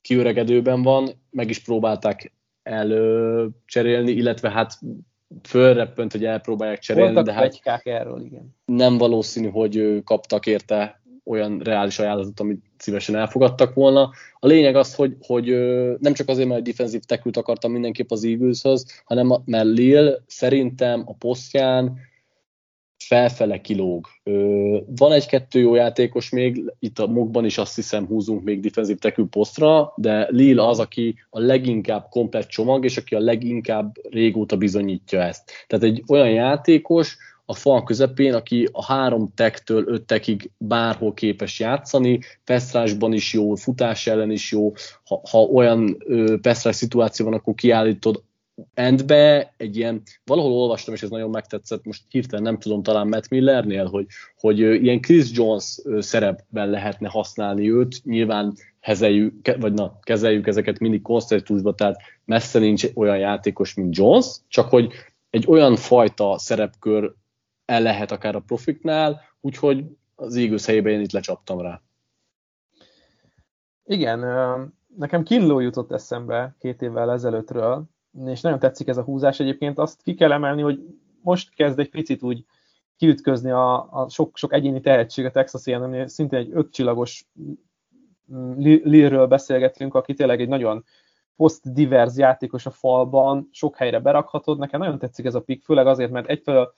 kiöregedőben 0.00 0.82
van, 0.82 1.08
meg 1.30 1.50
is 1.50 1.58
próbálták 1.58 2.32
elcserélni, 2.62 4.10
illetve 4.10 4.50
hát 4.50 4.78
fölreppent, 5.42 6.12
hogy 6.12 6.24
elpróbálják 6.24 6.78
cserélni, 6.78 7.12
Voltak 7.12 7.34
de 7.34 7.40
hát 7.40 7.82
erről, 7.84 8.24
igen. 8.24 8.56
nem 8.64 8.98
valószínű, 8.98 9.48
hogy 9.48 10.02
kaptak 10.04 10.46
érte 10.46 11.00
olyan 11.24 11.58
reális 11.58 11.98
ajánlatot, 11.98 12.40
amit 12.40 12.64
szívesen 12.76 13.16
elfogadtak 13.16 13.74
volna. 13.74 14.10
A 14.38 14.46
lényeg 14.46 14.76
az, 14.76 14.94
hogy, 14.94 15.16
hogy 15.20 15.46
nem 15.98 16.12
csak 16.12 16.28
azért, 16.28 16.48
mert 16.48 16.62
defensív 16.62 17.00
tekült 17.00 17.36
akartam 17.36 17.72
mindenképp 17.72 18.10
az 18.10 18.24
eagles 18.24 18.62
hanem 19.04 19.34
mert 19.44 19.66
Lille 19.66 20.18
szerintem 20.26 21.02
a 21.06 21.14
posztján 21.14 21.98
felfele 23.10 23.60
kilóg. 23.60 24.06
Van 24.86 25.12
egy-kettő 25.12 25.60
jó 25.60 25.74
játékos 25.74 26.30
még, 26.30 26.72
itt 26.78 26.98
a 26.98 27.06
mokban 27.06 27.44
is 27.44 27.58
azt 27.58 27.74
hiszem 27.74 28.06
húzunk 28.06 28.44
még 28.44 28.60
defensív 28.60 28.98
tekül 28.98 29.28
posztra, 29.28 29.92
de 29.96 30.26
Lille 30.30 30.66
az, 30.66 30.78
aki 30.78 31.14
a 31.30 31.40
leginkább 31.40 32.06
komplet 32.10 32.48
csomag, 32.48 32.84
és 32.84 32.96
aki 32.96 33.14
a 33.14 33.20
leginkább 33.20 33.94
régóta 34.10 34.56
bizonyítja 34.56 35.22
ezt. 35.22 35.50
Tehát 35.66 35.84
egy 35.84 36.02
olyan 36.08 36.30
játékos, 36.30 37.16
a 37.44 37.54
fal 37.54 37.82
közepén, 37.82 38.34
aki 38.34 38.68
a 38.72 38.84
három 38.84 39.32
tektől 39.34 39.84
öt 39.86 40.06
tekig 40.06 40.50
bárhol 40.58 41.14
képes 41.14 41.60
játszani, 41.60 42.20
pesztrásban 42.44 43.12
is 43.12 43.32
jó, 43.32 43.54
futás 43.54 44.06
ellen 44.06 44.30
is 44.30 44.52
jó, 44.52 44.72
ha, 45.04 45.20
ha 45.30 45.38
olyan 45.38 46.04
pesztrás 46.42 46.76
szituáció 46.76 47.26
van, 47.26 47.34
akkor 47.34 47.54
kiállítod 47.54 48.22
endbe, 48.74 49.54
egy 49.56 49.76
ilyen, 49.76 50.02
valahol 50.24 50.52
olvastam, 50.52 50.94
és 50.94 51.02
ez 51.02 51.10
nagyon 51.10 51.30
megtetszett, 51.30 51.84
most 51.84 52.02
hirtelen 52.08 52.42
nem 52.42 52.58
tudom, 52.58 52.82
talán 52.82 53.08
Matt 53.08 53.28
Millernél, 53.28 53.86
hogy, 53.86 54.06
hogy 54.38 54.58
ilyen 54.58 55.00
Chris 55.00 55.30
Jones 55.32 55.78
szerepben 55.98 56.70
lehetne 56.70 57.08
használni 57.08 57.70
őt, 57.70 58.04
nyilván 58.04 58.54
hezeljük, 58.80 59.56
vagy 59.58 59.72
na, 59.72 59.98
kezeljük 60.02 60.46
ezeket 60.46 60.78
mindig 60.78 61.02
konszenzusba, 61.02 61.74
tehát 61.74 62.00
messze 62.24 62.58
nincs 62.58 62.86
olyan 62.94 63.18
játékos, 63.18 63.74
mint 63.74 63.96
Jones, 63.96 64.26
csak 64.48 64.68
hogy 64.68 64.92
egy 65.30 65.44
olyan 65.48 65.76
fajta 65.76 66.38
szerepkör 66.38 67.14
el 67.64 67.82
lehet 67.82 68.10
akár 68.10 68.34
a 68.34 68.40
profiknál, 68.40 69.20
úgyhogy 69.40 69.84
az 70.14 70.36
Eagles 70.36 70.66
helyében 70.66 70.92
én 70.92 71.00
itt 71.00 71.12
lecsaptam 71.12 71.60
rá. 71.60 71.82
Igen, 73.84 74.20
nekem 74.96 75.22
Kinló 75.22 75.60
jutott 75.60 75.92
eszembe 75.92 76.54
két 76.58 76.82
évvel 76.82 77.12
ezelőttről, 77.12 77.84
és 78.26 78.40
nagyon 78.40 78.58
tetszik 78.58 78.88
ez 78.88 78.96
a 78.96 79.02
húzás 79.02 79.40
egyébként. 79.40 79.78
Azt 79.78 80.02
ki 80.02 80.14
kell 80.14 80.32
emelni, 80.32 80.62
hogy 80.62 80.80
most 81.22 81.54
kezd 81.54 81.78
egy 81.78 81.90
picit 81.90 82.22
úgy 82.22 82.44
kiütközni 82.96 83.50
a, 83.50 83.92
a 83.92 84.08
sok, 84.08 84.36
sok 84.36 84.52
egyéni 84.52 84.80
tehetség 84.80 85.24
a 85.24 85.30
Texas 85.30 85.66
a 85.66 86.08
szintén 86.08 86.38
egy 86.38 86.50
ötcsillagos 86.52 87.26
Lirről 88.64 89.26
beszélgetünk, 89.26 89.94
aki 89.94 90.14
tényleg 90.14 90.40
egy 90.40 90.48
nagyon 90.48 90.84
post-divers 91.36 92.16
játékos 92.16 92.66
a 92.66 92.70
falban, 92.70 93.48
sok 93.52 93.76
helyre 93.76 94.00
berakhatod. 94.00 94.58
Nekem 94.58 94.80
nagyon 94.80 94.98
tetszik 94.98 95.24
ez 95.24 95.34
a 95.34 95.40
pick, 95.40 95.64
főleg 95.64 95.86
azért, 95.86 96.10
mert 96.10 96.28
egyfelől 96.28 96.74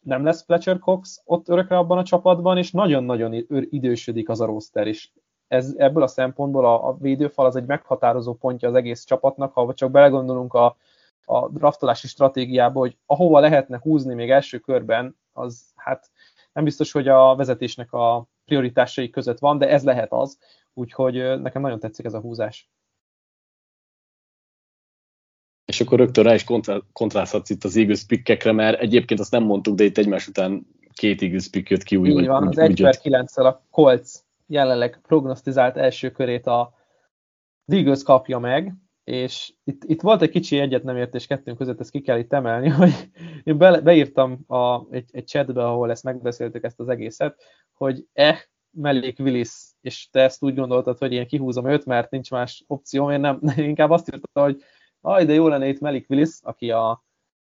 nem 0.00 0.24
lesz 0.24 0.44
Fletcher 0.44 0.78
Cox 0.78 1.22
ott 1.24 1.48
örökre 1.48 1.78
abban 1.78 1.98
a 1.98 2.04
csapatban, 2.04 2.58
és 2.58 2.70
nagyon-nagyon 2.70 3.46
idősödik 3.70 4.28
az 4.28 4.40
a 4.40 4.46
roster 4.46 4.86
is. 4.86 5.12
Ez, 5.48 5.74
ebből 5.76 6.02
a 6.02 6.06
szempontból 6.06 6.64
a, 6.64 6.88
a 6.88 6.96
védőfal 6.96 7.46
az 7.46 7.56
egy 7.56 7.66
meghatározó 7.66 8.34
pontja 8.34 8.68
az 8.68 8.74
egész 8.74 9.04
csapatnak, 9.04 9.52
ha 9.52 9.74
csak 9.74 9.90
belegondolunk 9.90 10.54
a, 10.54 10.76
a 11.24 11.48
draftolási 11.48 12.06
stratégiába, 12.06 12.78
hogy 12.78 12.96
ahova 13.06 13.40
lehetne 13.40 13.78
húzni 13.82 14.14
még 14.14 14.30
első 14.30 14.58
körben, 14.58 15.16
az 15.32 15.64
hát 15.74 16.10
nem 16.52 16.64
biztos, 16.64 16.92
hogy 16.92 17.08
a 17.08 17.34
vezetésnek 17.34 17.92
a 17.92 18.26
prioritásai 18.44 19.10
között 19.10 19.38
van, 19.38 19.58
de 19.58 19.68
ez 19.68 19.84
lehet 19.84 20.12
az, 20.12 20.38
úgyhogy 20.74 21.40
nekem 21.40 21.62
nagyon 21.62 21.78
tetszik 21.78 22.04
ez 22.04 22.14
a 22.14 22.20
húzás 22.20 22.70
és 25.66 25.80
akkor 25.80 25.98
rögtön 25.98 26.24
rá 26.24 26.34
is 26.34 26.44
kontra, 26.44 26.82
kontrázhatsz 26.92 27.50
itt 27.50 27.64
az 27.64 27.76
Eagles 27.76 28.04
pickekre, 28.04 28.52
mert 28.52 28.80
egyébként 28.80 29.20
azt 29.20 29.30
nem 29.30 29.42
mondtuk, 29.42 29.74
de 29.74 29.84
itt 29.84 29.98
egymás 29.98 30.28
után 30.28 30.66
két 30.92 31.22
Eagles 31.22 31.48
pick 31.48 31.70
jött 31.70 31.82
ki 31.82 31.96
új. 31.96 32.08
Így 32.08 32.26
van, 32.26 32.46
az 32.46 32.58
1 32.58 32.82
per 32.82 32.98
9 32.98 33.36
a 33.36 33.62
Colts 33.70 34.10
jelenleg 34.46 35.00
prognosztizált 35.02 35.76
első 35.76 36.10
körét 36.10 36.46
a 36.46 36.74
Eagles 37.66 38.02
kapja 38.02 38.38
meg, 38.38 38.74
és 39.04 39.52
itt, 39.64 39.84
itt 39.84 40.00
volt 40.00 40.22
egy 40.22 40.30
kicsi 40.30 40.58
egyet 40.58 40.82
nem 40.82 40.96
értés 40.96 41.26
kettőnk 41.26 41.58
között, 41.58 41.80
ezt 41.80 41.90
ki 41.90 42.00
kell 42.00 42.18
itt 42.18 42.32
emelni, 42.32 42.68
hogy 42.78 43.10
én 43.42 43.58
be, 43.58 43.80
beírtam 43.80 44.44
a, 44.46 44.80
egy, 44.90 45.08
egy 45.12 45.24
chatbe, 45.24 45.64
ahol 45.64 45.90
ezt 45.90 46.04
megbeszéltük 46.04 46.64
ezt 46.64 46.80
az 46.80 46.88
egészet, 46.88 47.42
hogy 47.72 48.06
eh, 48.12 48.38
Melik 48.70 49.18
Willis, 49.18 49.50
és 49.80 50.08
te 50.10 50.20
ezt 50.20 50.42
úgy 50.42 50.54
gondoltad, 50.54 50.98
hogy 50.98 51.12
én 51.12 51.26
kihúzom 51.26 51.68
őt, 51.68 51.84
mert 51.84 52.10
nincs 52.10 52.30
más 52.30 52.64
opció, 52.66 53.10
én 53.10 53.20
nem, 53.20 53.40
inkább 53.56 53.90
azt 53.90 54.14
írtam, 54.14 54.44
hogy 54.44 54.62
aj, 55.00 55.24
de 55.24 55.32
jó 55.32 55.48
lenne 55.48 55.68
itt 55.68 55.80
Melik 55.80 56.10
Willis, 56.10 56.38
aki 56.42 56.70
a 56.70 57.04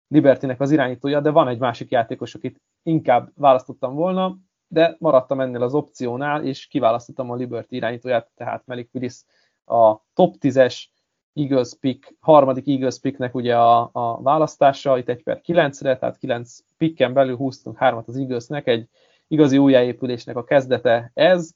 Libertynek 0.09 0.61
az 0.61 0.71
irányítója, 0.71 1.21
de 1.21 1.31
van 1.31 1.49
egy 1.49 1.59
másik 1.59 1.91
játékos, 1.91 2.35
akit 2.35 2.61
inkább 2.83 3.33
választottam 3.35 3.95
volna, 3.95 4.37
de 4.69 4.97
maradtam 4.99 5.41
ennél 5.41 5.63
az 5.63 5.75
opciónál, 5.75 6.45
és 6.45 6.67
kiválasztottam 6.67 7.31
a 7.31 7.35
Liberty 7.35 7.73
irányítóját, 7.73 8.31
tehát 8.35 8.67
Melik 8.67 8.91
Willis 8.93 9.25
a 9.65 9.97
top 10.15 10.35
10-es 10.41 10.85
Eagles 11.33 11.75
pick, 11.81 12.17
harmadik 12.21 12.69
Eagles 12.69 12.99
picknek 12.99 13.35
ugye 13.35 13.57
a, 13.57 13.91
a 13.93 14.23
választása, 14.23 14.99
itt 14.99 15.09
egy 15.09 15.23
per 15.23 15.41
9-re, 15.47 15.99
tehát 15.99 16.19
9 16.19 16.59
picken 16.77 17.13
belül 17.13 17.37
húztunk 17.37 17.77
hármat 17.77 18.09
az 18.09 18.17
Eaglesnek, 18.17 18.67
egy 18.67 18.89
igazi 19.27 19.59
újjáépülésnek 19.59 20.37
a 20.37 20.45
kezdete 20.45 21.11
ez, 21.15 21.51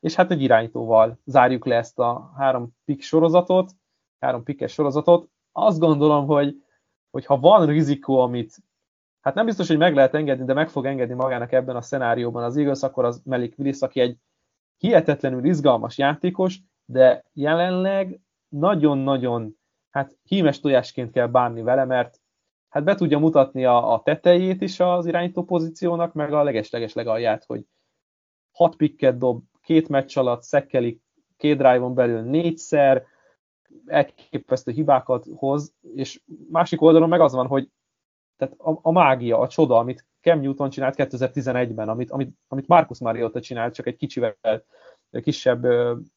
és 0.00 0.14
hát 0.14 0.30
egy 0.30 0.42
irányítóval 0.42 1.18
zárjuk 1.24 1.66
le 1.66 1.76
ezt 1.76 1.98
a 1.98 2.32
három 2.36 2.76
pick 2.84 3.02
sorozatot, 3.02 3.70
három 4.18 4.42
pickes 4.42 4.72
sorozatot, 4.72 5.28
azt 5.52 5.78
gondolom, 5.78 6.26
hogy, 6.26 6.62
hogy 7.10 7.26
ha 7.26 7.38
van 7.38 7.66
rizikó, 7.66 8.20
amit 8.20 8.56
hát 9.24 9.34
nem 9.34 9.44
biztos, 9.44 9.68
hogy 9.68 9.78
meg 9.78 9.94
lehet 9.94 10.14
engedni, 10.14 10.44
de 10.44 10.52
meg 10.52 10.68
fog 10.68 10.86
engedni 10.86 11.14
magának 11.14 11.52
ebben 11.52 11.76
a 11.76 11.80
szenárióban. 11.80 12.44
Az 12.44 12.56
igaz, 12.56 12.82
akkor 12.82 13.04
az 13.04 13.22
Melik 13.24 13.58
Willis, 13.58 13.80
aki 13.80 14.00
egy 14.00 14.18
hihetetlenül 14.76 15.44
izgalmas 15.44 15.98
játékos, 15.98 16.58
de 16.84 17.24
jelenleg 17.32 18.20
nagyon-nagyon 18.48 19.56
hát 19.90 20.16
hímes 20.22 20.60
tojásként 20.60 21.10
kell 21.12 21.26
bánni 21.26 21.62
vele, 21.62 21.84
mert 21.84 22.20
hát 22.68 22.84
be 22.84 22.94
tudja 22.94 23.18
mutatni 23.18 23.64
a, 23.64 23.92
a 23.92 24.02
tetejét 24.02 24.62
is 24.62 24.80
az 24.80 25.06
irányító 25.06 25.44
pozíciónak, 25.44 26.12
meg 26.12 26.32
a 26.32 26.42
legesleges 26.42 26.92
legalját, 26.92 27.44
hogy 27.44 27.66
hat 28.52 28.76
pikket 28.76 29.18
dob, 29.18 29.42
két 29.62 29.88
meccs 29.88 30.18
alatt 30.18 30.42
szekkelik, 30.42 31.00
két 31.36 31.56
drive-on 31.56 31.94
belül 31.94 32.20
négyszer, 32.20 33.04
elképesztő 33.86 34.72
hibákat 34.72 35.26
hoz, 35.36 35.74
és 35.94 36.20
másik 36.50 36.82
oldalon 36.82 37.08
meg 37.08 37.20
az 37.20 37.32
van, 37.32 37.46
hogy 37.46 37.68
tehát 38.36 38.54
a, 38.58 38.78
a 38.82 38.90
mágia, 38.90 39.38
a 39.38 39.48
csoda, 39.48 39.78
amit 39.78 40.06
Cam 40.20 40.40
Newton 40.40 40.70
csinált 40.70 40.94
2011-ben, 40.98 41.88
amit, 41.88 42.10
amit, 42.10 42.34
amit 42.48 42.66
Marcus 42.66 42.98
Mariota 42.98 43.40
csinált, 43.40 43.74
csak 43.74 43.86
egy 43.86 43.96
kicsivel 43.96 44.36
kisebb 45.22 45.66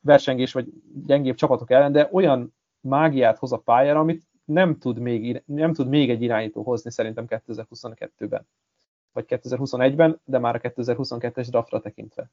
versengés 0.02 0.54
vagy 0.54 0.68
gyengébb 1.06 1.36
csapatok 1.36 1.72
ellen, 1.72 1.92
de 1.92 2.10
olyan 2.12 2.54
mágiát 2.80 3.38
hoz 3.38 3.52
a 3.52 3.58
pályára, 3.58 4.00
amit 4.00 4.28
nem 4.46 4.78
tud 4.78 5.00
még, 5.00 5.44
nem 5.46 5.74
tud 5.74 5.88
még 5.88 6.10
egy 6.10 6.22
irányító 6.22 6.64
hozni 6.64 6.92
szerintem 6.92 7.26
2022-ben, 7.28 8.48
vagy 9.12 9.26
2021-ben, 9.28 10.20
de 10.26 10.40
már 10.40 10.56
a 10.56 10.60
2022-es 10.60 11.48
draftra 11.50 11.80
tekintve. 11.80 12.30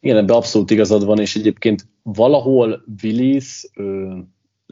Igen, 0.00 0.16
ebben 0.16 0.36
abszolút 0.36 0.70
igazad 0.70 1.04
van, 1.04 1.18
és 1.18 1.36
egyébként 1.36 1.86
valahol 2.02 2.84
Willis 3.02 3.70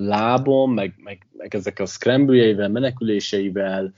lábon, 0.00 0.70
meg, 0.70 0.94
meg, 1.04 1.26
meg 1.32 1.54
ezek 1.54 1.78
a 1.78 1.86
scramble 1.86 2.68
meneküléseivel, 2.68 3.92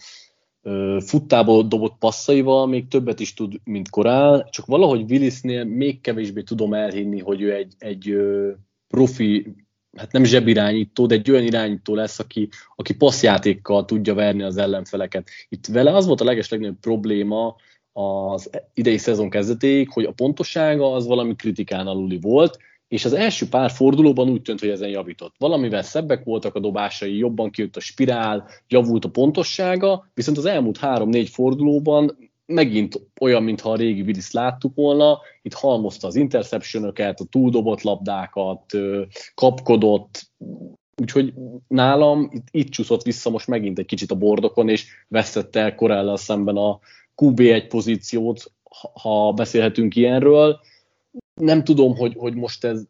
futtából 0.99 1.63
dobott 1.63 1.99
passzaival 1.99 2.67
még 2.67 2.89
többet 2.89 3.21
is 3.21 3.35
tud, 3.35 3.55
mint 3.65 3.91
korál, 3.91 4.49
csak 4.51 4.67
valahogy 4.67 5.11
Willisnél 5.11 5.65
még 5.65 6.01
kevésbé 6.01 6.43
tudom 6.43 6.75
elhinni, 6.75 7.21
hogy 7.21 7.41
ő 7.41 7.55
egy, 7.55 7.73
egy 7.79 8.17
profi, 8.89 9.55
hát 9.97 10.13
nem 10.13 10.25
zsebirányító, 10.25 11.07
de 11.07 11.15
egy 11.15 11.31
olyan 11.31 11.45
irányító 11.45 11.95
lesz, 11.95 12.19
aki, 12.19 12.49
aki 12.77 12.95
passzjátékkal 12.95 13.85
tudja 13.85 14.15
verni 14.15 14.43
az 14.43 14.57
ellenfeleket. 14.57 15.29
Itt 15.49 15.67
vele 15.67 15.95
az 15.95 16.07
volt 16.07 16.21
a 16.21 16.25
legeslegnagyobb 16.25 16.81
probléma, 16.81 17.57
az 17.93 18.51
idei 18.75 18.99
szezon 18.99 19.31
kezdetéig, 19.31 19.91
hogy 19.91 20.05
a 20.05 20.13
pontossága 20.13 20.93
az 20.93 21.07
valami 21.07 21.35
kritikán 21.37 21.87
aluli 21.87 22.19
volt, 22.21 22.59
és 22.93 23.05
az 23.05 23.13
első 23.13 23.49
pár 23.49 23.71
fordulóban 23.71 24.29
úgy 24.29 24.43
tűnt, 24.43 24.61
hogy 24.61 24.69
ezen 24.69 24.89
javított. 24.89 25.35
Valamivel 25.39 25.83
szebbek 25.83 26.25
voltak 26.25 26.55
a 26.55 26.61
dobásai, 26.61 27.17
jobban 27.17 27.51
kijött 27.51 27.77
a 27.77 27.81
spirál, 27.81 28.49
javult 28.69 29.05
a 29.05 29.11
pontossága, 29.11 30.11
viszont 30.15 30.39
az 30.39 30.45
elmúlt 30.45 30.79
három-négy 30.79 31.29
fordulóban 31.29 32.31
megint 32.47 33.01
olyan, 33.21 33.43
mintha 33.43 33.71
a 33.71 33.77
régi 33.77 34.01
Willis 34.01 34.31
láttuk 34.31 34.75
volna, 34.75 35.19
itt 35.43 35.53
halmozta 35.53 36.07
az 36.07 36.15
interception 36.15 36.85
a 36.85 37.15
túldobott 37.31 37.83
labdákat, 37.83 38.65
kapkodott, 39.35 40.31
úgyhogy 40.97 41.35
nálam 41.69 42.29
itt, 42.33 42.47
itt 42.51 42.69
csúszott 42.69 43.03
vissza 43.03 43.31
most 43.31 43.47
megint 43.47 43.79
egy 43.79 43.87
kicsit 43.87 44.11
a 44.11 44.15
bordokon, 44.15 44.69
és 44.69 44.87
vesztette 45.09 45.61
el 45.61 45.75
Corella 45.75 46.17
szemben 46.17 46.57
a, 46.57 46.79
QB1 47.17 47.65
pozíciót, 47.69 48.53
ha 49.03 49.33
beszélhetünk 49.33 49.97
ilyenről. 49.97 50.61
Nem 51.35 51.65
tudom, 51.65 51.97
hogy, 51.97 52.15
hogy 52.19 52.35
most 52.35 52.65
ez 52.65 52.85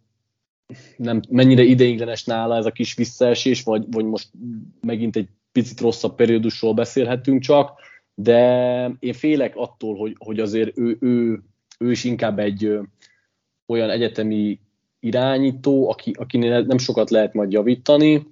nem, 0.97 1.21
mennyire 1.29 1.63
ideiglenes 1.63 2.25
nála 2.25 2.57
ez 2.57 2.67
a 2.67 2.71
kis 2.71 2.95
visszaesés, 2.95 3.63
vagy, 3.63 3.85
vagy 3.91 4.05
most 4.05 4.31
megint 4.81 5.17
egy 5.17 5.29
picit 5.53 5.81
rosszabb 5.81 6.15
periódusról 6.15 6.75
beszélhetünk 6.75 7.43
csak, 7.43 7.81
de 8.15 8.97
én 8.99 9.13
félek 9.13 9.57
attól, 9.57 9.97
hogy, 9.97 10.15
hogy 10.19 10.41
azért 10.41 10.79
ő, 10.79 10.97
ő, 11.01 11.43
ő 11.79 11.91
is 11.91 12.05
inkább 12.05 12.39
egy 12.39 12.79
olyan 13.67 13.91
egyetemi 13.91 14.61
irányító, 15.01 15.91
aki, 15.91 16.13
akinél 16.19 16.63
nem 16.63 16.79
sokat 16.79 17.11
lehet 17.11 17.35
majd 17.35 17.53
javítani, 17.53 18.27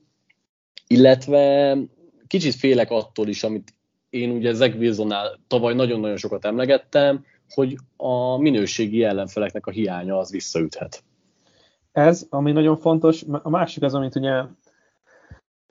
illetve 0.87 1.77
kicsit 2.27 2.55
félek 2.55 2.91
attól 2.91 3.29
is, 3.29 3.43
amit 3.43 3.75
én 4.11 4.31
ugye 4.31 4.53
Zach 4.53 4.79
Wilsonnál 4.79 5.41
tavaly 5.47 5.75
nagyon-nagyon 5.75 6.17
sokat 6.17 6.45
emlegettem, 6.45 7.25
hogy 7.55 7.76
a 7.96 8.36
minőségi 8.36 9.05
ellenfeleknek 9.05 9.66
a 9.66 9.70
hiánya 9.70 10.18
az 10.18 10.30
visszaüthet. 10.30 11.05
Ez, 11.92 12.26
ami 12.30 12.53
nagyon 12.53 12.76
fontos, 12.76 13.24
a 13.42 13.48
másik 13.48 13.82
az, 13.82 13.94
amit 13.94 14.16
ugye 14.16 14.42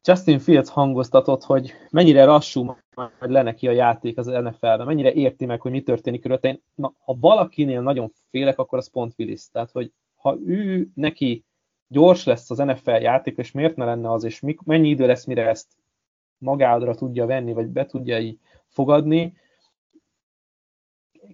Justin 0.03 0.39
Fields 0.39 0.69
hangoztatott, 0.69 1.43
hogy 1.43 1.73
mennyire 1.89 2.25
lassú 2.25 2.63
majd 2.93 3.11
le 3.19 3.41
neki 3.41 3.67
a 3.67 3.71
játék 3.71 4.17
az 4.17 4.25
NFL-ben, 4.25 4.85
mennyire 4.85 5.13
érti 5.13 5.45
meg, 5.45 5.61
hogy 5.61 5.71
mi 5.71 5.81
történik 5.81 6.21
körülött. 6.21 6.45
Én, 6.45 6.61
na, 6.75 6.93
ha 6.99 7.15
valakinél 7.19 7.81
nagyon 7.81 8.11
félek, 8.29 8.59
akkor 8.59 8.77
az 8.77 8.89
pont 8.89 9.13
Willis. 9.17 9.49
Tehát, 9.51 9.71
hogy 9.71 9.91
ha 10.15 10.37
ő 10.45 10.87
neki 10.93 11.45
gyors 11.87 12.23
lesz 12.23 12.49
az 12.49 12.57
NFL 12.57 12.91
játék, 12.91 13.37
és 13.37 13.51
miért 13.51 13.75
ne 13.75 13.85
lenne 13.85 14.11
az, 14.11 14.23
és 14.23 14.41
mennyi 14.65 14.89
idő 14.89 15.05
lesz, 15.05 15.25
mire 15.25 15.47
ezt 15.47 15.67
magádra 16.37 16.95
tudja 16.95 17.25
venni, 17.25 17.53
vagy 17.53 17.67
be 17.67 17.85
tudja 17.85 18.19
így 18.19 18.39
fogadni, 18.67 19.33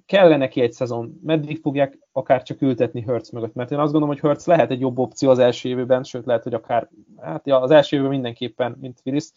kellene 0.05 0.37
neki 0.37 0.61
egy 0.61 0.73
szezon, 0.73 1.19
meddig 1.23 1.59
fogják 1.61 1.99
akár 2.11 2.43
csak 2.43 2.61
ültetni 2.61 3.01
Hertz 3.01 3.29
mögött, 3.29 3.53
mert 3.53 3.71
én 3.71 3.77
azt 3.77 3.91
gondolom, 3.91 4.15
hogy 4.15 4.27
Hertz 4.27 4.45
lehet 4.45 4.71
egy 4.71 4.79
jobb 4.79 4.99
opció 4.99 5.29
az 5.29 5.39
első 5.39 5.69
évben, 5.69 6.03
sőt 6.03 6.25
lehet, 6.25 6.43
hogy 6.43 6.53
akár, 6.53 6.89
hát 7.21 7.47
az 7.47 7.71
első 7.71 7.95
évben 7.95 8.09
mindenképpen, 8.09 8.77
mint 8.79 9.01
Willis, 9.05 9.31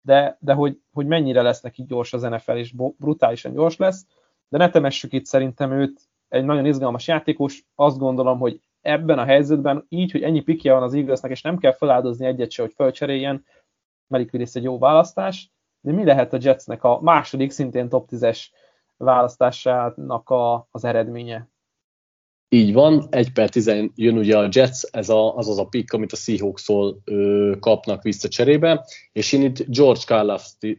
de, 0.00 0.36
de 0.40 0.52
hogy, 0.52 0.80
hogy 0.92 1.06
mennyire 1.06 1.42
lesz 1.42 1.60
neki 1.60 1.84
gyors 1.84 2.12
az 2.12 2.22
NFL, 2.22 2.52
és 2.52 2.74
brutálisan 2.96 3.52
gyors 3.52 3.76
lesz, 3.76 4.06
de 4.48 4.58
ne 4.58 4.70
temessük 4.70 5.12
itt 5.12 5.24
szerintem 5.24 5.72
őt, 5.72 6.00
egy 6.28 6.44
nagyon 6.44 6.66
izgalmas 6.66 7.06
játékos, 7.06 7.64
azt 7.74 7.98
gondolom, 7.98 8.38
hogy 8.38 8.60
ebben 8.80 9.18
a 9.18 9.24
helyzetben, 9.24 9.86
így, 9.88 10.10
hogy 10.10 10.22
ennyi 10.22 10.40
pikje 10.40 10.72
van 10.72 10.82
az 10.82 10.94
Eaglesnek, 10.94 11.30
és 11.30 11.42
nem 11.42 11.58
kell 11.58 11.72
feláldozni 11.72 12.26
egyet 12.26 12.50
se, 12.50 12.62
hogy 12.62 12.72
felcseréljen, 12.72 13.44
Melik 14.06 14.32
Willis 14.32 14.54
egy 14.54 14.62
jó 14.62 14.78
választás, 14.78 15.50
de 15.80 15.92
mi 15.92 16.04
lehet 16.04 16.32
a 16.32 16.38
Jetsnek 16.40 16.84
a 16.84 17.00
második, 17.00 17.50
szintén 17.50 17.88
top 17.88 18.08
10-es 18.10 18.46
választásának 18.98 20.30
a, 20.30 20.68
az 20.70 20.84
eredménye? 20.84 21.48
Így 22.48 22.72
van, 22.72 23.06
1 23.10 23.32
per 23.32 23.48
10 23.48 23.72
jön 23.94 24.18
ugye 24.18 24.38
a 24.38 24.48
Jets, 24.52 24.82
ez 24.90 25.08
a, 25.08 25.36
az 25.36 25.48
az 25.48 25.58
a 25.58 25.64
pick, 25.64 25.92
amit 25.92 26.12
a 26.12 26.16
Seahawks-szól 26.16 27.02
kapnak 27.60 28.02
vissza 28.02 28.28
cserébe, 28.28 28.86
és 29.12 29.32
én 29.32 29.42
itt 29.42 29.66
George 29.66 30.30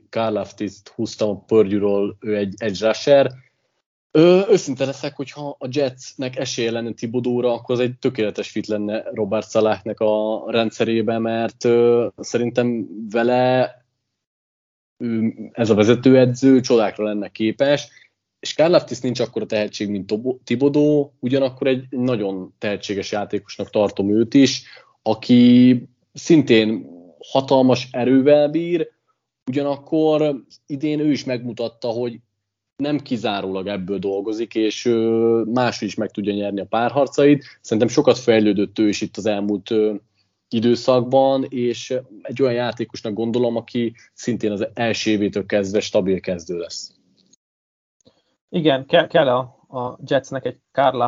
Karlaftis-t 0.09 0.87
húztam 0.87 1.29
a 1.29 1.43
Purdue-ról, 1.45 2.17
ő 2.19 2.37
egy 2.37 2.53
edge 2.57 2.87
rusher, 2.87 3.31
Ö, 4.11 4.41
őszinte 4.49 4.85
leszek, 4.85 5.15
hogyha 5.15 5.55
a 5.59 5.67
Jetsnek 5.71 6.37
esélye 6.37 6.71
lenne 6.71 6.91
Tibodóra, 6.91 7.53
akkor 7.53 7.75
az 7.75 7.81
egy 7.81 7.97
tökéletes 7.99 8.49
fit 8.49 8.67
lenne 8.67 9.03
Robert 9.13 9.49
Salahnek 9.49 9.99
a 9.99 10.43
rendszerébe, 10.51 11.17
mert 11.17 11.65
ö, 11.65 12.07
szerintem 12.17 12.87
vele 13.09 13.73
ő, 14.97 15.33
ez 15.51 15.69
a 15.69 15.75
vezetőedző 15.75 16.59
csodákra 16.59 17.03
lenne 17.03 17.27
képes, 17.27 17.87
és 18.39 18.53
Karlaftis 18.53 18.99
nincs 18.99 19.19
akkor 19.19 19.41
a 19.41 19.45
tehetség, 19.45 19.89
mint 19.89 20.13
Tibodó, 20.43 21.13
ugyanakkor 21.19 21.67
egy 21.67 21.85
nagyon 21.89 22.53
tehetséges 22.57 23.11
játékosnak 23.11 23.69
tartom 23.69 24.09
őt 24.15 24.33
is, 24.33 24.63
aki 25.01 25.83
szintén 26.13 26.89
hatalmas 27.19 27.87
erővel 27.91 28.49
bír, 28.49 28.89
ugyanakkor 29.49 30.43
idén 30.65 30.99
ő 30.99 31.11
is 31.11 31.23
megmutatta, 31.23 31.87
hogy 31.87 32.19
nem 32.75 32.99
kizárólag 32.99 33.67
ebből 33.67 33.97
dolgozik, 33.97 34.55
és 34.55 34.95
máshogy 35.45 35.87
is 35.87 35.95
meg 35.95 36.11
tudja 36.11 36.33
nyerni 36.33 36.59
a 36.59 36.65
párharcait. 36.65 37.45
Szerintem 37.61 37.87
sokat 37.87 38.17
fejlődött 38.17 38.79
ő 38.79 38.87
is 38.87 39.01
itt 39.01 39.17
az 39.17 39.25
elmúlt 39.25 39.73
időszakban, 40.49 41.45
és 41.49 41.93
egy 42.21 42.41
olyan 42.41 42.53
játékosnak 42.53 43.13
gondolom, 43.13 43.55
aki 43.55 43.95
szintén 44.13 44.51
az 44.51 44.67
első 44.73 45.11
évétől 45.11 45.45
kezdve 45.45 45.79
stabil 45.79 46.19
kezdő 46.19 46.57
lesz. 46.57 46.98
Igen, 48.49 48.85
kell, 48.85 49.07
kell 49.07 49.27
a, 49.27 49.39
a 49.79 49.99
Jetsnek 50.05 50.45
egy 50.45 50.59
Karl 50.71 51.03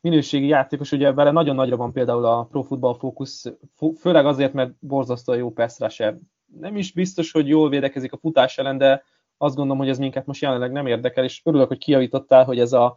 minőségi 0.00 0.46
játékos, 0.46 0.92
ugye 0.92 1.12
vele 1.12 1.30
nagyon 1.30 1.54
nagyra 1.54 1.76
van 1.76 1.92
például 1.92 2.24
a 2.24 2.44
Pro 2.44 2.62
Football 2.62 2.94
Focus, 2.98 3.44
főleg 3.98 4.26
azért, 4.26 4.52
mert 4.52 4.72
borzasztóan 4.78 5.38
jó 5.38 5.52
pass. 5.52 5.98
Nem 6.46 6.76
is 6.76 6.92
biztos, 6.92 7.32
hogy 7.32 7.48
jól 7.48 7.68
védekezik 7.68 8.12
a 8.12 8.16
futás 8.16 8.58
ellen, 8.58 8.78
de 8.78 9.02
azt 9.36 9.54
gondolom, 9.54 9.78
hogy 9.78 9.88
ez 9.88 9.98
minket 9.98 10.26
most 10.26 10.42
jelenleg 10.42 10.72
nem 10.72 10.86
érdekel, 10.86 11.24
és 11.24 11.40
örülök, 11.44 11.68
hogy 11.68 11.78
kiavítottál, 11.78 12.44
hogy 12.44 12.58
ez 12.58 12.72
a 12.72 12.96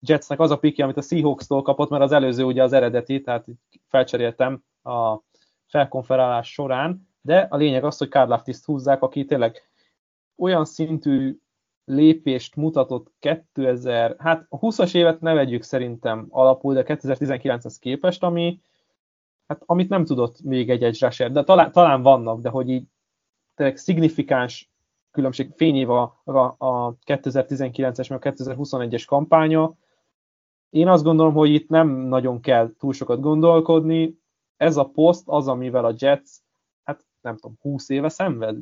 Jetsnek 0.00 0.40
az 0.40 0.50
a 0.50 0.58
pikje, 0.58 0.84
amit 0.84 0.96
a 0.96 1.02
Seahawks-tól 1.02 1.62
kapott, 1.62 1.88
mert 1.88 2.02
az 2.02 2.12
előző 2.12 2.44
ugye 2.44 2.62
az 2.62 2.72
eredeti, 2.72 3.20
tehát 3.20 3.46
felcseréltem 3.88 4.64
a 4.82 5.20
felkonferálás 5.66 6.52
során, 6.52 7.08
de 7.20 7.46
a 7.50 7.56
lényeg 7.56 7.84
az, 7.84 7.98
hogy 7.98 8.08
Karl 8.08 8.34
húzzák, 8.64 9.02
aki 9.02 9.24
tényleg 9.24 9.62
olyan 10.36 10.64
szintű 10.64 11.38
lépést 11.86 12.56
mutatott 12.56 13.12
2000, 13.18 14.14
hát 14.18 14.46
a 14.48 14.58
20-as 14.58 14.94
évet 14.94 15.20
ne 15.20 15.34
vegyük 15.34 15.62
szerintem 15.62 16.26
alapul, 16.30 16.74
de 16.74 16.84
2019-hez 16.86 17.76
képest, 17.80 18.22
ami, 18.22 18.60
hát, 19.46 19.62
amit 19.66 19.88
nem 19.88 20.04
tudott 20.04 20.42
még 20.42 20.70
egy 20.70 20.82
egy 20.82 21.00
rusher, 21.00 21.32
de 21.32 21.44
talán, 21.44 21.72
talán 21.72 22.02
vannak, 22.02 22.40
de 22.40 22.48
hogy 22.48 22.68
így 22.68 22.84
tényleg 23.54 23.76
szignifikáns 23.76 24.70
különbség 25.10 25.52
fényév 25.54 25.90
a, 25.90 26.20
a, 26.24 26.38
a 26.38 26.96
2019-es 27.06 28.10
meg 28.10 28.26
a 28.26 28.30
2021-es 28.30 29.04
kampánya. 29.06 29.74
Én 30.70 30.88
azt 30.88 31.04
gondolom, 31.04 31.34
hogy 31.34 31.50
itt 31.50 31.68
nem 31.68 31.88
nagyon 31.88 32.40
kell 32.40 32.72
túl 32.78 32.92
sokat 32.92 33.20
gondolkodni. 33.20 34.18
Ez 34.56 34.76
a 34.76 34.84
poszt 34.84 35.28
az, 35.28 35.48
amivel 35.48 35.84
a 35.84 35.94
Jets, 35.98 36.30
hát 36.84 37.04
nem 37.20 37.34
tudom, 37.34 37.56
20 37.60 37.88
éve 37.88 38.08
szenved, 38.08 38.56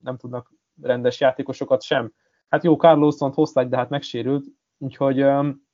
nem 0.00 0.16
tudnak 0.16 0.52
rendes 0.82 1.20
játékosokat 1.20 1.82
sem. 1.82 2.12
Hát 2.48 2.64
jó, 2.64 2.76
Carlosont 2.76 3.34
hozták, 3.34 3.68
de 3.68 3.76
hát 3.76 3.88
megsérült, 3.88 4.44
úgyhogy 4.78 5.22
um, 5.22 5.66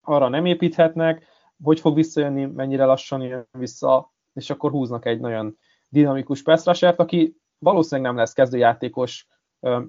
arra 0.00 0.28
nem 0.28 0.46
építhetnek, 0.46 1.26
hogy 1.62 1.80
fog 1.80 1.94
visszajönni, 1.94 2.44
mennyire 2.44 2.84
lassan 2.84 3.22
jön 3.22 3.48
vissza, 3.58 4.12
és 4.32 4.50
akkor 4.50 4.70
húznak 4.70 5.06
egy 5.06 5.20
nagyon 5.20 5.58
dinamikus 5.88 6.42
pass 6.42 6.82
aki 6.82 7.36
valószínűleg 7.58 8.10
nem 8.10 8.20
lesz 8.20 8.32
kezdőjátékos 8.32 9.26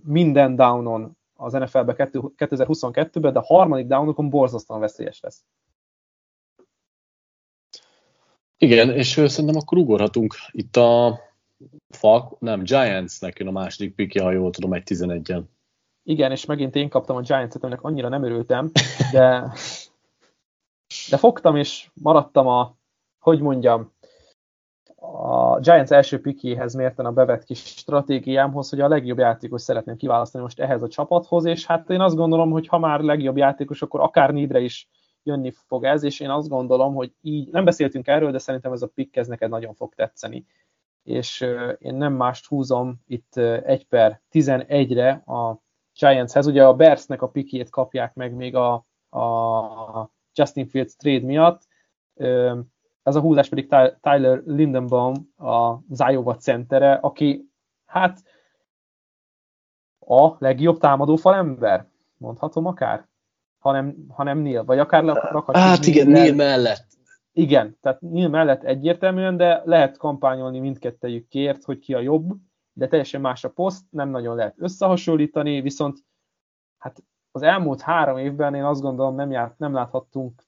minden 0.04 0.56
downon 0.56 1.18
az 1.36 1.54
NFL-be 1.54 2.10
2022-ben, 2.38 3.34
de 3.34 3.40
a 3.40 3.46
harmadik 3.46 3.88
downokon 3.88 4.30
borzasztóan 4.30 4.80
veszélyes 4.80 5.20
lesz. 5.20 5.44
Igen, 8.58 8.90
és 8.90 9.08
szerintem 9.08 9.62
akkor 9.62 9.78
ugorhatunk. 9.78 10.36
Itt 10.52 10.76
a 10.76 11.20
Falk, 11.90 12.40
nem, 12.40 12.64
Giants-nek 12.64 13.40
jön 13.40 13.48
a 13.48 13.52
második 13.52 13.96
pikje, 13.96 14.24
ha 14.24 14.32
jól 14.32 14.52
tudom, 14.52 14.74
egy 14.74 14.84
11-en. 14.86 15.44
Igen, 16.08 16.32
és 16.32 16.46
megint 16.46 16.76
én 16.76 16.90
kaptam 16.90 17.16
a 17.16 17.22
Giants-et, 17.22 17.64
aminek 17.64 17.82
annyira 17.84 18.10
nem 18.10 18.24
örültem, 18.24 18.72
de, 19.12 19.54
de 21.10 21.18
fogtam, 21.18 21.56
és 21.56 21.90
maradtam 21.94 22.48
a, 22.48 22.76
hogy 23.20 23.42
mondjam, 23.42 23.94
a 24.96 25.60
Giants 25.60 25.92
első 25.92 26.22
pikéhez 26.22 26.74
mérten 26.74 27.06
a 27.06 27.12
bevett 27.12 27.44
kis 27.44 27.60
stratégiámhoz, 27.60 28.70
hogy 28.70 28.80
a 28.80 28.88
legjobb 28.88 29.18
játékos 29.18 29.62
szeretném 29.62 29.96
kiválasztani 29.96 30.44
most 30.44 30.60
ehhez 30.60 30.82
a 30.82 30.88
csapathoz, 30.88 31.46
és 31.46 31.66
hát 31.66 31.90
én 31.90 32.02
azt 32.02 32.16
gondolom, 32.16 32.52
hogy 32.52 32.68
ha 32.68 32.78
már 32.78 33.00
legjobb 33.00 33.38
játékos, 33.38 33.82
akkor 33.82 34.00
akár 34.00 34.34
Nidre 34.34 34.60
is 34.60 34.90
jönni 35.24 35.52
fog 35.52 35.84
ez, 35.84 36.04
és 36.04 36.20
én 36.20 36.30
azt 36.30 36.50
gondolom, 36.50 36.94
hogy 36.94 37.14
így, 37.22 37.50
nem 37.52 37.66
beszéltünk 37.66 38.08
erről, 38.08 38.32
de 38.32 38.38
szerintem 38.38 38.72
ez 38.72 38.82
a 38.82 38.92
pick 38.96 39.16
ez 39.16 39.28
neked 39.28 39.50
nagyon 39.50 39.74
fog 39.74 39.94
tetszeni. 39.94 40.46
És 41.04 41.42
én 41.78 41.96
nem 41.96 42.14
mást 42.14 42.48
húzom 42.48 43.02
itt 43.08 43.36
1 43.38 43.88
per 43.88 44.22
11-re 44.32 45.12
a 45.12 45.64
Giantshez. 46.00 46.48
Ugye 46.48 46.66
a 46.66 46.74
Bearsnek 46.74 47.22
a 47.22 47.30
pikét 47.30 47.70
kapják 47.70 48.14
meg 48.14 48.34
még 48.34 48.56
a, 48.56 48.74
a 49.10 50.12
Justin 50.34 50.68
Fields 50.68 50.96
trade 50.96 51.26
miatt 51.26 51.68
ez 53.06 53.16
a 53.16 53.20
húzás 53.20 53.50
pedig 53.50 53.68
Tyler 54.02 54.42
Lindenbaum, 54.46 55.34
a 55.38 55.78
Zajova 55.90 56.36
centere, 56.36 56.94
aki 56.94 57.50
hát 57.86 58.24
a 60.00 60.36
legjobb 60.38 60.78
támadó 60.78 61.16
falember, 61.16 61.88
mondhatom 62.18 62.66
akár, 62.66 63.08
hanem, 63.60 64.06
hanem 64.10 64.38
Neil, 64.38 64.64
vagy 64.64 64.80
akár 64.80 65.04
rakhatjuk 65.04 65.56
Hát 65.56 65.86
igen, 65.86 66.08
Neil 66.08 66.36
mellett. 66.36 66.88
Igen, 67.32 67.78
tehát 67.82 68.02
Neil 68.02 68.30
mellett 68.30 68.64
egyértelműen, 68.64 69.38
de 69.38 69.62
lehet 69.66 69.98
kampányolni 69.98 70.60
mindkettejük 70.60 71.28
kért, 71.28 71.64
hogy 71.64 71.80
ki 71.80 71.94
a 71.94 72.00
jobb, 72.00 72.32
de 72.78 72.88
teljesen 72.88 73.22
más 73.22 73.44
a 73.44 73.50
poszt, 73.50 73.86
nem 73.90 74.10
nagyon 74.10 74.36
lehet 74.36 74.56
összehasonlítani, 74.58 75.62
viszont 75.62 76.00
hát 76.78 77.04
az 77.32 77.42
elmúlt 77.42 77.82
három 77.82 78.18
évben 78.18 78.56
én 78.56 78.64
azt 78.64 78.82
gondolom 78.82 79.16
nem, 79.16 79.32
járt, 79.32 79.58
nem 79.58 79.74
láthattunk 79.74 80.44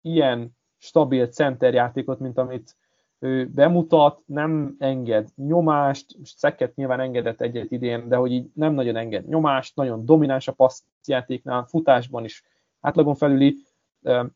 ilyen 0.00 0.56
stabil 0.78 1.26
centerjátékot, 1.26 2.18
mint 2.18 2.38
amit 2.38 2.76
ő 3.18 3.48
bemutat, 3.48 4.22
nem 4.26 4.76
enged 4.78 5.28
nyomást, 5.34 6.06
Szeket 6.24 6.74
nyilván 6.74 7.00
engedett 7.00 7.40
egyet 7.40 7.70
idén, 7.70 8.08
de 8.08 8.16
hogy 8.16 8.32
így 8.32 8.50
nem 8.54 8.74
nagyon 8.74 8.96
enged 8.96 9.26
nyomást, 9.26 9.76
nagyon 9.76 10.04
domináns 10.04 10.48
a 10.48 10.52
passzjátéknál, 10.52 11.64
futásban 11.64 12.24
is 12.24 12.44
átlagon 12.80 13.14
felüli, 13.14 13.56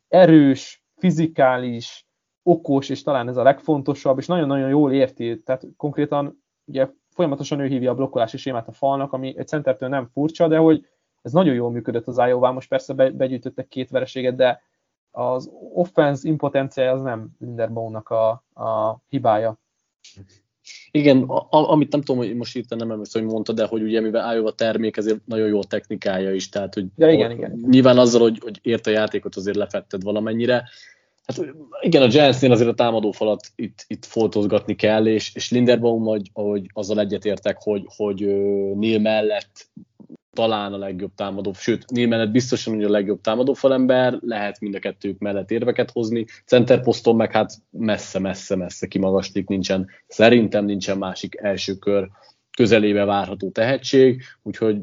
erős, 0.09 0.85
fizikális, 0.97 2.07
okos, 2.43 2.89
és 2.89 3.03
talán 3.03 3.29
ez 3.29 3.37
a 3.37 3.43
legfontosabb, 3.43 4.19
és 4.19 4.27
nagyon-nagyon 4.27 4.69
jól 4.69 4.93
érti, 4.93 5.43
tehát 5.43 5.67
konkrétan 5.77 6.43
ugye 6.65 6.89
folyamatosan 7.17 7.61
ő 7.61 7.67
hívja 7.67 7.91
a 7.91 7.95
blokkolási 7.95 8.37
sémát 8.37 8.69
a 8.69 8.73
falnak, 8.73 9.13
ami 9.13 9.35
egy 9.39 9.49
centertől 9.49 9.89
nem 9.89 10.09
furcsa, 10.13 10.49
de 10.49 10.57
hogy 10.57 10.87
ez 11.23 11.33
nagyon 11.33 11.55
jól 11.55 11.71
működött 11.71 12.07
az 12.07 12.19
Iowa, 12.19 12.53
most 12.53 12.69
persze 12.69 12.95
begyűjtöttek 12.95 13.69
két 13.69 13.91
vereséget, 13.91 14.37
de 14.37 14.63
az 15.11 15.51
offense 15.73 16.29
impotenciája 16.29 16.93
az 16.93 17.03
nem 17.03 17.29
Linderbaumnak 17.39 18.09
a, 18.09 18.29
a 18.55 18.99
hibája. 19.09 19.59
Igen, 20.91 21.23
a, 21.23 21.71
amit 21.71 21.93
nem 21.93 22.01
tudom, 22.01 22.17
hogy 22.17 22.37
most 22.37 22.57
írtam, 22.57 22.79
nem 22.79 22.91
emlékszem, 22.91 23.23
hogy 23.23 23.33
mondta, 23.33 23.53
de 23.53 23.67
hogy 23.67 23.83
ugye 23.83 24.01
mivel 24.01 24.35
Iowa 24.35 24.53
termék, 24.53 24.97
ezért 24.97 25.27
nagyon 25.27 25.49
jó 25.49 25.59
a 25.59 25.65
technikája 25.65 26.35
is, 26.35 26.49
tehát 26.49 26.75
hogy 26.75 26.87
ja, 26.97 27.11
igen, 27.11 27.31
igen. 27.31 27.65
nyilván 27.69 27.99
azzal, 27.99 28.21
hogy, 28.21 28.39
hogy 28.43 28.59
ért 28.63 28.87
a 28.87 28.91
játékot, 28.91 29.37
azért 29.37 29.57
lefetted 29.57 30.03
valamennyire. 30.03 30.69
Hát 31.27 31.47
igen, 31.81 32.03
a 32.03 32.09
Giantsnél 32.09 32.53
azért 32.53 32.69
a 32.69 32.75
támadó 32.75 33.11
falat 33.11 33.51
itt, 33.55 33.85
itt 33.87 34.05
foltozgatni 34.05 34.75
kell, 34.75 35.07
és, 35.07 35.35
és 35.35 35.51
Linderbaum, 35.51 36.03
hogy, 36.03 36.31
hogy 36.33 36.67
azzal 36.73 37.01
egyetértek, 37.01 37.57
hogy, 37.61 37.85
hogy 37.97 38.21
Neil 38.75 38.99
mellett 38.99 39.71
talán 40.33 40.73
a 40.73 40.79
legjobb 40.79 41.15
támadó, 41.15 41.53
sőt, 41.53 41.91
Neil 41.91 42.07
mellett 42.07 42.31
biztosan, 42.31 42.75
hogy 42.75 42.85
a 42.85 42.91
legjobb 42.91 43.21
támadó 43.21 43.53
falember, 43.53 44.19
lehet 44.21 44.61
mind 44.61 44.75
a 44.75 44.79
kettők 44.79 45.19
mellett 45.19 45.51
érveket 45.51 45.91
hozni, 45.91 46.25
centerposzton 46.45 47.17
meg 47.17 47.33
hát 47.33 47.53
messze-messze-messze 47.71 48.87
kimagaslik, 48.87 49.49
nincsen, 49.49 49.89
szerintem 50.07 50.65
nincsen 50.65 50.99
másik 50.99 51.37
első 51.41 51.75
kör 51.75 52.09
közelébe 52.57 53.05
várható 53.05 53.51
tehetség, 53.51 54.23
úgyhogy 54.43 54.77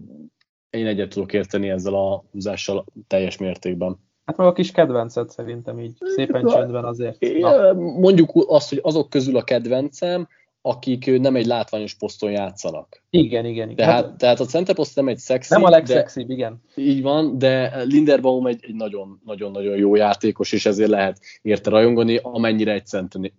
én 0.69 0.85
egyet 0.85 1.09
tudok 1.09 1.33
érteni 1.33 1.69
ezzel 1.69 1.93
a 1.93 2.23
húzással 2.31 2.85
teljes 3.07 3.37
mértékben. 3.37 3.99
Hát 4.25 4.37
meg 4.37 4.47
a 4.47 4.53
kis 4.53 4.71
kedvencet 4.71 5.29
szerintem 5.29 5.79
így 5.79 5.97
szépen 6.15 6.45
csöndben 6.45 6.83
azért. 6.83 7.19
Na. 7.39 7.73
Mondjuk 7.73 8.31
azt, 8.47 8.69
hogy 8.69 8.79
azok 8.83 9.09
közül 9.09 9.37
a 9.37 9.43
kedvencem, 9.43 10.27
akik 10.65 11.19
nem 11.19 11.35
egy 11.35 11.45
látványos 11.45 11.93
poszton 11.93 12.31
játszanak. 12.31 13.03
Igen, 13.09 13.45
igen. 13.45 13.69
igen. 13.69 13.75
Tehát, 13.75 14.05
hát, 14.05 14.17
tehát 14.17 14.39
a 14.39 14.45
center 14.45 14.75
poszt 14.75 14.95
nem 14.95 15.07
egy 15.07 15.17
szexi. 15.17 15.53
Nem 15.53 15.63
a 15.63 15.69
legszexibb, 15.69 16.29
igen. 16.29 16.61
Így 16.75 17.01
van, 17.01 17.37
de 17.37 17.83
Linderbaum 17.83 18.47
egy, 18.47 18.59
egy 18.67 18.75
nagyon-nagyon 19.23 19.75
jó 19.75 19.95
játékos, 19.95 20.51
és 20.51 20.65
ezért 20.65 20.89
lehet 20.89 21.19
érte 21.41 21.69
rajongani, 21.69 22.19
amennyire 22.21 22.71
egy 22.71 22.85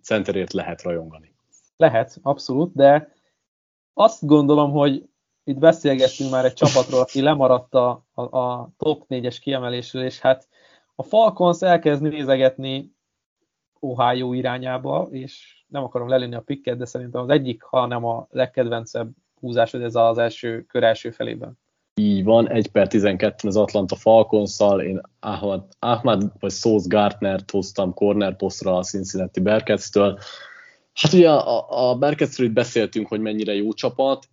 centerért 0.01 0.53
lehet 0.53 0.81
rajongani. 0.81 1.33
Lehet, 1.77 2.17
abszolút, 2.21 2.75
de 2.75 3.13
azt 3.93 4.25
gondolom, 4.25 4.71
hogy 4.71 5.03
itt 5.43 5.57
beszélgettünk 5.57 6.31
már 6.31 6.45
egy 6.45 6.53
csapatról, 6.53 6.99
aki 6.99 7.21
lemaradt 7.21 7.73
a, 7.73 8.05
a, 8.13 8.21
a 8.21 8.69
top 8.77 9.05
4-es 9.09 9.37
kiemelésről, 9.41 10.03
és 10.03 10.19
hát 10.19 10.47
a 10.95 11.03
Falcons 11.03 11.61
elkezd 11.61 12.01
nézegetni 12.01 12.93
Ohio 13.79 14.33
irányába, 14.33 15.07
és 15.11 15.63
nem 15.67 15.83
akarom 15.83 16.09
lelőni 16.09 16.35
a 16.35 16.41
pikket, 16.41 16.77
de 16.77 16.85
szerintem 16.85 17.21
az 17.21 17.29
egyik, 17.29 17.63
hanem 17.63 18.05
a 18.05 18.27
legkedvencebb 18.29 19.09
húzásod 19.39 19.81
ez 19.81 19.95
az 19.95 20.17
első 20.17 20.65
kör 20.67 20.83
első 20.83 21.11
felében. 21.11 21.57
Így 22.01 22.23
van, 22.23 22.49
1 22.49 22.67
per 22.67 22.87
12 22.87 23.47
az 23.47 23.57
Atlanta 23.57 23.95
falcons 23.95 24.59
én 24.83 25.01
Ahmad, 25.19 25.63
Ahmad 25.79 26.31
vagy 26.39 26.51
Sauce 26.51 26.85
Gartner-t 26.89 27.51
hoztam 27.51 27.93
corner 27.93 28.35
posztra 28.35 28.77
a 28.77 28.83
Cincinnati 28.83 29.39
Bearcats-től. 29.39 30.19
Hát 30.93 31.13
ugye 31.13 31.31
a, 31.31 31.89
a 31.89 31.95
Bearcatsről 31.95 32.49
beszéltünk, 32.49 33.07
hogy 33.07 33.19
mennyire 33.19 33.53
jó 33.53 33.73
csapat, 33.73 34.27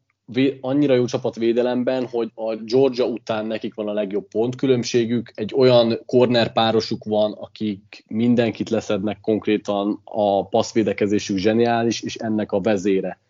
annyira 0.61 0.95
jó 0.95 1.05
csapat 1.05 1.35
védelemben, 1.35 2.07
hogy 2.07 2.31
a 2.35 2.55
Georgia 2.55 3.05
után 3.05 3.47
nekik 3.47 3.75
van 3.75 3.89
a 3.89 3.93
legjobb 3.93 4.29
pontkülönbségük, 4.29 5.33
egy 5.35 5.53
olyan 5.57 5.99
corner 6.07 6.53
párosuk 6.53 7.05
van, 7.05 7.33
akik 7.33 8.05
mindenkit 8.09 8.71
leszednek 8.71 9.21
konkrétan, 9.21 10.01
a 10.05 10.49
passzvédekezésük 10.49 11.37
zseniális, 11.37 12.03
és 12.03 12.15
ennek 12.15 12.53
a 12.53 12.61
vezére 12.61 13.21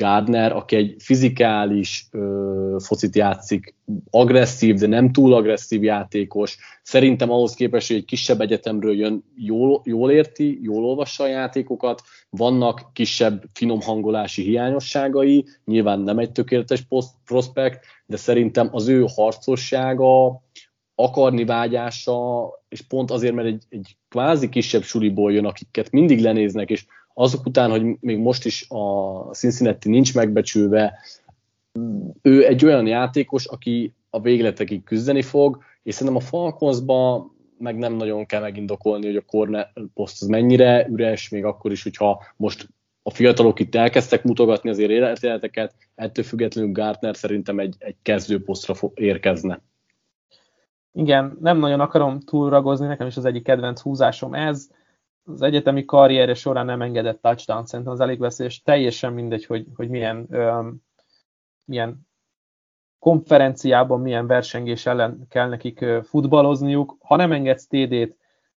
Gardner, 0.00 0.52
aki 0.52 0.76
egy 0.76 0.94
fizikális 0.98 2.06
ö, 2.10 2.76
focit 2.84 3.16
játszik, 3.16 3.74
agresszív, 4.10 4.76
de 4.76 4.86
nem 4.86 5.12
túl 5.12 5.34
agresszív 5.34 5.82
játékos. 5.82 6.56
Szerintem 6.82 7.30
ahhoz 7.30 7.54
képest, 7.54 7.88
hogy 7.88 7.96
egy 7.96 8.04
kisebb 8.04 8.40
egyetemről 8.40 8.96
jön, 8.96 9.24
jól, 9.36 9.80
jól 9.84 10.10
érti, 10.10 10.58
jól 10.62 10.84
olvassa 10.84 11.24
a 11.24 11.28
játékokat, 11.28 12.02
vannak 12.30 12.90
kisebb 12.92 13.42
finom 13.52 13.80
hangolási 13.80 14.42
hiányosságai, 14.42 15.46
nyilván 15.64 16.00
nem 16.00 16.18
egy 16.18 16.32
tökéletes 16.32 16.80
post, 16.80 17.10
prospekt, 17.24 17.84
de 18.06 18.16
szerintem 18.16 18.68
az 18.72 18.88
ő 18.88 19.04
harcossága, 19.14 20.42
akarni 20.94 21.44
vágyása, 21.44 22.48
és 22.68 22.80
pont 22.80 23.10
azért, 23.10 23.34
mert 23.34 23.48
egy, 23.48 23.62
egy 23.68 23.96
kvázi 24.08 24.48
kisebb 24.48 24.82
suliból 24.82 25.32
jön, 25.32 25.44
akiket 25.44 25.90
mindig 25.90 26.20
lenéznek, 26.20 26.70
és 26.70 26.86
azok 27.14 27.46
után, 27.46 27.70
hogy 27.70 27.96
még 28.00 28.18
most 28.18 28.44
is 28.44 28.66
a 28.68 29.20
Cincinnati 29.32 29.88
nincs 29.88 30.14
megbecsülve, 30.14 30.98
ő 32.22 32.46
egy 32.46 32.64
olyan 32.64 32.86
játékos, 32.86 33.46
aki 33.46 33.94
a 34.10 34.20
végletekig 34.20 34.84
küzdeni 34.84 35.22
fog, 35.22 35.62
és 35.82 35.94
szerintem 35.94 36.22
a 36.22 36.26
Falconsba 36.26 37.30
meg 37.58 37.76
nem 37.76 37.92
nagyon 37.92 38.26
kell 38.26 38.40
megindokolni, 38.40 39.06
hogy 39.06 39.16
a 39.16 39.24
corner 39.24 39.72
poszt 39.94 40.22
az 40.22 40.28
mennyire 40.28 40.86
üres, 40.88 41.28
még 41.28 41.44
akkor 41.44 41.70
is, 41.70 41.82
hogyha 41.82 42.22
most 42.36 42.68
a 43.02 43.10
fiatalok 43.10 43.60
itt 43.60 43.74
elkezdtek 43.74 44.24
mutogatni 44.24 44.70
azért 44.70 45.22
életeket, 45.22 45.74
ettől 45.94 46.24
függetlenül 46.24 46.72
Gartner 46.72 47.16
szerintem 47.16 47.58
egy, 47.58 47.74
egy 47.78 47.96
kezdőposztra 48.02 48.74
érkezne. 48.94 49.62
Igen, 50.92 51.38
nem 51.40 51.58
nagyon 51.58 51.80
akarom 51.80 52.20
túlragozni, 52.20 52.86
nekem 52.86 53.06
is 53.06 53.16
az 53.16 53.24
egyik 53.24 53.42
kedvenc 53.42 53.80
húzásom 53.80 54.34
ez 54.34 54.68
az 55.24 55.42
egyetemi 55.42 55.84
karrierje 55.84 56.34
során 56.34 56.66
nem 56.66 56.82
engedett 56.82 57.22
touchdown, 57.22 57.66
szerintem 57.66 57.94
az 57.94 58.00
elég 58.00 58.18
veszélyes, 58.18 58.62
teljesen 58.62 59.12
mindegy, 59.12 59.44
hogy, 59.44 59.66
hogy 59.74 59.88
milyen, 59.88 60.26
öm, 60.30 60.82
milyen 61.64 62.08
konferenciában, 62.98 64.00
milyen 64.00 64.26
versengés 64.26 64.86
ellen 64.86 65.26
kell 65.28 65.48
nekik 65.48 65.84
futballozniuk. 66.02 66.96
Ha 67.00 67.16
nem 67.16 67.32
engedsz 67.32 67.66
TD-t 67.66 68.16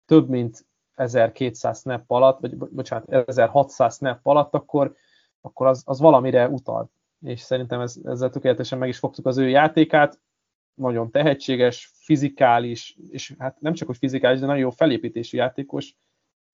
több 0.07 0.29
mint 0.29 0.67
1200 0.95 1.81
snap 1.81 2.11
alatt, 2.11 2.41
vagy 2.41 2.57
bocsánat, 2.57 3.29
1600 3.29 3.97
snap 3.97 4.27
alatt, 4.27 4.55
akkor, 4.55 4.95
akkor 5.41 5.67
az, 5.67 5.83
az 5.87 6.01
valamire 6.01 6.49
utal. 6.49 6.91
És 7.21 7.41
szerintem 7.41 7.81
ez, 7.81 7.97
ezzel 8.05 8.31
tökéletesen 8.31 8.79
meg 8.79 8.89
is 8.89 8.99
fogtuk 8.99 9.27
az 9.27 9.39
ő 9.39 9.49
játékát. 9.49 10.21
Nagyon 10.75 11.11
tehetséges, 11.11 11.93
fizikális, 11.95 12.97
és 13.11 13.35
hát 13.39 13.61
nem 13.61 13.73
csak 13.73 13.87
hogy 13.87 13.97
fizikális, 13.97 14.41
de 14.41 14.47
nagyon 14.47 14.63
jó 14.63 14.71
felépítésű 14.71 15.37
játékos 15.37 15.95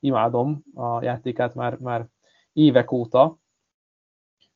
imádom 0.01 0.62
a 0.74 1.03
játékát 1.03 1.55
már, 1.55 1.78
már 1.78 2.07
évek 2.53 2.92
óta, 2.92 3.38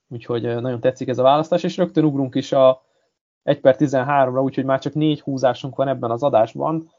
úgyhogy 0.09 0.43
nagyon 0.43 0.81
tetszik 0.81 1.09
ez 1.09 1.19
a 1.19 1.23
választás, 1.23 1.63
és 1.63 1.77
rögtön 1.77 2.05
ugrunk 2.05 2.35
is 2.35 2.53
a 2.53 2.83
1 3.43 3.61
per 3.61 3.77
13-ra, 3.79 4.43
úgyhogy 4.43 4.65
már 4.65 4.81
csak 4.81 4.95
négy 4.95 5.21
húzásunk 5.21 5.77
van 5.77 5.89
ebben 5.89 6.11
az 6.11 6.23
adásban. 6.23 6.91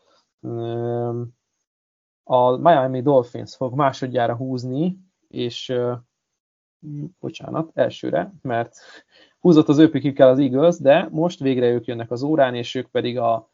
A 2.24 2.58
Miami 2.58 3.02
Dolphins 3.02 3.56
fog 3.56 3.76
másodjára 3.76 4.36
húzni, 4.36 4.98
és 5.28 5.74
bocsánat, 7.20 7.72
elsőre, 7.74 8.34
mert 8.42 8.76
húzott 9.40 9.68
az 9.68 9.78
őpikükkel 9.78 10.30
az 10.30 10.40
Eagles, 10.40 10.78
de 10.78 11.08
most 11.12 11.40
végre 11.40 11.70
ők 11.70 11.86
jönnek 11.86 12.12
az 12.12 12.24
órán, 12.24 12.56
és 12.56 12.76
ők 12.76 12.88
pedig 12.88 13.18
a 13.18 13.51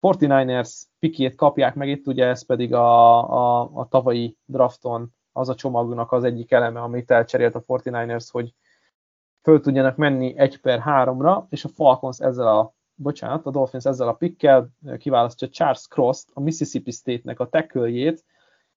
49ers 0.00 0.82
pikét 0.98 1.34
kapják 1.34 1.74
meg, 1.74 1.88
itt 1.88 2.06
ugye 2.06 2.26
ez 2.26 2.46
pedig 2.46 2.74
a, 2.74 3.18
a, 3.30 3.70
a 3.74 3.88
tavalyi 3.88 4.36
drafton 4.44 5.14
az 5.32 5.48
a 5.48 5.54
csomagnak 5.54 6.12
az 6.12 6.24
egyik 6.24 6.52
eleme, 6.52 6.80
amit 6.80 7.10
elcserélt 7.10 7.54
a 7.54 7.64
49ers, 7.64 8.28
hogy 8.30 8.54
föl 9.42 9.60
tudjanak 9.60 9.96
menni 9.96 10.38
egy 10.38 10.60
per 10.60 10.78
háromra, 10.78 11.46
és 11.50 11.64
a 11.64 11.68
Falcons 11.68 12.18
ezzel 12.18 12.58
a, 12.58 12.74
bocsánat, 12.94 13.46
a 13.46 13.50
Dolphins 13.50 13.84
ezzel 13.84 14.08
a 14.08 14.12
pikkel 14.12 14.70
kiválasztja 14.98 15.48
Charles 15.48 15.86
Cross-t, 15.86 16.30
a 16.34 16.40
Mississippi 16.40 16.90
State-nek 16.90 17.40
a 17.40 17.48
teköljét, 17.48 18.24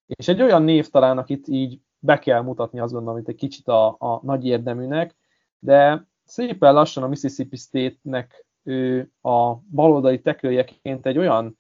és 0.05 0.27
egy 0.27 0.41
olyan 0.41 0.63
név 0.63 0.89
talán, 0.89 1.17
akit 1.17 1.47
így 1.47 1.79
be 1.99 2.19
kell 2.19 2.41
mutatni, 2.41 2.79
azt 2.79 2.91
gondolom, 2.91 3.15
mint 3.15 3.29
egy 3.29 3.35
kicsit 3.35 3.67
a, 3.67 3.87
a 3.99 4.19
nagy 4.23 4.45
érdeműnek, 4.45 5.15
de 5.59 6.07
szépen 6.23 6.73
lassan 6.73 7.03
a 7.03 7.07
Mississippi 7.07 7.55
State-nek 7.55 8.45
ő 8.63 9.11
a 9.21 9.53
baloldali 9.53 10.21
tekőjeként 10.21 11.05
egy 11.05 11.17
olyan 11.17 11.57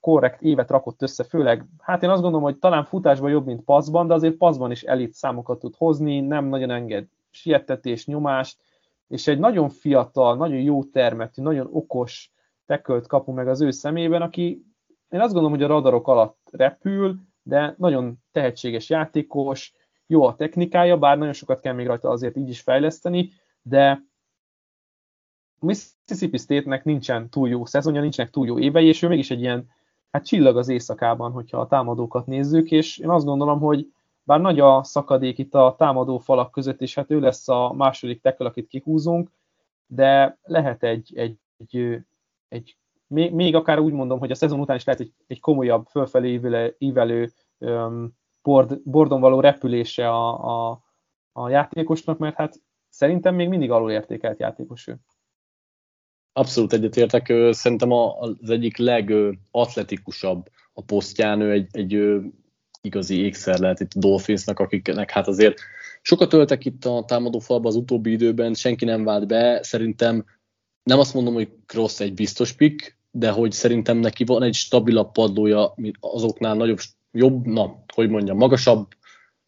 korrekt 0.00 0.42
évet 0.42 0.70
rakott 0.70 1.02
össze, 1.02 1.24
főleg, 1.24 1.66
hát 1.78 2.02
én 2.02 2.10
azt 2.10 2.22
gondolom, 2.22 2.44
hogy 2.44 2.58
talán 2.58 2.84
futásban 2.84 3.30
jobb, 3.30 3.46
mint 3.46 3.64
paszban, 3.64 4.06
de 4.06 4.14
azért 4.14 4.34
paszban 4.34 4.70
is 4.70 4.82
elit 4.82 5.12
számokat 5.12 5.58
tud 5.58 5.74
hozni, 5.76 6.20
nem 6.20 6.44
nagyon 6.44 6.70
enged 6.70 7.06
sietetés, 7.30 8.06
nyomást, 8.06 8.62
és 9.08 9.26
egy 9.26 9.38
nagyon 9.38 9.68
fiatal, 9.68 10.36
nagyon 10.36 10.60
jó 10.60 10.84
termetű, 10.84 11.42
nagyon 11.42 11.68
okos 11.72 12.32
tekölt 12.66 13.06
kapu 13.06 13.32
meg 13.32 13.48
az 13.48 13.60
ő 13.60 13.70
szemében, 13.70 14.22
aki 14.22 14.64
én 15.08 15.20
azt 15.20 15.32
gondolom, 15.32 15.56
hogy 15.56 15.62
a 15.62 15.66
radarok 15.66 16.08
alatt 16.08 16.48
repül, 16.52 17.16
de 17.42 17.74
nagyon 17.78 18.22
tehetséges 18.32 18.90
játékos, 18.90 19.74
jó 20.06 20.22
a 20.22 20.36
technikája, 20.36 20.98
bár 20.98 21.18
nagyon 21.18 21.32
sokat 21.32 21.60
kell 21.60 21.72
még 21.72 21.86
rajta 21.86 22.08
azért 22.08 22.36
így 22.36 22.48
is 22.48 22.60
fejleszteni, 22.60 23.32
de 23.62 24.02
Mississippi 25.60 26.36
State-nek 26.36 26.84
nincsen 26.84 27.28
túl 27.30 27.48
jó 27.48 27.64
szezonja, 27.64 28.00
nincsenek 28.00 28.30
túl 28.30 28.46
jó 28.46 28.58
évei, 28.58 28.86
és 28.86 29.02
ő 29.02 29.08
mégis 29.08 29.30
egy 29.30 29.40
ilyen 29.40 29.68
hát 30.10 30.26
csillag 30.26 30.56
az 30.56 30.68
éjszakában, 30.68 31.32
hogyha 31.32 31.60
a 31.60 31.66
támadókat 31.66 32.26
nézzük, 32.26 32.70
és 32.70 32.98
én 32.98 33.08
azt 33.08 33.24
gondolom, 33.24 33.60
hogy 33.60 33.92
bár 34.22 34.40
nagy 34.40 34.60
a 34.60 34.84
szakadék 34.84 35.38
itt 35.38 35.54
a 35.54 35.74
támadó 35.78 36.18
falak 36.18 36.50
között, 36.50 36.80
és 36.80 36.94
hát 36.94 37.10
ő 37.10 37.20
lesz 37.20 37.48
a 37.48 37.72
második 37.72 38.20
tekkel, 38.20 38.46
akit 38.46 38.68
kihúzunk, 38.68 39.30
de 39.86 40.38
lehet 40.42 40.82
egy, 40.82 41.12
egy, 41.14 41.38
egy, 41.58 42.00
egy 42.48 42.76
még, 43.06 43.32
még 43.34 43.54
akár 43.54 43.78
úgy 43.78 43.92
mondom, 43.92 44.18
hogy 44.18 44.30
a 44.30 44.34
szezon 44.34 44.60
után 44.60 44.76
is 44.76 44.84
lehet 44.84 45.00
egy, 45.00 45.12
egy 45.26 45.40
komolyabb, 45.40 45.86
fölfelé 45.86 46.32
ívelő, 46.32 46.74
ívelő 46.78 47.32
um, 47.58 48.16
bord, 48.42 48.80
bordon 48.84 49.20
való 49.20 49.40
repülése 49.40 50.08
a, 50.08 50.44
a, 50.70 50.80
a 51.32 51.48
játékosnak, 51.48 52.18
mert 52.18 52.36
hát 52.36 52.60
szerintem 52.88 53.34
még 53.34 53.48
mindig 53.48 53.70
alulértékelt 53.70 54.38
játékos 54.38 54.86
ő. 54.86 54.96
Abszolút 56.36 56.72
egyetértek, 56.72 57.32
szerintem 57.50 57.92
az 57.92 58.50
egyik 58.50 58.76
legatletikusabb 58.76 60.50
a 60.72 60.82
posztján, 60.82 61.40
ő 61.40 61.50
egy, 61.50 61.66
egy 61.70 62.20
igazi 62.80 63.20
ékszer 63.20 63.58
lehet 63.58 63.80
itt 63.80 63.92
a 63.94 63.98
Dolphinsnak, 63.98 64.58
akiknek 64.58 65.10
hát 65.10 65.28
azért 65.28 65.60
sokat 66.02 66.32
öltek 66.32 66.64
itt 66.64 66.84
a 66.84 67.04
támadó 67.06 67.38
falba 67.38 67.68
az 67.68 67.76
utóbbi 67.76 68.10
időben, 68.10 68.54
senki 68.54 68.84
nem 68.84 69.04
vált 69.04 69.26
be, 69.26 69.62
szerintem 69.62 70.24
nem 70.82 70.98
azt 70.98 71.14
mondom, 71.14 71.34
hogy 71.34 71.48
Cross 71.66 72.00
egy 72.00 72.14
biztos 72.14 72.52
pick, 72.52 72.98
de 73.10 73.30
hogy 73.30 73.52
szerintem 73.52 73.98
neki 73.98 74.24
van 74.24 74.42
egy 74.42 74.54
stabilabb 74.54 75.12
padlója, 75.12 75.72
mint 75.76 75.96
azoknál 76.00 76.54
nagyobb, 76.54 76.78
jobb, 77.12 77.46
na, 77.46 77.84
hogy 77.94 78.08
mondjam, 78.08 78.36
magasabb 78.36 78.86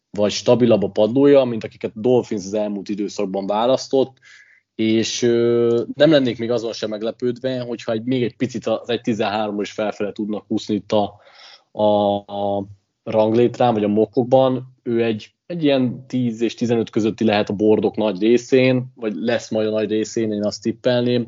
vagy 0.09 0.31
stabilabb 0.31 0.83
a 0.83 0.89
padlója, 0.89 1.43
mint 1.43 1.63
akiket 1.63 2.01
Dolphins 2.01 2.45
az 2.45 2.53
elmúlt 2.53 2.89
időszakban 2.89 3.47
választott, 3.47 4.17
és 4.79 5.21
ö, 5.21 5.81
nem 5.93 6.11
lennék 6.11 6.39
még 6.39 6.51
azon 6.51 6.73
sem 6.73 6.89
meglepődve, 6.89 7.59
hogyha 7.59 7.91
egy, 7.91 8.03
még 8.03 8.23
egy 8.23 8.35
picit 8.35 8.65
az 8.65 8.87
1.13-ról 8.87 9.59
is 9.61 9.71
felfele 9.71 10.11
tudnak 10.11 10.45
húzni 10.47 10.75
itt 10.75 10.91
a, 10.91 11.19
a, 11.71 12.15
a 12.15 12.65
ranglétrán, 13.03 13.73
vagy 13.73 13.83
a 13.83 13.87
mokokban, 13.87 14.75
ő 14.83 15.03
egy, 15.03 15.33
egy 15.45 15.63
ilyen 15.63 16.07
10 16.07 16.41
és 16.41 16.55
15 16.55 16.89
közötti 16.89 17.23
lehet 17.23 17.49
a 17.49 17.53
bordok 17.53 17.95
nagy 17.95 18.19
részén, 18.19 18.85
vagy 18.95 19.13
lesz 19.15 19.49
majd 19.49 19.67
a 19.67 19.71
nagy 19.71 19.89
részén, 19.89 20.31
én 20.31 20.45
azt 20.45 20.61
tippelném. 20.61 21.27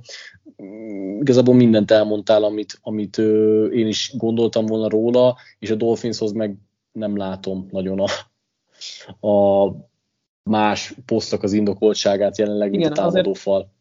Igazából 1.19 1.55
mindent 1.55 1.91
elmondtál, 1.91 2.43
amit, 2.43 2.79
amit 2.81 3.17
ö, 3.17 3.65
én 3.65 3.87
is 3.87 4.13
gondoltam 4.17 4.65
volna 4.65 4.89
róla, 4.89 5.37
és 5.59 5.69
a 5.69 5.75
Dolphinshoz 5.75 6.31
meg 6.31 6.55
nem 6.91 7.17
látom 7.17 7.67
nagyon 7.71 7.99
a, 7.99 8.07
a 9.27 9.69
más 10.43 10.93
posztok 11.05 11.43
az 11.43 11.53
indokoltságát 11.53 12.37
jelenleg, 12.37 12.69
mint 12.69 12.81
Igen, 12.81 12.91
a 12.91 12.95
támadófal. 12.95 13.71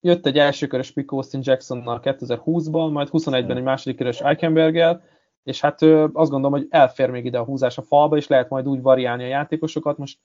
Jött 0.00 0.26
egy 0.26 0.38
elsőkörös 0.38 0.90
pick 0.90 1.12
Austin 1.12 1.40
Jacksonnal 1.44 2.00
2020-ban, 2.02 2.92
majd 2.92 3.08
21-ben 3.12 3.56
egy 3.56 3.62
második 3.62 3.96
körös 3.96 4.20
Eichenberggel, 4.20 5.02
és 5.42 5.60
hát 5.60 5.82
azt 5.82 6.30
gondolom, 6.30 6.52
hogy 6.52 6.66
elfér 6.70 7.10
még 7.10 7.24
ide 7.24 7.38
a 7.38 7.44
húzás 7.44 7.78
a 7.78 7.82
falba, 7.82 8.16
és 8.16 8.26
lehet 8.26 8.48
majd 8.48 8.68
úgy 8.68 8.82
variálni 8.82 9.24
a 9.24 9.26
játékosokat. 9.26 9.98
Most 9.98 10.18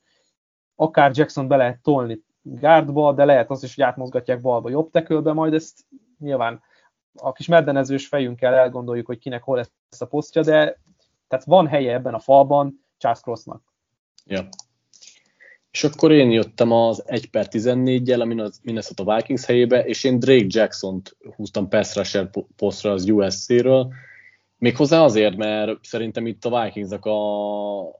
akár 0.74 1.10
Jackson 1.14 1.48
be 1.48 1.56
lehet 1.56 1.82
tolni 1.82 2.22
gárdba, 2.42 3.12
de 3.12 3.24
lehet 3.24 3.50
az 3.50 3.62
is, 3.62 3.74
hogy 3.74 3.84
átmozgatják 3.84 4.40
balba 4.40 4.70
jobb 4.70 4.90
tekölbe, 4.90 5.32
majd 5.32 5.54
ezt 5.54 5.86
nyilván 6.18 6.62
a 7.14 7.32
kis 7.32 7.46
meddenezős 7.46 8.06
fejünkkel 8.06 8.54
elgondoljuk, 8.54 9.06
hogy 9.06 9.18
kinek 9.18 9.42
hol 9.42 9.56
lesz 9.56 10.00
a 10.00 10.04
posztja, 10.06 10.42
de 10.42 10.80
tehát 11.28 11.44
van 11.44 11.66
helye 11.66 11.92
ebben 11.92 12.14
a 12.14 12.18
falban 12.18 12.84
Charles 12.98 13.20
Crossnak. 13.20 13.62
Ja. 14.26 14.48
És 15.74 15.84
akkor 15.84 16.12
én 16.12 16.30
jöttem 16.30 16.72
az 16.72 17.02
1 17.06 17.30
per 17.30 17.46
14-jel 17.50 18.20
a 18.20 18.52
Minnesota 18.62 19.14
Vikings 19.14 19.44
helyébe, 19.44 19.84
és 19.84 20.04
én 20.04 20.18
Drake 20.18 20.46
Jackson-t 20.48 21.16
húztam 21.36 21.68
pass 21.68 21.94
rusher 21.94 22.30
posztra 22.56 22.92
az 22.92 23.08
USC-ről, 23.08 23.92
Méghozzá 24.64 25.02
azért, 25.02 25.36
mert 25.36 25.78
szerintem 25.82 26.26
itt 26.26 26.44
a 26.44 26.62
Vikingsnak 26.62 27.06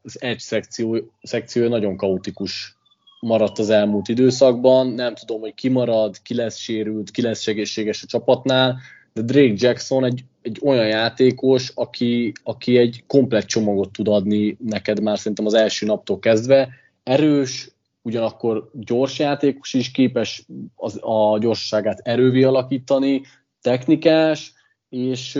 az 0.02 0.22
edge 0.22 0.38
szekció, 0.38 1.12
szekció 1.22 1.68
nagyon 1.68 1.96
kaotikus 1.96 2.76
maradt 3.20 3.58
az 3.58 3.70
elmúlt 3.70 4.08
időszakban. 4.08 4.86
Nem 4.86 5.14
tudom, 5.14 5.40
hogy 5.40 5.54
ki 5.54 5.68
marad, 5.68 6.22
ki 6.22 6.34
lesz 6.34 6.56
sérült, 6.56 7.10
ki 7.10 7.22
lesz 7.22 7.40
segítséges 7.40 8.02
a 8.02 8.06
csapatnál, 8.06 8.78
de 9.12 9.22
Drake 9.22 9.54
Jackson 9.56 10.04
egy, 10.04 10.24
egy 10.42 10.60
olyan 10.62 10.86
játékos, 10.86 11.72
aki, 11.74 12.32
aki 12.42 12.76
egy 12.76 13.04
komplet 13.06 13.46
csomagot 13.46 13.92
tud 13.92 14.08
adni 14.08 14.56
neked 14.60 15.02
már 15.02 15.18
szerintem 15.18 15.46
az 15.46 15.54
első 15.54 15.86
naptól 15.86 16.18
kezdve. 16.18 16.68
Erős, 17.04 17.70
ugyanakkor 18.02 18.70
gyors 18.72 19.18
játékos 19.18 19.74
is, 19.74 19.90
képes 19.90 20.46
az, 20.74 20.98
a 21.02 21.38
gyorsaságát 21.38 21.98
erővé 21.98 22.42
alakítani, 22.42 23.22
technikás, 23.60 24.52
és 24.88 25.36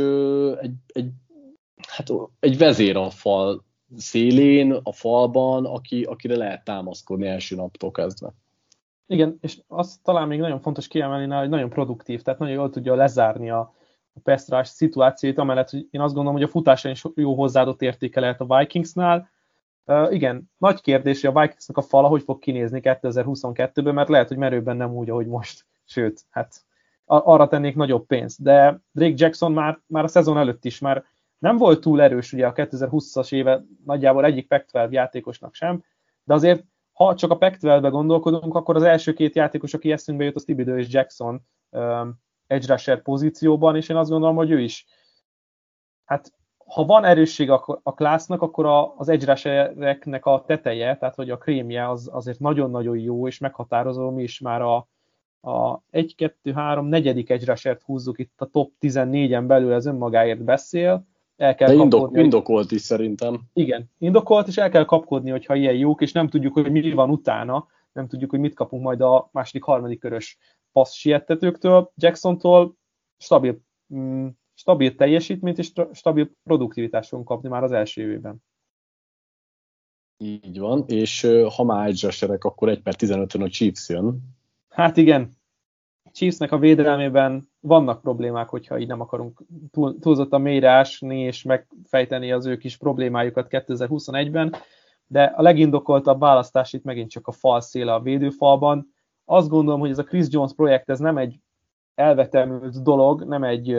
egy, 0.60 0.74
egy, 0.86 1.10
hát 1.88 2.10
egy 2.40 2.58
vezér 2.58 2.96
a 2.96 3.10
fal 3.10 3.64
szélén, 3.96 4.72
a 4.82 4.92
falban, 4.92 5.64
aki, 5.64 6.02
akire 6.02 6.36
lehet 6.36 6.64
támaszkodni 6.64 7.26
első 7.26 7.56
naptól 7.56 7.90
kezdve. 7.90 8.34
Igen, 9.06 9.38
és 9.40 9.58
azt 9.68 10.02
talán 10.02 10.28
még 10.28 10.38
nagyon 10.38 10.60
fontos 10.60 10.88
kiemelni, 10.88 11.34
hogy 11.34 11.48
nagyon 11.48 11.68
produktív, 11.68 12.22
tehát 12.22 12.40
nagyon 12.40 12.54
jól 12.54 12.70
tudja 12.70 12.94
lezárni 12.94 13.50
a, 13.50 13.74
a 14.14 14.20
Pestrás 14.22 14.68
szituációt, 14.68 15.38
amellett, 15.38 15.70
hogy 15.70 15.86
én 15.90 16.00
azt 16.00 16.14
gondolom, 16.14 16.38
hogy 16.38 16.48
a 16.48 16.52
futása 16.52 16.88
is 16.88 17.04
jó 17.14 17.34
hozzáadott 17.34 17.82
értéke 17.82 18.20
lehet 18.20 18.40
a 18.40 18.58
Vikingsnál. 18.58 19.30
Igen, 20.10 20.50
nagy 20.58 20.80
kérdés, 20.80 21.20
hogy 21.20 21.36
a 21.36 21.40
Vikingsnak 21.40 21.76
a 21.76 21.82
fala 21.82 22.08
hogy 22.08 22.22
fog 22.22 22.38
kinézni 22.38 22.80
2022-ben, 22.82 23.94
mert 23.94 24.08
lehet, 24.08 24.28
hogy 24.28 24.36
merőben 24.36 24.76
nem 24.76 24.94
úgy, 24.94 25.10
ahogy 25.10 25.26
most. 25.26 25.66
Sőt, 25.84 26.20
hát 26.30 26.64
arra 27.04 27.48
tennék 27.48 27.76
nagyobb 27.76 28.06
pénzt. 28.06 28.42
De 28.42 28.80
Drake 28.92 29.14
Jackson 29.16 29.52
már, 29.52 29.80
már 29.86 30.04
a 30.04 30.08
szezon 30.08 30.38
előtt 30.38 30.64
is 30.64 30.78
már 30.78 31.04
nem 31.38 31.56
volt 31.56 31.80
túl 31.80 32.02
erős 32.02 32.32
ugye 32.32 32.46
a 32.46 32.52
2020-as 32.52 33.32
éve 33.32 33.64
nagyjából 33.84 34.24
egyik 34.24 34.48
pac 34.48 34.90
játékosnak 34.90 35.54
sem, 35.54 35.84
de 36.24 36.34
azért 36.34 36.64
ha 36.92 37.14
csak 37.14 37.30
a 37.30 37.36
pac 37.36 37.60
be 37.60 37.88
gondolkodunk, 37.88 38.54
akkor 38.54 38.76
az 38.76 38.82
első 38.82 39.12
két 39.12 39.34
játékos, 39.34 39.74
aki 39.74 39.92
eszünkbe 39.92 40.24
jött, 40.24 40.34
az 40.34 40.44
Thibodeau 40.44 40.76
és 40.76 40.92
Jackson 40.92 41.46
um, 41.70 42.22
edge 42.46 42.66
rusher 42.66 43.02
pozícióban, 43.02 43.76
és 43.76 43.88
én 43.88 43.96
azt 43.96 44.10
gondolom, 44.10 44.36
hogy 44.36 44.50
ő 44.50 44.60
is 44.60 44.86
hát 46.04 46.32
ha 46.74 46.84
van 46.84 47.04
erősség 47.04 47.50
a, 47.50 47.80
a 47.82 47.94
klásznak, 47.94 48.42
akkor 48.42 48.66
a, 48.66 48.94
az 48.96 49.08
edge 49.08 50.20
a 50.20 50.44
teteje, 50.46 50.96
tehát 50.96 51.14
hogy 51.14 51.30
a 51.30 51.38
krémje 51.38 51.88
az 51.88 52.08
azért 52.12 52.38
nagyon-nagyon 52.38 52.98
jó 52.98 53.26
és 53.26 53.38
meghatározó, 53.38 54.10
mi 54.10 54.22
is 54.22 54.40
már 54.40 54.62
a, 54.62 54.88
a 55.40 55.80
1-2-3 55.92 56.88
negyedik 56.88 57.30
egy 57.30 57.44
rusher 57.44 57.78
húzzuk 57.84 58.18
itt 58.18 58.40
a 58.40 58.46
top 58.46 58.72
14-en 58.80 59.44
belül, 59.46 59.72
ez 59.72 59.86
önmagáért 59.86 60.44
beszél. 60.44 61.06
El 61.36 61.54
kell 61.54 61.68
De 61.68 61.74
indok, 61.74 62.00
kapkodni, 62.00 62.22
indokolt 62.22 62.70
is 62.72 62.80
szerintem. 62.80 63.40
Igen, 63.52 63.90
indokolt, 63.98 64.48
és 64.48 64.56
el 64.56 64.70
kell 64.70 64.84
kapkodni, 64.84 65.30
hogyha 65.30 65.54
ilyen 65.54 65.74
jók, 65.74 66.00
és 66.00 66.12
nem 66.12 66.28
tudjuk, 66.28 66.52
hogy 66.52 66.70
mi 66.70 66.92
van 66.92 67.10
utána, 67.10 67.66
nem 67.92 68.08
tudjuk, 68.08 68.30
hogy 68.30 68.40
mit 68.40 68.54
kapunk 68.54 68.82
majd 68.82 69.00
a 69.00 69.28
második, 69.32 69.62
harmadik 69.62 70.00
körös 70.00 70.38
passz 70.72 70.92
siettetőktől, 70.92 71.92
Jacksontól 71.96 72.76
stabil, 73.18 73.58
mm, 73.94 74.26
stabil 74.54 74.94
teljesítményt 74.94 75.58
és 75.58 75.72
stabil 75.92 76.30
produktivitást 76.42 77.08
fogunk 77.08 77.28
kapni 77.28 77.48
már 77.48 77.62
az 77.62 77.72
első 77.72 78.10
évben. 78.12 78.42
Így 80.16 80.58
van, 80.58 80.84
és 80.86 81.28
ha 81.56 81.64
már 81.64 81.88
egy 81.88 82.08
akkor 82.38 82.68
1 82.68 82.82
per 82.82 82.94
15-ön 82.98 83.42
a 83.42 83.48
Chiefs 83.48 83.88
jön, 83.88 84.34
Hát 84.74 84.96
igen, 84.96 85.36
Chiefsnek 86.12 86.52
a 86.52 86.58
védelmében 86.58 87.48
vannak 87.60 88.00
problémák, 88.00 88.48
hogyha 88.48 88.78
így 88.78 88.86
nem 88.86 89.00
akarunk 89.00 89.42
túl, 89.70 89.98
túlzottan 89.98 90.40
mélyre 90.40 90.70
ásni 90.70 91.20
és 91.20 91.42
megfejteni 91.42 92.32
az 92.32 92.46
ő 92.46 92.56
kis 92.56 92.76
problémájukat 92.76 93.46
2021-ben, 93.50 94.54
de 95.06 95.22
a 95.22 95.42
legindokoltabb 95.42 96.20
választás 96.20 96.72
itt 96.72 96.84
megint 96.84 97.10
csak 97.10 97.26
a 97.26 97.32
fal 97.32 97.60
széle 97.60 97.94
a 97.94 98.00
védőfalban. 98.00 98.94
Azt 99.24 99.48
gondolom, 99.48 99.80
hogy 99.80 99.90
ez 99.90 99.98
a 99.98 100.04
Chris 100.04 100.26
Jones 100.28 100.54
projekt, 100.54 100.90
ez 100.90 100.98
nem 100.98 101.18
egy 101.18 101.40
elvetemült 101.94 102.82
dolog, 102.82 103.24
nem 103.24 103.42
egy, 103.42 103.76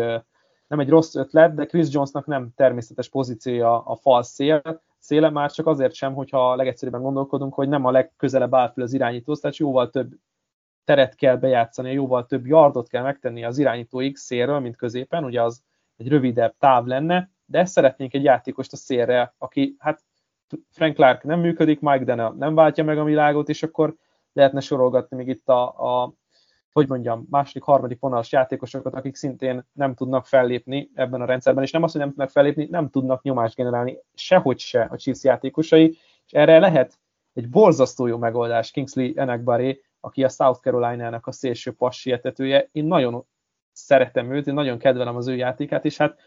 nem 0.76 0.86
egy 0.86 0.92
rossz 0.92 1.16
ötlet, 1.16 1.54
de 1.54 1.66
Chris 1.66 1.88
Jonesnak 1.92 2.26
nem 2.26 2.50
természetes 2.56 3.10
pozíciója 3.10 3.82
a 3.82 3.96
fal 3.96 4.24
szél, 4.24 4.62
széle, 4.98 5.30
már 5.30 5.52
csak 5.52 5.68
azért 5.68 5.94
sem, 5.94 6.14
hogyha 6.14 6.56
legegyszerűbben 6.56 7.02
gondolkodunk, 7.02 7.54
hogy 7.54 7.68
nem 7.68 7.86
a 7.86 7.92
legközelebb 7.92 8.54
áll 8.54 8.72
fel 8.72 8.84
az 8.84 8.94
irányító, 8.94 9.36
tehát 9.36 9.58
jóval 9.58 9.90
több 9.90 10.14
teret 10.84 11.16
kell 11.16 11.36
bejátszani, 11.36 11.92
jóval 11.92 12.26
több 12.26 12.46
yardot 12.46 12.88
kell 12.88 13.04
megtenni 13.04 13.44
az 13.44 13.58
irányító 13.58 14.02
X 14.12 14.22
szélről, 14.22 14.60
mint 14.60 14.76
középen, 14.76 15.24
ugye 15.24 15.42
az 15.42 15.64
egy 15.98 16.08
rövidebb 16.08 16.56
táv 16.60 16.86
lenne, 16.86 17.30
de 17.46 17.66
szeretnénk 17.66 18.14
egy 18.14 18.24
játékost 18.24 18.74
a 18.74 18.78
szélre, 18.78 19.34
aki, 19.38 19.76
hát 19.80 20.04
Frank 20.70 20.96
Clark 20.96 21.24
nem 21.24 21.40
működik, 21.40 21.80
Mike 21.80 22.04
Dana 22.04 22.30
nem 22.30 22.56
váltja 22.56 22.84
meg 22.84 22.98
a 22.98 23.04
világot, 23.04 23.50
és 23.50 23.64
akkor 23.64 23.96
lehetne 24.34 24.60
sorolgatni 24.60 25.18
még 25.18 25.28
itt 25.28 25.50
a, 25.50 25.64
a 26.02 26.14
hogy 26.76 26.90
mondjam, 26.90 27.28
második, 27.30 27.64
harmadik 27.64 28.00
vonalas 28.00 28.32
játékosokat, 28.32 28.94
akik 28.94 29.16
szintén 29.16 29.66
nem 29.74 29.94
tudnak 29.94 30.26
fellépni 30.26 30.90
ebben 30.94 31.22
a 31.22 31.26
rendszerben, 31.26 31.64
és 31.64 31.72
nem 31.72 31.84
azt, 31.84 31.92
hogy 31.92 32.02
nem 32.02 32.10
tudnak 32.10 32.30
fellépni, 32.30 32.68
nem 32.70 32.90
tudnak 32.90 33.22
nyomást 33.22 33.56
generálni 33.56 33.98
sehogy 34.14 34.60
se 34.60 34.82
a 34.82 34.98
Chiefs 34.98 35.24
játékosai, 35.24 35.98
és 36.26 36.32
erre 36.32 36.60
lehet 36.60 37.00
egy 37.34 37.50
borzasztó 37.50 38.08
jó 38.08 38.18
megoldás 38.18 38.72
Kingsley 38.72 39.12
Enakbari, 39.16 39.84
aki 40.00 40.24
a 40.24 40.30
South 40.30 40.60
Carolina-nak 40.60 41.28
a 41.28 41.32
szélső 41.32 41.72
passietetője. 41.72 42.70
Én 42.72 42.86
nagyon 42.86 43.26
szeretem 43.72 44.34
őt, 44.34 44.48
én 44.48 44.54
nagyon 44.54 44.78
kedvelem 44.78 45.16
az 45.16 45.28
ő 45.28 45.36
játékát, 45.36 45.86
és 45.86 45.98
hát 45.98 46.20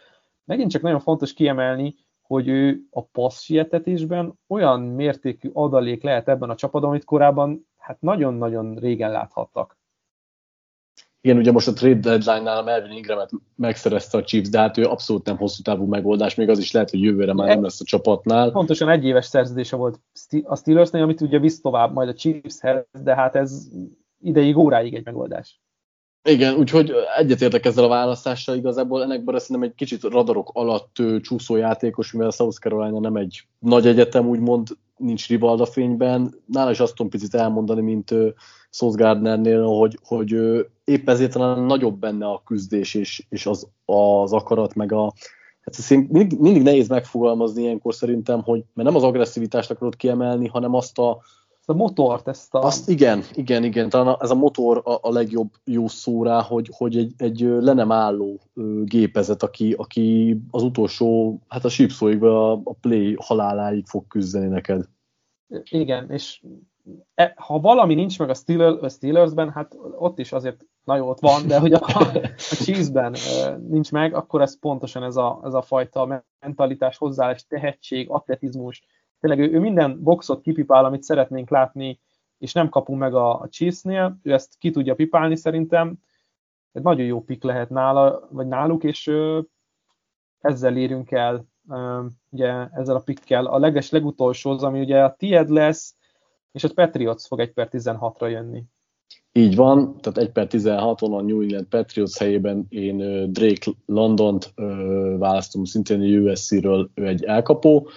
megint 0.45 0.71
csak 0.71 0.83
nagyon 0.83 1.01
fontos 1.01 1.33
kiemelni, 1.33 1.95
hogy 2.23 2.49
ő 2.49 2.81
a 2.91 3.05
passzsietetésben 3.05 4.39
olyan 4.47 4.81
mértékű 4.81 5.51
adalék 5.53 6.03
lehet 6.03 6.29
ebben 6.29 6.51
a 6.51 6.55
csapatban, 6.55 6.91
amit 6.91 7.05
korábban 7.05 7.67
hát 7.77 8.01
nagyon-nagyon 8.01 8.75
régen 8.75 9.11
láthattak. 9.11 9.78
Igen, 11.21 11.37
ugye 11.37 11.53
most 11.53 11.69
a 11.69 11.73
trade 11.73 12.01
deadline-nál 12.01 12.63
Melvin 12.63 12.97
Ingramet 12.97 13.31
megszerezte 13.57 14.19
a 14.19 14.25
Chiefs, 14.25 14.49
de 14.49 14.59
hát 14.59 14.79
ő 14.79 14.85
abszolút 14.85 15.27
nem 15.27 15.37
hosszú 15.37 15.63
távú 15.63 15.87
megoldás, 15.87 16.35
még 16.35 16.49
az 16.49 16.59
is 16.59 16.73
lehet, 16.73 16.91
hogy 16.91 17.03
jövőre 17.03 17.35
már 17.35 17.49
nem 17.49 17.63
lesz 17.63 17.81
a 17.81 17.85
csapatnál. 17.85 18.51
Pontosan 18.51 18.89
egy 18.89 19.05
éves 19.05 19.27
szerződése 19.27 19.77
volt 19.77 20.01
a 20.43 20.57
Steelersnél, 20.57 21.03
amit 21.03 21.21
ugye 21.21 21.39
visz 21.39 21.61
tovább 21.61 21.93
majd 21.93 22.09
a 22.09 22.15
Chiefshez, 22.15 22.85
de 23.03 23.15
hát 23.15 23.35
ez 23.37 23.69
ideig, 24.21 24.57
óráig 24.57 24.95
egy 24.95 25.05
megoldás. 25.05 25.61
Igen, 26.29 26.55
úgyhogy 26.55 26.93
egyetértek 27.17 27.65
ezzel 27.65 27.85
a 27.85 27.89
választással 27.89 28.57
igazából. 28.57 29.03
Ennek 29.03 29.23
szerintem 29.27 29.63
egy 29.63 29.75
kicsit 29.75 30.03
radarok 30.03 30.51
alatt 30.53 30.97
csúszó 31.21 31.57
játékos, 31.57 32.13
mivel 32.13 32.29
a 32.29 32.33
South 32.33 32.59
Carolina 32.59 33.01
nem 33.01 33.17
egy 33.17 33.43
nagy 33.59 33.87
egyetem, 33.87 34.27
úgymond 34.27 34.69
nincs 34.97 35.29
Rivalda 35.29 35.67
fényben. 35.67 36.35
Nála 36.47 36.71
is 36.71 36.81
azt 36.81 36.95
tudom 36.95 37.11
picit 37.11 37.35
elmondani, 37.35 37.81
mint 37.81 38.15
Sauce 38.71 39.05
Gardnernél, 39.05 39.65
hogy, 39.65 39.99
hogy 40.03 40.37
épp 40.85 41.09
ezért 41.09 41.33
talán 41.33 41.63
nagyobb 41.63 41.99
benne 41.99 42.27
a 42.27 42.43
küzdés 42.45 42.95
és, 42.95 43.27
és 43.29 43.47
az, 43.47 43.69
az 43.85 44.33
akarat, 44.33 44.75
meg 44.75 44.93
a, 44.93 45.13
hát 45.61 45.79
ezt 45.79 45.91
mindig, 45.91 46.39
mindig 46.39 46.63
nehéz 46.63 46.89
megfogalmazni 46.89 47.63
ilyenkor 47.63 47.95
szerintem, 47.95 48.43
hogy 48.43 48.65
mert 48.75 48.89
nem 48.89 48.97
az 48.97 49.03
agresszivitást 49.03 49.71
akarod 49.71 49.97
kiemelni, 49.97 50.47
hanem 50.47 50.75
azt 50.75 50.99
a, 50.99 51.21
a 51.71 51.75
motort, 51.75 52.29
ezt 52.29 52.55
a... 52.55 52.59
Azt 52.59 52.89
igen, 52.89 53.23
igen, 53.35 53.65
igen, 53.65 53.89
talán 53.89 54.17
ez 54.21 54.31
a 54.31 54.35
motor 54.35 54.83
a, 54.85 54.99
a 55.03 55.13
legjobb 55.13 55.51
jó 55.65 55.89
szó 55.89 56.23
rá, 56.23 56.43
hogy, 56.43 56.71
hogy 56.77 56.97
egy, 56.97 57.13
egy 57.17 57.41
le 57.41 57.73
nem 57.73 57.93
álló 57.93 58.41
gépezet, 58.85 59.43
aki, 59.43 59.73
aki 59.73 60.37
az 60.51 60.63
utolsó, 60.63 61.39
hát 61.49 61.65
a 61.65 61.69
sípszóig, 61.69 62.23
a, 62.23 62.53
a 62.53 62.73
play 62.81 63.17
haláláig 63.21 63.87
fog 63.87 64.07
küzdeni 64.07 64.47
neked. 64.47 64.85
Igen, 65.71 66.11
és 66.11 66.43
ha 67.35 67.61
valami 67.61 67.95
nincs 67.95 68.19
meg 68.19 68.29
a, 68.29 68.35
Steelers, 68.35 68.81
a 68.81 68.89
Steelersben, 68.89 69.51
hát 69.51 69.77
ott 69.99 70.19
is 70.19 70.33
azért, 70.33 70.65
na 70.85 70.97
jó, 70.97 71.09
ott 71.09 71.21
van, 71.21 71.47
de 71.47 71.59
hogy 71.59 71.73
a, 71.73 71.81
a 72.51 72.57
Chiefsben 72.65 73.15
nincs 73.69 73.93
meg, 73.93 74.15
akkor 74.15 74.41
ez 74.41 74.59
pontosan 74.59 75.03
ez 75.03 75.17
a, 75.17 75.41
ez 75.45 75.55
a 75.55 75.63
fajta 75.63 76.25
mentalitás, 76.41 76.97
hozzáállás, 76.97 77.47
tehetség, 77.47 78.11
atletizmus, 78.11 78.83
tényleg 79.21 79.41
ő, 79.41 79.53
ő 79.53 79.61
minden 79.61 80.03
boxot 80.03 80.41
kipipál, 80.41 80.85
amit 80.85 81.03
szeretnénk 81.03 81.51
látni, 81.51 82.01
és 82.39 82.53
nem 82.53 82.69
kapunk 82.69 82.99
meg 82.99 83.15
a, 83.15 83.41
a 83.41 83.49
Chiefs-nél, 83.49 84.19
ő 84.23 84.33
ezt 84.33 84.57
ki 84.59 84.71
tudja 84.71 84.95
pipálni 84.95 85.37
szerintem, 85.37 85.99
egy 86.73 86.83
nagyon 86.83 87.07
jó 87.07 87.23
pik 87.23 87.43
lehet 87.43 87.71
nála, 87.71 88.29
vagy 88.31 88.47
náluk, 88.47 88.85
és 88.85 89.07
ö, 89.07 89.41
ezzel 90.41 90.77
érünk 90.77 91.11
el, 91.11 91.45
ö, 91.69 92.05
ugye 92.31 92.67
ezzel 92.73 92.97
a 92.97 93.01
pikkel. 93.01 93.47
A 93.47 93.59
leges 93.59 93.91
legutolsó 93.91 94.51
az, 94.51 94.63
ami 94.63 94.81
ugye 94.81 95.05
a 95.05 95.15
tied 95.15 95.49
lesz, 95.49 95.98
és 96.53 96.65
a 96.65 96.69
Patriots 96.75 97.27
fog 97.27 97.41
1 97.41 97.53
per 97.53 97.69
16-ra 97.71 98.31
jönni. 98.31 98.65
Így 99.33 99.57
van, 99.57 100.01
tehát 100.01 100.19
1 100.19 100.31
per 100.31 100.47
16-on 100.51 101.17
a 101.17 101.23
New 101.23 101.41
England 101.41 101.67
Patriots 101.67 102.17
helyében 102.19 102.67
én 102.69 103.27
Drake 103.33 103.71
Londont 103.87 104.53
választom 105.19 105.65
szintén 105.65 106.01
a 106.01 106.05
USC-ről, 106.05 106.91
ő 106.95 107.07
egy 107.07 107.25
elkapó. 107.25 107.89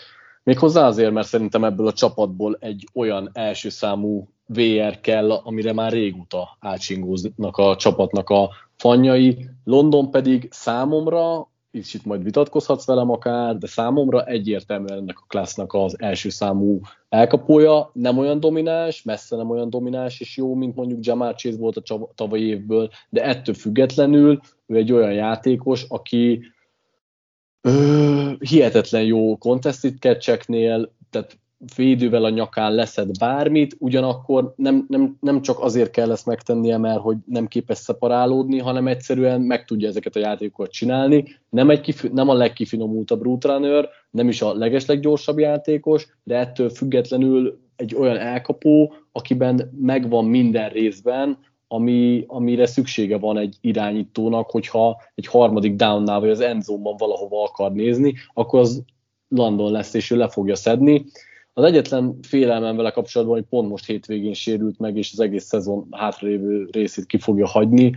Méghozzá 0.43 0.85
azért, 0.85 1.11
mert 1.11 1.27
szerintem 1.27 1.63
ebből 1.63 1.87
a 1.87 1.93
csapatból 1.93 2.57
egy 2.59 2.87
olyan 2.93 3.29
első 3.33 3.69
számú 3.69 4.29
VR 4.45 4.99
kell, 5.01 5.31
amire 5.31 5.73
már 5.73 5.91
régóta 5.91 6.57
átsingóznak 6.59 7.57
a 7.57 7.75
csapatnak 7.75 8.29
a 8.29 8.49
fanyai. 8.75 9.49
London 9.63 10.11
pedig 10.11 10.47
számomra, 10.51 11.50
és 11.72 11.93
itt 11.93 12.05
majd 12.05 12.24
vitatkozhatsz 12.24 12.86
velem 12.86 13.09
akár, 13.09 13.57
de 13.57 13.67
számomra 13.67 14.26
egyértelműen 14.26 14.99
ennek 14.99 15.19
a 15.19 15.26
klassznak 15.28 15.74
az 15.74 15.95
első 15.99 16.30
számú 16.30 16.80
elkapója, 17.09 17.89
nem 17.93 18.17
olyan 18.17 18.39
domináns, 18.39 19.03
messze 19.03 19.36
nem 19.36 19.49
olyan 19.49 19.69
domináns 19.69 20.19
és 20.19 20.38
jó, 20.38 20.55
mint 20.55 20.76
mondjuk 20.76 21.05
Jamal 21.05 21.34
Chase 21.34 21.57
volt 21.57 21.78
a 21.78 22.09
tavalyi 22.15 22.43
évből, 22.43 22.89
de 23.09 23.24
ettől 23.24 23.55
függetlenül 23.55 24.39
ő 24.67 24.76
egy 24.76 24.91
olyan 24.91 25.13
játékos, 25.13 25.86
aki 25.88 26.41
Ö, 27.63 28.32
hihetetlen 28.39 29.03
jó 29.03 29.38
contested 29.38 29.97
catcheknél, 29.99 30.91
tehát 31.09 31.38
védővel 31.76 32.24
a 32.24 32.30
nyakán 32.30 32.74
leszed 32.74 33.18
bármit, 33.20 33.76
ugyanakkor 33.80 34.53
nem, 34.55 34.86
nem, 34.89 35.18
nem 35.20 35.41
csak 35.41 35.59
azért 35.59 35.91
kell 35.91 36.12
ezt 36.12 36.26
megtennie, 36.26 36.78
mert 36.78 36.99
hogy 36.99 37.18
nem 37.26 37.47
képes 37.47 37.78
szeparálódni, 37.78 38.59
hanem 38.59 38.88
egyszerűen 38.88 39.41
meg 39.41 39.66
tudja 39.66 39.88
ezeket 39.88 40.16
a 40.16 40.20
játékokat 40.20 40.72
csinálni. 40.72 41.26
Nem, 41.49 41.70
egy 41.70 41.82
kifi, 41.82 42.09
nem 42.14 42.30
a 42.30 42.34
legkifinomultabb 42.34 43.24
runner, 43.24 43.89
nem 44.12 44.28
is 44.28 44.41
a 44.41 44.53
legesleggyorsabb 44.53 45.39
játékos, 45.39 46.07
de 46.24 46.38
ettől 46.38 46.70
függetlenül 46.70 47.59
egy 47.76 47.95
olyan 47.95 48.18
elkapó, 48.18 48.93
akiben 49.12 49.72
megvan 49.82 50.26
minden 50.26 50.70
részben 50.70 51.38
ami, 51.74 52.24
amire 52.28 52.66
szüksége 52.66 53.18
van 53.18 53.38
egy 53.38 53.57
irányítónak, 53.62 54.51
hogyha 54.51 55.01
egy 55.16 55.26
harmadik 55.26 55.76
downnál 55.76 56.20
vagy 56.20 56.30
az 56.30 56.39
endzone 56.39 56.91
valahova 56.97 57.43
akar 57.43 57.72
nézni, 57.72 58.14
akkor 58.34 58.59
az 58.59 58.84
London 59.28 59.72
lesz, 59.72 59.93
és 59.93 60.12
ő 60.12 60.18
le 60.18 60.28
fogja 60.28 60.55
szedni. 60.55 61.05
Az 61.53 61.63
egyetlen 61.63 62.17
félelmem 62.21 62.75
vele 62.75 62.91
kapcsolatban, 62.91 63.37
hogy 63.37 63.45
pont 63.49 63.69
most 63.69 63.85
hétvégén 63.85 64.33
sérült 64.33 64.79
meg, 64.79 64.97
és 64.97 65.11
az 65.11 65.19
egész 65.19 65.43
szezon 65.43 65.87
hátralévő 65.91 66.67
részét 66.71 67.05
ki 67.05 67.17
fogja 67.17 67.47
hagyni. 67.47 67.95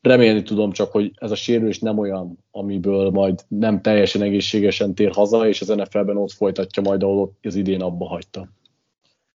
Remélni 0.00 0.42
tudom 0.42 0.72
csak, 0.72 0.92
hogy 0.92 1.12
ez 1.14 1.30
a 1.30 1.34
sérülés 1.34 1.78
nem 1.78 1.98
olyan, 1.98 2.38
amiből 2.50 3.10
majd 3.10 3.44
nem 3.48 3.82
teljesen 3.82 4.22
egészségesen 4.22 4.94
tér 4.94 5.10
haza, 5.12 5.48
és 5.48 5.60
az 5.60 5.68
NFL-ben 5.68 6.16
ott 6.16 6.32
folytatja 6.32 6.82
majd, 6.82 7.02
ahol 7.02 7.18
ott 7.18 7.38
az 7.42 7.54
idén 7.54 7.82
abba 7.82 8.06
hagyta. 8.06 8.48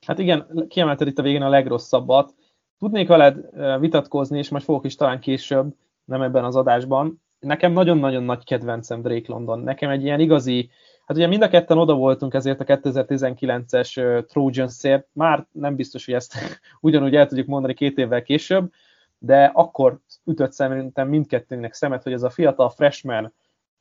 Hát 0.06 0.18
igen, 0.18 0.66
kiemelted 0.68 1.06
itt 1.06 1.18
a 1.18 1.22
végén 1.22 1.42
a 1.42 1.48
legrosszabbat. 1.48 2.34
Tudnék 2.78 3.08
veled 3.08 3.38
vitatkozni, 3.80 4.38
és 4.38 4.48
majd 4.48 4.62
fogok 4.62 4.84
is 4.84 4.94
talán 4.94 5.20
később, 5.20 5.74
nem 6.04 6.22
ebben 6.22 6.44
az 6.44 6.56
adásban. 6.56 7.20
Nekem 7.38 7.72
nagyon-nagyon 7.72 8.22
nagy 8.22 8.44
kedvencem 8.44 9.02
Drake 9.02 9.32
London. 9.32 9.60
Nekem 9.60 9.90
egy 9.90 10.02
ilyen 10.02 10.20
igazi, 10.20 10.70
hát 11.06 11.16
ugye 11.16 11.26
mind 11.26 11.42
a 11.42 11.48
ketten 11.48 11.78
oda 11.78 11.94
voltunk 11.94 12.34
ezért 12.34 12.60
a 12.60 12.64
2019-es 12.64 14.24
Trojans-ért, 14.26 15.06
már 15.12 15.46
nem 15.52 15.76
biztos, 15.76 16.04
hogy 16.04 16.14
ezt 16.14 16.34
ugyanúgy 16.80 17.16
el 17.16 17.26
tudjuk 17.26 17.46
mondani 17.46 17.74
két 17.74 17.98
évvel 17.98 18.22
később, 18.22 18.72
de 19.18 19.44
akkor 19.54 19.98
ütött 20.24 20.52
szerintem 20.52 21.08
mindkettőnknek 21.08 21.72
szemet, 21.72 22.02
hogy 22.02 22.12
ez 22.12 22.22
a 22.22 22.30
fiatal 22.30 22.70
freshman, 22.70 23.32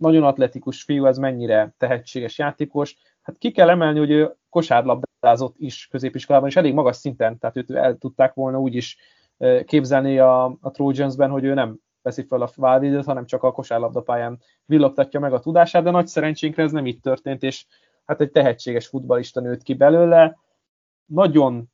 nagyon 0.01 0.23
atletikus 0.23 0.83
fiú, 0.83 1.05
ez 1.05 1.17
mennyire 1.17 1.73
tehetséges 1.77 2.37
játékos. 2.37 2.95
Hát 3.21 3.37
ki 3.37 3.51
kell 3.51 3.69
emelni, 3.69 3.99
hogy 3.99 4.11
ő 4.11 4.35
kosárlabdázott 4.49 5.55
is 5.57 5.87
középiskolában, 5.91 6.49
és 6.49 6.55
elég 6.55 6.73
magas 6.73 6.95
szinten, 6.95 7.37
tehát 7.37 7.57
őt 7.57 7.71
el 7.71 7.97
tudták 7.97 8.33
volna 8.33 8.59
úgy 8.59 8.75
is 8.75 8.97
képzelni 9.65 10.19
a, 10.19 10.45
a 10.45 10.71
Trojansben, 10.71 11.29
hogy 11.29 11.43
ő 11.43 11.53
nem 11.53 11.79
veszi 12.01 12.23
fel 12.23 12.41
a 12.41 12.49
válvédőt, 12.55 13.05
hanem 13.05 13.25
csak 13.25 13.43
a 13.43 13.51
kosárlabdapályán 13.51 14.39
villogtatja 14.65 15.19
meg 15.19 15.33
a 15.33 15.39
tudását, 15.39 15.83
de 15.83 15.91
nagy 15.91 16.07
szerencsénkre 16.07 16.63
ez 16.63 16.71
nem 16.71 16.85
így 16.85 16.99
történt, 16.99 17.43
és 17.43 17.65
hát 18.05 18.21
egy 18.21 18.31
tehetséges 18.31 18.87
futbalista 18.87 19.39
nőtt 19.39 19.63
ki 19.63 19.73
belőle. 19.73 20.37
Nagyon 21.05 21.69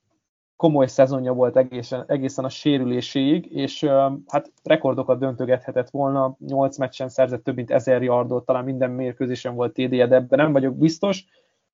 komoly 0.56 0.88
szezonja 0.88 1.34
volt 1.34 1.58
egészen, 1.58 2.04
egészen 2.08 2.46
a 2.46 2.50
sérüléséig, 2.50 3.52
és 3.52 3.84
hát 4.28 4.52
rekordokat 4.64 5.20
döntögethetett 5.20 5.90
volna, 5.90 6.36
8 6.40 6.78
meccsen 6.78 7.10
szerzett 7.10 7.44
több 7.44 7.56
mint 7.56 7.72
1000 7.72 8.02
yardot, 8.02 8.46
talán 8.46 8.64
minden 8.64 8.92
mérkőzésen 8.92 9.56
volt 9.56 9.74
TD-je, 9.74 10.08
de 10.08 10.16
ebben 10.16 10.40
nem 10.40 10.52
vagyok 10.52 10.78
biztos, 10.78 11.26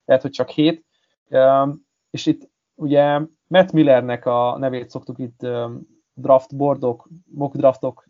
lehet, 0.06 0.22
hogy 0.22 0.32
csak 0.32 0.50
7. 0.50 0.86
És 2.10 2.26
itt 2.26 2.50
ugye 2.76 3.20
Matt 3.48 3.72
Millernek 3.72 4.26
a 4.26 4.58
nevét 4.58 4.90
szoktuk 4.90 5.20
itt 5.20 5.48
draft 6.14 6.56
boardok, 6.56 7.10
mock 7.32 7.56
draftok 7.56 8.08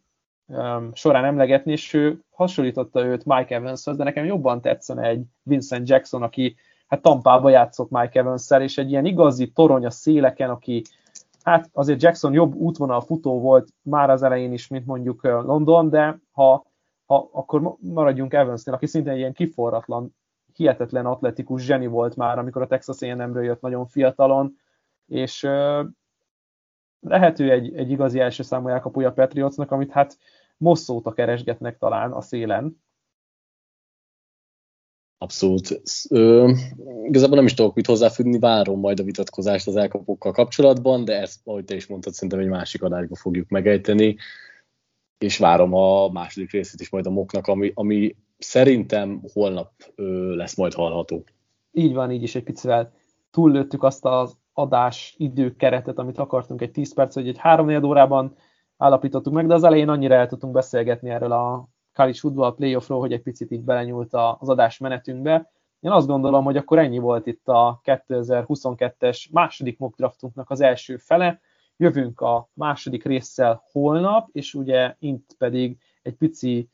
során 0.93 1.25
emlegetni, 1.25 1.71
és 1.71 1.93
ő 1.93 2.19
hasonlította 2.31 3.05
őt 3.05 3.25
Mike 3.25 3.55
Evanshoz, 3.55 3.97
de 3.97 4.03
nekem 4.03 4.25
jobban 4.25 4.61
tetszene 4.61 5.07
egy 5.07 5.23
Vincent 5.43 5.89
Jackson, 5.89 6.23
aki 6.23 6.55
hát 6.87 7.01
Tampába 7.01 7.49
játszott 7.49 7.89
Mike 7.89 8.19
evans 8.19 8.49
és 8.59 8.77
egy 8.77 8.89
ilyen 8.89 9.05
igazi 9.05 9.51
torony 9.51 9.85
a 9.85 9.89
széleken, 9.89 10.49
aki 10.49 10.81
hát 11.43 11.69
azért 11.73 12.01
Jackson 12.01 12.33
jobb 12.33 12.55
útvonal 12.55 13.01
futó 13.01 13.39
volt 13.39 13.67
már 13.81 14.09
az 14.09 14.23
elején 14.23 14.53
is, 14.53 14.67
mint 14.67 14.85
mondjuk 14.85 15.23
London, 15.23 15.89
de 15.89 16.19
ha, 16.31 16.65
ha 17.05 17.29
akkor 17.31 17.75
maradjunk 17.79 18.33
Evansnél, 18.33 18.75
aki 18.75 18.85
szintén 18.85 19.13
egy 19.13 19.17
ilyen 19.19 19.33
kiforratlan, 19.33 20.15
hihetetlen 20.53 21.05
atletikus 21.05 21.61
zseni 21.61 21.87
volt 21.87 22.15
már, 22.15 22.37
amikor 22.39 22.61
a 22.61 22.67
Texas 22.67 23.01
A&M-ről 23.01 23.43
jött 23.43 23.61
nagyon 23.61 23.85
fiatalon, 23.85 24.57
és 25.07 25.43
uh, 25.43 25.85
lehető 26.99 27.51
egy, 27.51 27.75
egy 27.75 27.91
igazi 27.91 28.19
első 28.19 28.43
számú 28.43 28.67
elkapója 28.67 29.11
Patriotsnak, 29.11 29.71
amit 29.71 29.91
hát 29.91 30.17
Mosszóta 30.57 31.13
keresgetnek 31.13 31.77
talán 31.77 32.11
a 32.11 32.21
szélen, 32.21 32.81
Abszolút. 35.23 35.81
Ö, 36.09 36.51
igazából 37.03 37.35
nem 37.35 37.45
is 37.45 37.53
tudok 37.53 37.75
mit 37.75 37.85
hozzáfűzni, 37.85 38.39
várom 38.39 38.79
majd 38.79 38.99
a 38.99 39.03
vitatkozást 39.03 39.67
az 39.67 39.75
elkapókkal 39.75 40.31
kapcsolatban, 40.31 41.05
de 41.05 41.19
ezt, 41.19 41.39
ahogy 41.43 41.65
te 41.65 41.75
is 41.75 41.87
mondtad, 41.87 42.13
szerintem 42.13 42.39
egy 42.39 42.47
másik 42.47 42.83
adásba 42.83 43.15
fogjuk 43.15 43.49
megejteni, 43.49 44.15
és 45.17 45.37
várom 45.37 45.73
a 45.73 46.09
második 46.09 46.51
részét 46.51 46.79
is 46.79 46.89
majd 46.89 47.05
a 47.05 47.09
moknak, 47.09 47.47
ami, 47.47 47.71
ami 47.75 48.15
szerintem 48.37 49.21
holnap 49.33 49.71
ö, 49.95 50.35
lesz 50.35 50.55
majd 50.55 50.73
hallható. 50.73 51.23
Így 51.71 51.93
van, 51.93 52.11
így 52.11 52.23
is 52.23 52.35
egy 52.35 52.43
picivel 52.43 52.93
túllőttük 53.31 53.83
azt 53.83 54.05
az 54.05 54.37
adás 54.53 55.15
időkeretet, 55.17 55.97
amit 55.97 56.17
akartunk 56.17 56.61
egy 56.61 56.71
10 56.71 56.93
perc, 56.93 57.13
hogy 57.13 57.27
egy 57.27 57.37
3 57.37 57.85
órában 57.85 58.35
állapítottuk 58.83 59.33
meg, 59.33 59.47
de 59.47 59.53
az 59.53 59.63
elején 59.63 59.89
annyira 59.89 60.15
el 60.15 60.27
tudtunk 60.27 60.53
beszélgetni 60.53 61.09
erről 61.09 61.31
a 61.31 61.67
college 61.93 62.17
football 62.19 62.55
playoffról, 62.55 62.99
hogy 62.99 63.11
egy 63.11 63.21
picit 63.21 63.51
így 63.51 63.63
belenyúlt 63.63 64.13
az 64.13 64.49
adás 64.49 64.77
menetünkbe. 64.77 65.51
Én 65.79 65.91
azt 65.91 66.07
gondolom, 66.07 66.43
hogy 66.43 66.57
akkor 66.57 66.79
ennyi 66.79 66.97
volt 66.97 67.27
itt 67.27 67.47
a 67.47 67.81
2022-es 67.83 69.31
második 69.31 69.79
mock 69.79 69.95
draftunknak 69.95 70.49
az 70.49 70.61
első 70.61 70.97
fele. 70.97 71.39
Jövünk 71.77 72.21
a 72.21 72.49
második 72.53 73.05
résszel 73.05 73.63
holnap, 73.71 74.29
és 74.31 74.53
ugye 74.53 74.95
itt 74.99 75.35
pedig 75.37 75.77
egy 76.01 76.15
pici 76.15 76.69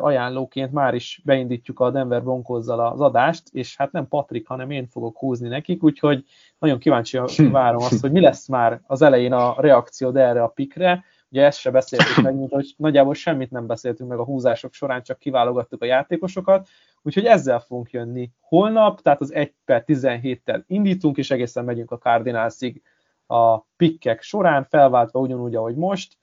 ajánlóként 0.00 0.72
már 0.72 0.94
is 0.94 1.22
beindítjuk 1.24 1.80
a 1.80 1.90
Denver 1.90 2.22
broncos 2.22 2.66
az 2.66 3.00
adást, 3.00 3.48
és 3.52 3.76
hát 3.76 3.92
nem 3.92 4.08
Patrik, 4.08 4.48
hanem 4.48 4.70
én 4.70 4.86
fogok 4.86 5.18
húzni 5.18 5.48
nekik, 5.48 5.82
úgyhogy 5.82 6.24
nagyon 6.58 6.78
kíváncsi 6.78 7.18
várom 7.50 7.82
azt, 7.82 8.00
hogy 8.00 8.12
mi 8.12 8.20
lesz 8.20 8.48
már 8.48 8.80
az 8.86 9.02
elején 9.02 9.32
a 9.32 9.54
reakciód 9.60 10.16
erre 10.16 10.42
a 10.42 10.48
pikre, 10.48 11.04
Ugye 11.32 11.44
ezt 11.44 11.58
se 11.58 11.70
beszéltük 11.70 12.22
meg, 12.22 12.34
mint 12.34 12.50
hogy 12.50 12.74
nagyjából 12.76 13.14
semmit 13.14 13.50
nem 13.50 13.66
beszéltünk 13.66 14.08
meg 14.08 14.18
a 14.18 14.24
húzások 14.24 14.72
során, 14.72 15.02
csak 15.02 15.18
kiválogattuk 15.18 15.82
a 15.82 15.86
játékosokat, 15.86 16.68
úgyhogy 17.02 17.24
ezzel 17.24 17.60
fogunk 17.60 17.90
jönni 17.90 18.30
holnap, 18.40 19.00
tehát 19.00 19.20
az 19.20 19.32
1 19.34 19.54
per 19.64 19.84
17-tel 19.86 20.62
indítunk, 20.66 21.16
és 21.16 21.30
egészen 21.30 21.64
megyünk 21.64 21.90
a 21.90 21.98
Cardinalsig 21.98 22.82
a 23.26 23.58
pikkek 23.58 24.22
során, 24.22 24.64
felváltva 24.64 25.20
ugyanúgy, 25.20 25.54
ahogy 25.54 25.76
most, 25.76 26.18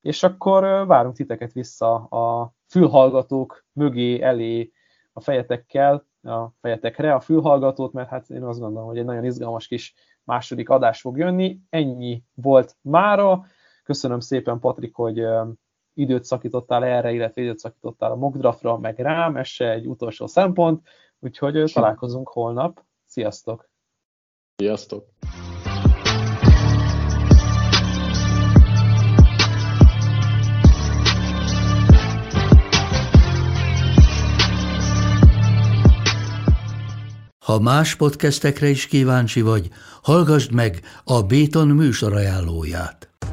és 0.00 0.22
akkor 0.22 0.86
várunk 0.86 1.14
titeket 1.14 1.52
vissza 1.52 1.94
a 1.94 2.54
fülhallgatók 2.66 3.64
mögé, 3.72 4.20
elé 4.22 4.72
a 5.12 5.20
fejetekkel, 5.20 6.06
a 6.22 6.46
fejetekre 6.60 7.14
a 7.14 7.20
fülhallgatót, 7.20 7.92
mert 7.92 8.08
hát 8.08 8.30
én 8.30 8.42
azt 8.42 8.60
gondolom, 8.60 8.88
hogy 8.88 8.98
egy 8.98 9.04
nagyon 9.04 9.24
izgalmas 9.24 9.66
kis 9.66 9.94
második 10.24 10.68
adás 10.68 11.00
fog 11.00 11.18
jönni. 11.18 11.58
Ennyi 11.70 12.22
volt 12.34 12.76
mára. 12.80 13.44
Köszönöm 13.88 14.20
szépen, 14.20 14.58
Patrik, 14.58 14.94
hogy 14.94 15.22
időt 15.94 16.24
szakítottál 16.24 16.84
erre, 16.84 17.12
illetve 17.12 17.42
időt 17.42 17.58
szakítottál 17.58 18.10
a 18.10 18.16
mockdraftra, 18.16 18.78
meg 18.78 18.98
rám, 18.98 19.36
ez 19.36 19.46
se 19.46 19.70
egy 19.70 19.86
utolsó 19.86 20.26
szempont, 20.26 20.88
úgyhogy 21.18 21.70
találkozunk 21.72 22.28
holnap. 22.28 22.84
Sziasztok! 23.04 23.68
Sziasztok! 24.56 25.06
Ha 37.44 37.60
más 37.60 37.96
podcastekre 37.96 38.68
is 38.68 38.86
kíváncsi 38.86 39.40
vagy, 39.40 39.68
hallgassd 40.02 40.52
meg 40.52 40.80
a 41.04 41.22
Béton 41.22 41.68
műsor 41.68 42.12
ajánlóját. 42.12 43.07